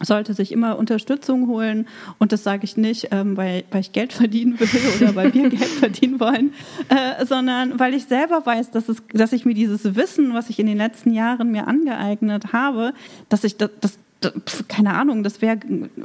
sollte 0.00 0.34
sich 0.34 0.52
immer 0.52 0.78
Unterstützung 0.78 1.48
holen. 1.48 1.86
Und 2.18 2.32
das 2.32 2.42
sage 2.42 2.64
ich 2.64 2.76
nicht, 2.76 3.08
ähm, 3.12 3.36
weil, 3.36 3.64
weil 3.70 3.80
ich 3.80 3.92
Geld 3.92 4.12
verdienen 4.12 4.58
will 4.60 4.68
oder 5.00 5.14
weil 5.14 5.32
wir 5.32 5.48
Geld 5.48 5.64
verdienen 5.64 6.20
wollen, 6.20 6.52
äh, 6.88 7.24
sondern 7.24 7.78
weil 7.78 7.94
ich 7.94 8.04
selber 8.04 8.44
weiß, 8.44 8.70
dass, 8.70 8.88
es, 8.88 9.02
dass 9.12 9.32
ich 9.32 9.44
mir 9.44 9.54
dieses 9.54 9.96
Wissen, 9.96 10.34
was 10.34 10.50
ich 10.50 10.58
in 10.58 10.66
den 10.66 10.76
letzten 10.76 11.12
Jahren 11.12 11.50
mir 11.50 11.66
angeeignet 11.66 12.52
habe, 12.52 12.92
dass 13.28 13.44
ich 13.44 13.56
das, 13.56 13.70
das 13.80 13.98
keine 14.68 14.94
Ahnung, 14.94 15.22
das 15.22 15.42
wäre, 15.42 15.58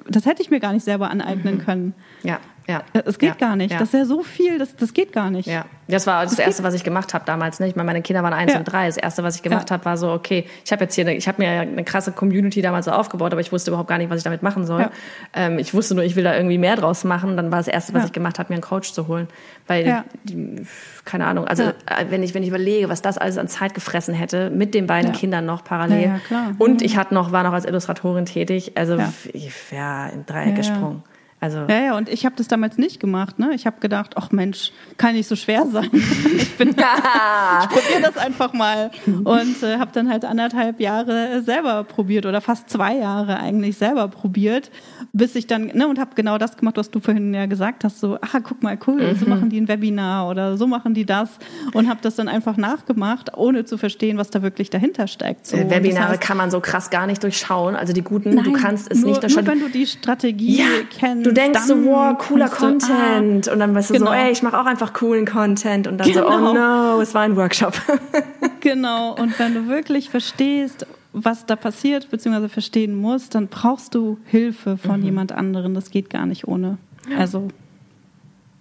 das 0.08 0.26
hätte 0.26 0.42
ich 0.42 0.52
mir 0.52 0.60
gar 0.60 0.74
nicht 0.74 0.84
selber 0.84 1.10
aneignen 1.10 1.56
mhm. 1.56 1.60
können. 1.60 1.94
Ja. 2.24 2.40
Ja. 2.68 2.84
Es 3.06 3.18
geht 3.18 3.30
ja. 3.30 3.48
gar 3.48 3.56
nicht. 3.56 3.72
Ja. 3.72 3.80
Das 3.80 3.90
ist 3.90 3.94
ja 3.94 4.06
so 4.06 4.24
viel, 4.24 4.58
das, 4.58 4.76
das 4.76 4.94
geht 4.94 5.12
gar 5.12 5.30
nicht. 5.30 5.48
Ja. 5.48 5.66
Das 5.88 6.08
war 6.08 6.24
das, 6.24 6.36
das 6.36 6.46
Erste, 6.46 6.64
was 6.64 6.74
ich 6.74 6.84
gemacht 6.84 7.14
habe 7.14 7.26
damals. 7.26 7.60
Ne? 7.60 7.68
Ich 7.68 7.76
meine, 7.76 7.88
meine 7.88 8.02
Kinder 8.02 8.24
waren 8.24 8.34
eins 8.34 8.54
ja. 8.54 8.60
und 8.60 8.66
drei. 8.66 8.88
Das 8.88 8.98
Erste, 8.98 9.24
was 9.24 9.36
ich 9.36 9.42
gemacht 9.42 9.70
ja. 9.70 9.74
habe, 9.74 9.86
war 9.86 9.98
so, 9.98 10.12
okay, 10.12 10.46
ich 10.64 10.72
habe 10.72 10.84
jetzt 10.84 10.96
hier, 10.96 11.06
eine, 11.06 11.16
ich 11.16 11.28
habe 11.28 11.42
mir 11.42 11.50
eine 11.50 11.84
krasse 11.84 12.12
Community 12.12 12.62
damals 12.62 12.86
so 12.86 12.92
aufgebaut, 12.92 13.34
aber 13.34 13.42
ich 13.42 13.52
wusste 13.52 13.72
überhaupt 13.72 13.90
gar 13.90 13.98
nicht, 13.98 14.10
was 14.10 14.18
ich 14.18 14.24
damit 14.24 14.42
machen 14.42 14.66
soll. 14.66 14.90
Ähm, 15.34 15.60
ich 15.60 15.74
wusste 15.74 15.96
nur, 15.96 16.04
ich 16.04 16.16
will 16.16 16.24
da 16.24 16.36
irgendwie 16.36 16.58
mehr 16.58 16.76
draus 16.76 17.04
machen. 17.04 17.36
Dann 17.36 17.52
war 17.52 17.60
das 17.60 17.68
Erste, 17.68 17.94
was 17.94 18.06
ich 18.06 18.12
gemacht 18.14 18.40
habe, 18.40 18.54
mir 18.54 18.56
einen 18.56 18.64
Coach 18.64 18.94
zu 18.94 19.08
holen. 19.08 19.28
Weil, 19.68 20.04
die, 20.24 20.66
keine 21.04 21.26
Ahnung, 21.26 21.46
also 21.46 21.64
äh, 21.64 21.74
wenn, 22.10 22.24
ich, 22.24 22.34
wenn 22.34 22.44
ich 22.44 22.50
überlege, 22.50 22.90
was 22.90 23.02
das 23.02 23.18
alles 23.18 23.38
an 23.38 23.48
Zeit 23.48 23.74
gefressen 23.74 24.14
hätte, 24.14 24.50
mit 24.50 24.74
den 24.74 24.88
beiden 24.88 25.12
Kindern 25.12 25.46
noch 25.46 25.64
parallel. 25.64 26.22
Und 26.58 26.82
ich 26.82 26.96
hatte 26.96 27.14
noch, 27.14 27.32
war 27.32 27.44
noch 27.44 27.54
als 27.54 27.66
Illustratorin 27.66 28.26
tätig. 28.26 28.74
Also 28.76 28.98
ich 29.34 29.52
wäre 29.72 30.12
in 30.14 30.26
Dreieck 30.26 30.56
gesprungen. 30.56 31.04
Also 31.44 31.66
ja, 31.68 31.86
ja, 31.86 31.98
und 31.98 32.08
ich 32.08 32.24
habe 32.24 32.36
das 32.36 32.48
damals 32.48 32.78
nicht 32.78 33.00
gemacht. 33.00 33.40
Ne? 33.40 33.56
Ich 33.56 33.66
habe 33.66 33.80
gedacht, 33.80 34.14
ach 34.16 34.30
Mensch, 34.30 34.72
kann 34.98 35.16
nicht 35.16 35.28
so 35.28 35.36
schwer 35.36 35.66
sein. 35.66 35.90
ich 36.38 36.56
bin, 36.56 36.70
ich 36.70 36.76
probiere 36.76 38.02
das 38.04 38.16
einfach 38.16 38.54
mal 38.54 38.92
und 39.08 39.64
äh, 39.64 39.80
habe 39.80 39.90
dann 39.92 40.08
halt 40.08 40.24
anderthalb 40.24 40.80
Jahre 40.80 41.42
selber 41.42 41.84
probiert 41.84 42.28
oder 42.28 42.42
fast 42.42 42.70
zwei 42.70 42.96
Jahre 42.96 43.40
eigentlich 43.40 43.76
selber 43.76 44.08
probiert, 44.08 44.70
bis 45.14 45.34
ich 45.34 45.48
dann 45.48 45.72
ne 45.74 45.88
und 45.88 45.98
habe 45.98 46.12
genau 46.14 46.38
das 46.38 46.58
gemacht, 46.58 46.78
was 46.78 46.92
du 46.92 47.00
vorhin 47.00 47.34
ja 47.34 47.48
gesagt 47.48 47.86
hast. 47.86 48.00
So, 48.00 48.20
ah, 48.22 48.40
guck 48.44 48.62
mal, 48.62 48.78
cool, 48.86 49.02
mhm. 49.02 49.16
so 49.16 49.26
machen 49.26 49.50
die 49.50 49.60
ein 49.60 49.68
Webinar 49.68 50.30
oder 50.30 50.58
so 50.58 50.68
machen 50.68 50.94
die 50.94 51.08
das 51.08 51.40
und 51.74 51.90
habe 51.90 52.02
das 52.04 52.18
dann 52.18 52.28
einfach 52.28 52.56
nachgemacht, 52.56 53.36
ohne 53.36 53.66
zu 53.66 53.80
verstehen, 53.80 54.20
was 54.20 54.30
da 54.30 54.44
wirklich 54.44 54.70
dahinter 54.70 55.08
steckt. 55.08 55.48
So, 55.48 55.58
äh, 55.58 55.68
Webinare 55.72 56.02
das 56.02 56.12
heißt, 56.12 56.22
kann 56.22 56.38
man 56.38 56.52
so 56.52 56.60
krass 56.60 56.92
gar 56.92 57.08
nicht 57.08 57.24
durchschauen. 57.24 57.76
Also 57.76 57.94
die 57.94 58.04
guten, 58.04 58.36
nein, 58.36 58.44
du 58.44 58.54
kannst 58.54 58.92
es 58.92 59.00
nur, 59.00 59.10
nicht 59.10 59.24
durchschauen. 59.24 59.46
Nur 59.46 59.54
wenn 59.56 59.60
du 59.60 59.70
die 59.70 59.88
Strategie 59.88 60.60
ja, 60.60 60.66
kennst 60.96 61.31
Du 61.32 61.36
denkst 61.36 61.62
so, 61.62 61.86
wow, 61.86 62.18
cooler 62.18 62.50
Content. 62.50 63.48
Du, 63.48 63.52
ah, 63.52 63.54
und 63.54 63.60
dann 63.60 63.74
weißt 63.74 63.92
du 63.92 63.94
genau. 63.94 64.08
so, 64.08 64.12
ey, 64.12 64.32
ich 64.32 64.44
mache 64.44 64.60
auch 64.60 64.66
einfach 64.66 64.92
coolen 64.92 65.26
Content. 65.26 65.88
Und 65.88 65.98
dann 65.98 66.12
genau. 66.12 66.28
so, 66.28 66.28
oh 66.28 66.52
genau. 66.52 66.96
no, 66.96 67.02
es 67.02 67.14
war 67.14 67.22
ein 67.22 67.38
Workshop. 67.38 67.74
genau. 68.60 69.16
Und 69.16 69.40
wenn 69.40 69.54
du 69.54 69.68
wirklich 69.70 70.10
verstehst, 70.10 70.86
was 71.14 71.46
da 71.46 71.56
passiert, 71.56 72.10
beziehungsweise 72.12 72.50
verstehen 72.50 72.96
musst, 72.96 73.34
dann 73.34 73.48
brauchst 73.48 73.96
du 73.96 74.18
Hilfe 74.26 74.76
von 74.76 75.00
mhm. 75.00 75.06
jemand 75.06 75.32
anderen. 75.32 75.74
Das 75.74 75.90
geht 75.90 76.10
gar 76.10 76.26
nicht 76.26 76.50
ohne. 76.50 76.78
Also, 77.18 77.48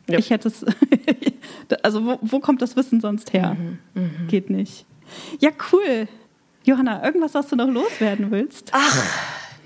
ja. 0.08 0.20
ich 0.20 0.30
hätte 0.30 0.46
es, 0.46 0.64
also 1.82 2.06
wo, 2.06 2.18
wo, 2.22 2.38
kommt 2.38 2.62
das 2.62 2.76
Wissen 2.76 3.00
sonst 3.00 3.32
her? 3.32 3.56
Mhm. 3.58 3.78
Mhm. 4.00 4.28
Geht 4.28 4.48
nicht. 4.48 4.86
Ja, 5.40 5.50
cool. 5.72 6.06
Johanna, 6.62 7.04
irgendwas, 7.04 7.34
was 7.34 7.48
du 7.48 7.56
noch 7.56 7.68
loswerden 7.68 8.30
willst? 8.30 8.70
Ach, 8.72 9.04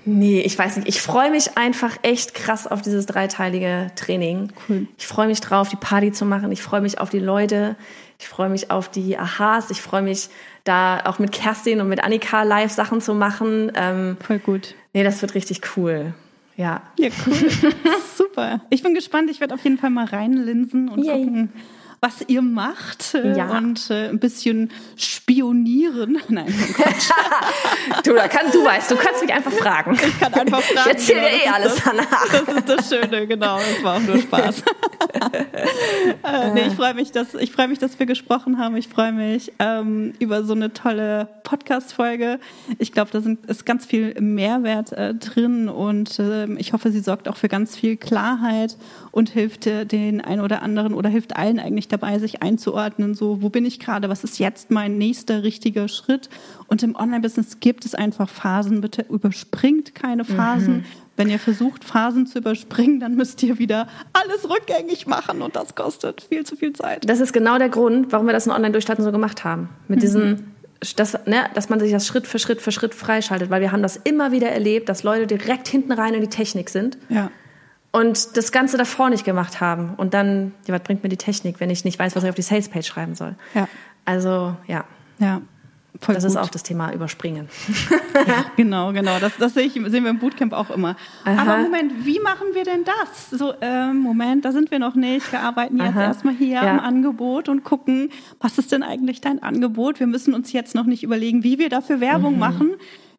Nee, 0.05 0.41
ich 0.41 0.57
weiß 0.57 0.77
nicht. 0.77 0.87
Ich 0.87 1.01
freue 1.01 1.31
mich 1.31 1.57
einfach 1.57 1.97
echt 2.03 2.33
krass 2.35 2.67
auf 2.67 2.81
dieses 2.81 3.05
dreiteilige 3.07 3.91
Training. 3.95 4.51
Cool. 4.69 4.87
Ich 4.97 5.07
freue 5.07 5.27
mich 5.27 5.41
drauf, 5.41 5.69
die 5.69 5.75
Party 5.75 6.11
zu 6.11 6.25
machen. 6.25 6.51
Ich 6.51 6.61
freue 6.61 6.81
mich 6.81 6.99
auf 6.99 7.09
die 7.09 7.19
Leute. 7.19 7.75
Ich 8.19 8.27
freue 8.27 8.49
mich 8.49 8.71
auf 8.71 8.89
die 8.89 9.17
Aha's. 9.17 9.71
Ich 9.71 9.81
freue 9.81 10.01
mich, 10.03 10.29
da 10.63 11.01
auch 11.05 11.19
mit 11.19 11.31
Kerstin 11.31 11.81
und 11.81 11.89
mit 11.89 12.03
Annika 12.03 12.43
live 12.43 12.71
Sachen 12.71 13.01
zu 13.01 13.13
machen. 13.15 13.71
Ähm, 13.75 14.17
Voll 14.21 14.39
gut. 14.39 14.75
Nee, 14.93 15.03
das 15.03 15.21
wird 15.21 15.33
richtig 15.35 15.61
cool. 15.75 16.13
Ja. 16.55 16.83
Ja, 16.97 17.09
cool. 17.25 17.33
Super. 18.15 18.61
Ich 18.69 18.81
bin 18.83 18.93
gespannt. 18.93 19.29
Ich 19.29 19.41
werde 19.41 19.53
auf 19.53 19.63
jeden 19.63 19.77
Fall 19.77 19.89
mal 19.89 20.05
reinlinsen 20.05 20.87
und 20.87 21.03
Yay. 21.03 21.25
gucken, 21.25 21.53
was 22.05 22.23
ihr 22.27 22.43
macht 22.43 23.15
äh, 23.15 23.35
ja. 23.35 23.57
und 23.57 23.89
äh, 23.89 24.09
ein 24.09 24.19
bisschen 24.19 24.69
spionieren. 24.95 26.19
Nein, 26.27 26.53
Quatsch. 26.75 27.09
du, 28.03 28.13
da 28.13 28.27
kann, 28.27 28.51
du 28.51 28.63
weißt, 28.63 28.91
du 28.91 28.95
kannst 28.95 29.23
mich 29.23 29.33
einfach 29.33 29.51
fragen. 29.51 29.95
Ich 29.95 30.19
kann 30.19 30.31
einfach 30.35 30.61
fragen. 30.61 30.81
Ich 30.85 30.93
erzähle 30.93 31.21
genau, 31.21 31.35
dir 31.35 31.45
eh 31.45 31.49
alles 31.49 31.75
das, 31.75 31.83
danach. 31.83 32.27
Das 32.31 32.57
ist 32.57 32.69
das 32.69 32.89
Schöne, 32.89 33.25
genau. 33.25 33.57
Das 33.57 33.83
war 33.83 33.97
auch 33.97 34.01
nur 34.01 34.19
Spaß. 34.19 34.61
äh, 36.23 36.51
nee, 36.53 36.67
ich 36.67 36.73
freue 36.73 36.93
mich, 36.93 37.11
dass 37.11 37.33
ich 37.33 37.51
freue 37.51 37.67
mich, 37.67 37.79
dass 37.79 37.97
wir 37.97 38.05
gesprochen 38.05 38.59
haben. 38.59 38.77
Ich 38.77 38.87
freue 38.87 39.11
mich 39.11 39.51
ähm, 39.57 40.13
über 40.19 40.43
so 40.43 40.53
eine 40.53 40.73
tolle 40.73 41.27
Podcast-Folge. 41.43 42.39
Ich 42.77 42.91
glaube, 42.91 43.09
da 43.11 43.21
sind, 43.21 43.45
ist 43.47 43.65
ganz 43.65 43.85
viel 43.87 44.13
Mehrwert 44.21 44.91
äh, 44.91 45.15
drin 45.15 45.69
und 45.69 46.19
äh, 46.19 46.45
ich 46.57 46.73
hoffe, 46.73 46.91
sie 46.91 46.99
sorgt 46.99 47.27
auch 47.27 47.37
für 47.37 47.49
ganz 47.49 47.75
viel 47.75 47.97
Klarheit 47.97 48.77
und 49.15 49.29
hilft 49.29 49.63
den 49.65 50.19
einen 50.19 50.41
oder 50.41 50.61
anderen 50.61 50.93
oder 50.93 51.07
hilft 51.07 51.37
allen 51.37 51.57
eigentlich 51.57 51.87
dabei, 51.87 52.19
sich 52.19 52.43
einzuordnen, 52.43 53.15
so 53.15 53.41
wo 53.41 53.47
bin 53.47 53.65
ich 53.65 53.79
gerade, 53.79 54.09
was 54.09 54.25
ist 54.25 54.39
jetzt 54.39 54.71
mein 54.71 54.97
nächster 54.97 55.41
richtiger 55.41 55.87
Schritt. 55.87 56.27
Und 56.67 56.83
im 56.83 56.97
Online-Business 56.97 57.61
gibt 57.61 57.85
es 57.85 57.95
einfach 57.95 58.27
Phasen. 58.27 58.81
Bitte 58.81 59.05
überspringt 59.09 59.95
keine 59.95 60.25
Phasen. 60.25 60.79
Mhm. 60.79 60.85
Wenn 61.15 61.29
ihr 61.29 61.39
versucht, 61.39 61.85
Phasen 61.85 62.27
zu 62.27 62.39
überspringen, 62.39 62.99
dann 62.99 63.15
müsst 63.15 63.41
ihr 63.41 63.57
wieder 63.57 63.87
alles 64.11 64.49
rückgängig 64.49 65.07
machen 65.07 65.41
und 65.41 65.55
das 65.55 65.75
kostet 65.75 66.19
viel 66.21 66.45
zu 66.45 66.57
viel 66.57 66.73
Zeit. 66.73 67.09
Das 67.09 67.21
ist 67.21 67.31
genau 67.31 67.57
der 67.57 67.69
Grund, 67.69 68.11
warum 68.11 68.25
wir 68.25 68.33
das 68.33 68.47
in 68.47 68.51
Online-Durchstarten 68.51 69.05
so 69.05 69.13
gemacht 69.13 69.45
haben. 69.45 69.69
Mit 69.87 69.99
mhm. 69.99 70.01
diesem 70.01 70.43
dass, 70.97 71.13
ne, 71.25 71.45
dass 71.53 71.69
man 71.69 71.79
sich 71.79 71.93
das 71.93 72.05
Schritt 72.05 72.27
für 72.27 72.37
Schritt 72.37 72.61
für 72.61 72.73
Schritt 72.73 72.93
freischaltet, 72.93 73.49
weil 73.49 73.61
wir 73.61 73.71
haben 73.71 73.81
das 73.81 73.95
immer 73.95 74.33
wieder 74.33 74.49
erlebt, 74.49 74.89
dass 74.89 75.03
Leute 75.03 75.25
direkt 75.25 75.69
hinten 75.69 75.93
rein 75.93 76.13
in 76.13 76.21
die 76.21 76.27
Technik 76.27 76.69
sind. 76.69 76.97
Ja 77.07 77.31
und 77.95 78.35
das 78.35 78.51
Ganze 78.51 78.77
davor 78.77 79.09
nicht 79.09 79.23
gemacht 79.23 79.61
haben. 79.61 79.93
Und 79.95 80.13
dann, 80.13 80.53
ja, 80.67 80.73
was 80.73 80.81
bringt 80.83 81.03
mir 81.03 81.07
die 81.07 81.15
Technik, 81.15 81.61
wenn 81.61 81.69
ich 81.69 81.85
nicht 81.85 81.97
weiß, 81.97 82.13
was 82.13 82.23
ich 82.25 82.29
auf 82.29 82.35
die 82.35 82.41
Salespage 82.41 82.83
schreiben 82.83 83.15
soll? 83.15 83.35
Ja. 83.53 83.69
Also, 84.03 84.53
ja. 84.67 84.83
Ja. 85.17 85.41
Voll 86.01 86.13
das 86.13 86.25
gut. 86.25 86.31
ist 86.31 86.37
auch 86.37 86.49
das 86.49 86.63
Thema 86.63 86.91
Überspringen. 86.91 87.47
ja, 88.27 88.43
genau, 88.57 88.91
genau. 88.91 89.17
Das, 89.19 89.37
das 89.37 89.53
sehe 89.53 89.63
ich, 89.63 89.73
sehen 89.75 90.03
wir 90.03 90.09
im 90.09 90.19
Bootcamp 90.19 90.51
auch 90.51 90.71
immer. 90.71 90.97
Aha. 91.23 91.41
Aber 91.41 91.63
Moment, 91.63 92.05
wie 92.05 92.19
machen 92.19 92.47
wir 92.51 92.65
denn 92.65 92.83
das? 92.83 93.29
So, 93.29 93.53
ähm, 93.61 93.99
Moment, 93.99 94.43
da 94.43 94.51
sind 94.51 94.71
wir 94.71 94.79
noch 94.79 94.95
nicht. 94.95 95.31
Wir 95.31 95.39
arbeiten 95.39 95.77
jetzt 95.77 95.95
Aha. 95.95 96.03
erstmal 96.03 96.35
hier 96.35 96.55
ja. 96.55 96.69
am 96.69 96.81
Angebot 96.81 97.47
und 97.47 97.63
gucken, 97.63 98.09
was 98.41 98.57
ist 98.57 98.73
denn 98.73 98.83
eigentlich 98.83 99.21
dein 99.21 99.41
Angebot? 99.41 100.01
Wir 100.01 100.07
müssen 100.07 100.33
uns 100.33 100.51
jetzt 100.51 100.75
noch 100.75 100.85
nicht 100.85 101.03
überlegen, 101.03 101.43
wie 101.43 101.59
wir 101.59 101.69
dafür 101.69 102.01
Werbung 102.01 102.33
mhm. 102.33 102.39
machen. 102.39 102.75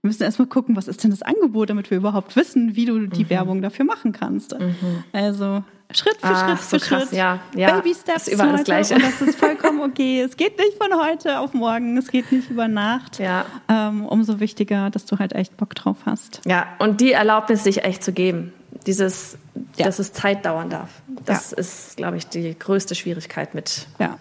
Wir 0.06 0.10
müssen 0.10 0.22
erstmal 0.22 0.46
gucken, 0.46 0.76
was 0.76 0.86
ist 0.86 1.02
denn 1.02 1.10
das 1.10 1.22
Angebot, 1.22 1.68
damit 1.68 1.90
wir 1.90 1.98
überhaupt 1.98 2.36
wissen, 2.36 2.76
wie 2.76 2.84
du 2.84 3.08
die 3.08 3.24
mhm. 3.24 3.30
Werbung 3.30 3.60
dafür 3.60 3.84
machen 3.84 4.12
kannst. 4.12 4.56
Mhm. 4.56 5.02
Also 5.12 5.64
Schritt 5.90 6.18
für 6.20 6.28
ah, 6.28 6.46
Schritt 6.46 6.58
für 6.60 6.78
so 6.78 6.86
Schritt. 6.86 7.00
Krass, 7.00 7.10
ja, 7.10 7.40
ja. 7.56 7.72
Baby 7.74 7.92
Steps. 7.92 8.28
Ist 8.28 8.34
überall 8.34 8.52
das 8.52 8.62
Gleiche. 8.62 8.94
Und 8.94 9.02
das 9.02 9.20
ist 9.20 9.36
vollkommen 9.36 9.80
okay. 9.80 10.20
es 10.20 10.36
geht 10.36 10.56
nicht 10.58 10.80
von 10.80 10.96
heute 10.96 11.40
auf 11.40 11.54
morgen, 11.54 11.96
es 11.96 12.06
geht 12.06 12.30
nicht 12.30 12.50
über 12.50 12.68
Nacht. 12.68 13.18
Ja. 13.18 13.46
Ähm, 13.68 14.06
umso 14.06 14.38
wichtiger, 14.38 14.90
dass 14.90 15.06
du 15.06 15.18
halt 15.18 15.32
echt 15.32 15.56
Bock 15.56 15.74
drauf 15.74 15.96
hast. 16.06 16.40
Ja, 16.44 16.68
und 16.78 17.00
die 17.00 17.10
Erlaubnis 17.10 17.64
sich 17.64 17.82
echt 17.82 18.04
zu 18.04 18.12
geben. 18.12 18.52
Dieses, 18.86 19.36
ja. 19.76 19.86
dass 19.86 19.98
es 19.98 20.12
Zeit 20.12 20.46
dauern 20.46 20.70
darf. 20.70 20.90
Das 21.24 21.50
ja. 21.50 21.58
ist, 21.58 21.96
glaube 21.96 22.16
ich, 22.16 22.28
die 22.28 22.56
größte 22.56 22.94
Schwierigkeit 22.94 23.56
mit. 23.56 23.88
Ja. 23.98 24.18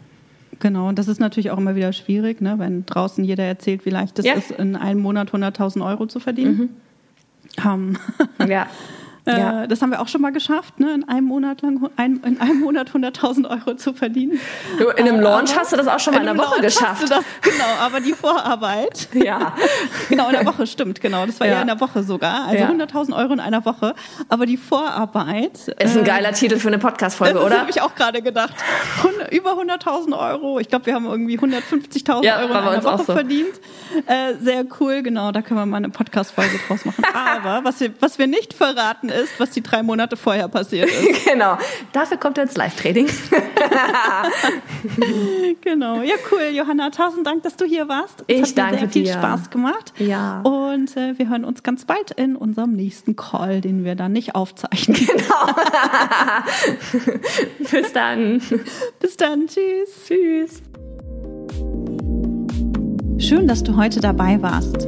Genau, 0.60 0.88
und 0.88 0.99
das 0.99 1.08
ist 1.08 1.20
natürlich 1.20 1.51
auch 1.51 1.58
immer 1.58 1.76
wieder 1.76 1.93
schwierig, 1.93 2.41
ne? 2.41 2.56
wenn 2.58 2.86
draußen 2.86 3.24
jeder 3.24 3.43
erzählt, 3.43 3.86
wie 3.86 3.89
leicht 3.89 4.20
es 4.20 4.26
ja. 4.26 4.34
ist, 4.34 4.51
in 4.51 4.76
einem 4.76 5.01
Monat 5.01 5.32
100.000 5.32 5.86
Euro 5.86 6.06
zu 6.08 6.20
verdienen. 6.20 6.58
Mhm. 7.58 7.66
Um. 7.66 7.97
ja. 8.47 8.68
Ja. 9.26 9.63
Äh, 9.63 9.67
das 9.67 9.82
haben 9.82 9.91
wir 9.91 10.01
auch 10.01 10.07
schon 10.07 10.21
mal 10.21 10.32
geschafft, 10.32 10.80
ne? 10.80 10.93
in 10.93 11.07
einem 11.07 11.26
Monat 11.26 11.61
lang 11.61 11.89
ein, 11.95 12.21
in 12.23 12.39
einem 12.39 12.59
Monat 12.59 12.91
100.000 12.91 13.49
Euro 13.49 13.76
zu 13.76 13.93
verdienen. 13.93 14.39
Du, 14.78 14.89
in 14.89 15.07
einem 15.07 15.19
Launch 15.19 15.51
aber, 15.51 15.61
hast 15.61 15.71
du 15.73 15.78
das 15.78 15.88
auch 15.88 15.99
schon 15.99 16.13
mal 16.13 16.21
in 16.21 16.30
einer 16.30 16.38
Woche 16.38 16.61
Launch 16.61 16.76
geschafft. 16.76 17.09
Das, 17.09 17.23
genau, 17.41 17.65
aber 17.82 17.99
die 17.99 18.13
Vorarbeit. 18.13 19.09
Ja. 19.15 19.55
genau, 20.09 20.28
in 20.28 20.34
der 20.34 20.45
Woche, 20.45 20.67
stimmt, 20.67 21.01
genau. 21.01 21.26
Das 21.26 21.39
war 21.39 21.47
ja, 21.47 21.53
ja 21.53 21.61
in 21.61 21.67
der 21.67 21.80
Woche 21.80 22.03
sogar. 22.03 22.45
Also 22.45 22.63
ja. 22.63 22.69
100.000 22.69 23.15
Euro 23.15 23.34
in 23.34 23.39
einer 23.39 23.65
Woche. 23.65 23.95
Aber 24.30 24.45
die 24.45 24.57
Vorarbeit. 24.57 25.69
Ist 25.80 25.97
ein 25.97 26.03
äh, 26.03 26.03
geiler 26.03 26.34
Titel 26.34 26.57
für 26.57 26.67
eine 26.67 26.78
Podcast-Folge, 26.78 27.39
oder? 27.39 27.49
Das 27.49 27.59
habe 27.59 27.71
ich 27.71 27.82
auch 27.82 27.95
gerade 27.95 28.21
gedacht. 28.21 28.53
über 29.32 29.53
100.000 29.53 30.17
Euro. 30.17 30.59
Ich 30.59 30.67
glaube, 30.67 30.86
wir 30.86 30.93
haben 30.93 31.05
irgendwie 31.05 31.39
150.000 31.39 32.23
ja, 32.23 32.39
Euro 32.39 32.51
in 32.51 32.55
einer 32.55 32.84
Woche 32.84 33.03
so. 33.05 33.13
verdient. 33.13 33.53
Äh, 34.05 34.36
sehr 34.41 34.65
cool, 34.80 35.01
genau. 35.01 35.32
Da 35.32 35.41
können 35.41 35.59
wir 35.59 35.65
mal 35.65 35.78
eine 35.78 35.89
Podcast-Folge 35.89 36.59
draus 36.67 36.86
machen. 36.86 37.03
Aber 37.13 37.63
was 37.63 37.80
wir, 37.80 37.91
was 37.99 38.19
wir 38.19 38.28
nicht 38.28 38.53
verraten 38.53 39.09
ist, 39.16 39.39
was 39.39 39.51
die 39.51 39.61
drei 39.61 39.84
Monate 39.84 40.18
vorher 40.18 40.47
passiert 40.47 40.89
ist. 40.89 41.26
genau. 41.26 41.57
Dafür 41.93 42.18
kommt 42.18 42.38
jetzt 42.38 42.57
Live-Trading. 42.57 43.07
genau. 45.61 46.01
Ja, 46.01 46.16
cool, 46.32 46.49
Johanna. 46.53 46.89
Tausend 46.89 47.26
Dank, 47.26 47.43
dass 47.43 47.55
du 47.55 47.66
hier 47.66 47.88
warst. 47.88 48.24
Es 48.28 48.36
ich 48.36 48.41
hat 48.41 48.57
danke 48.57 48.80
sehr 48.80 48.89
viel 48.89 49.07
Spaß 49.07 49.49
gemacht. 49.49 49.93
Ja. 49.97 50.41
Und 50.41 50.95
äh, 50.97 51.18
wir 51.18 51.30
hören 51.30 51.45
uns 51.45 51.63
ganz 51.63 51.86
bald 51.86 52.11
in 52.11 52.36
unserem 52.36 52.74
nächsten 52.74 53.16
Call, 53.16 53.61
den 53.61 53.84
wir 53.84 53.95
dann 53.95 54.11
nicht 54.11 54.36
aufzeichnen. 54.36 54.97
Genau. 55.16 55.55
Bis 57.72 57.93
dann. 57.93 58.41
Bis 58.99 59.18
dann. 59.18 59.47
Tschüss. 59.47 60.05
Tschüss. 60.07 60.61
Schön, 63.18 63.47
dass 63.47 63.63
du 63.63 63.76
heute 63.76 64.01
dabei 64.01 64.41
warst. 64.41 64.88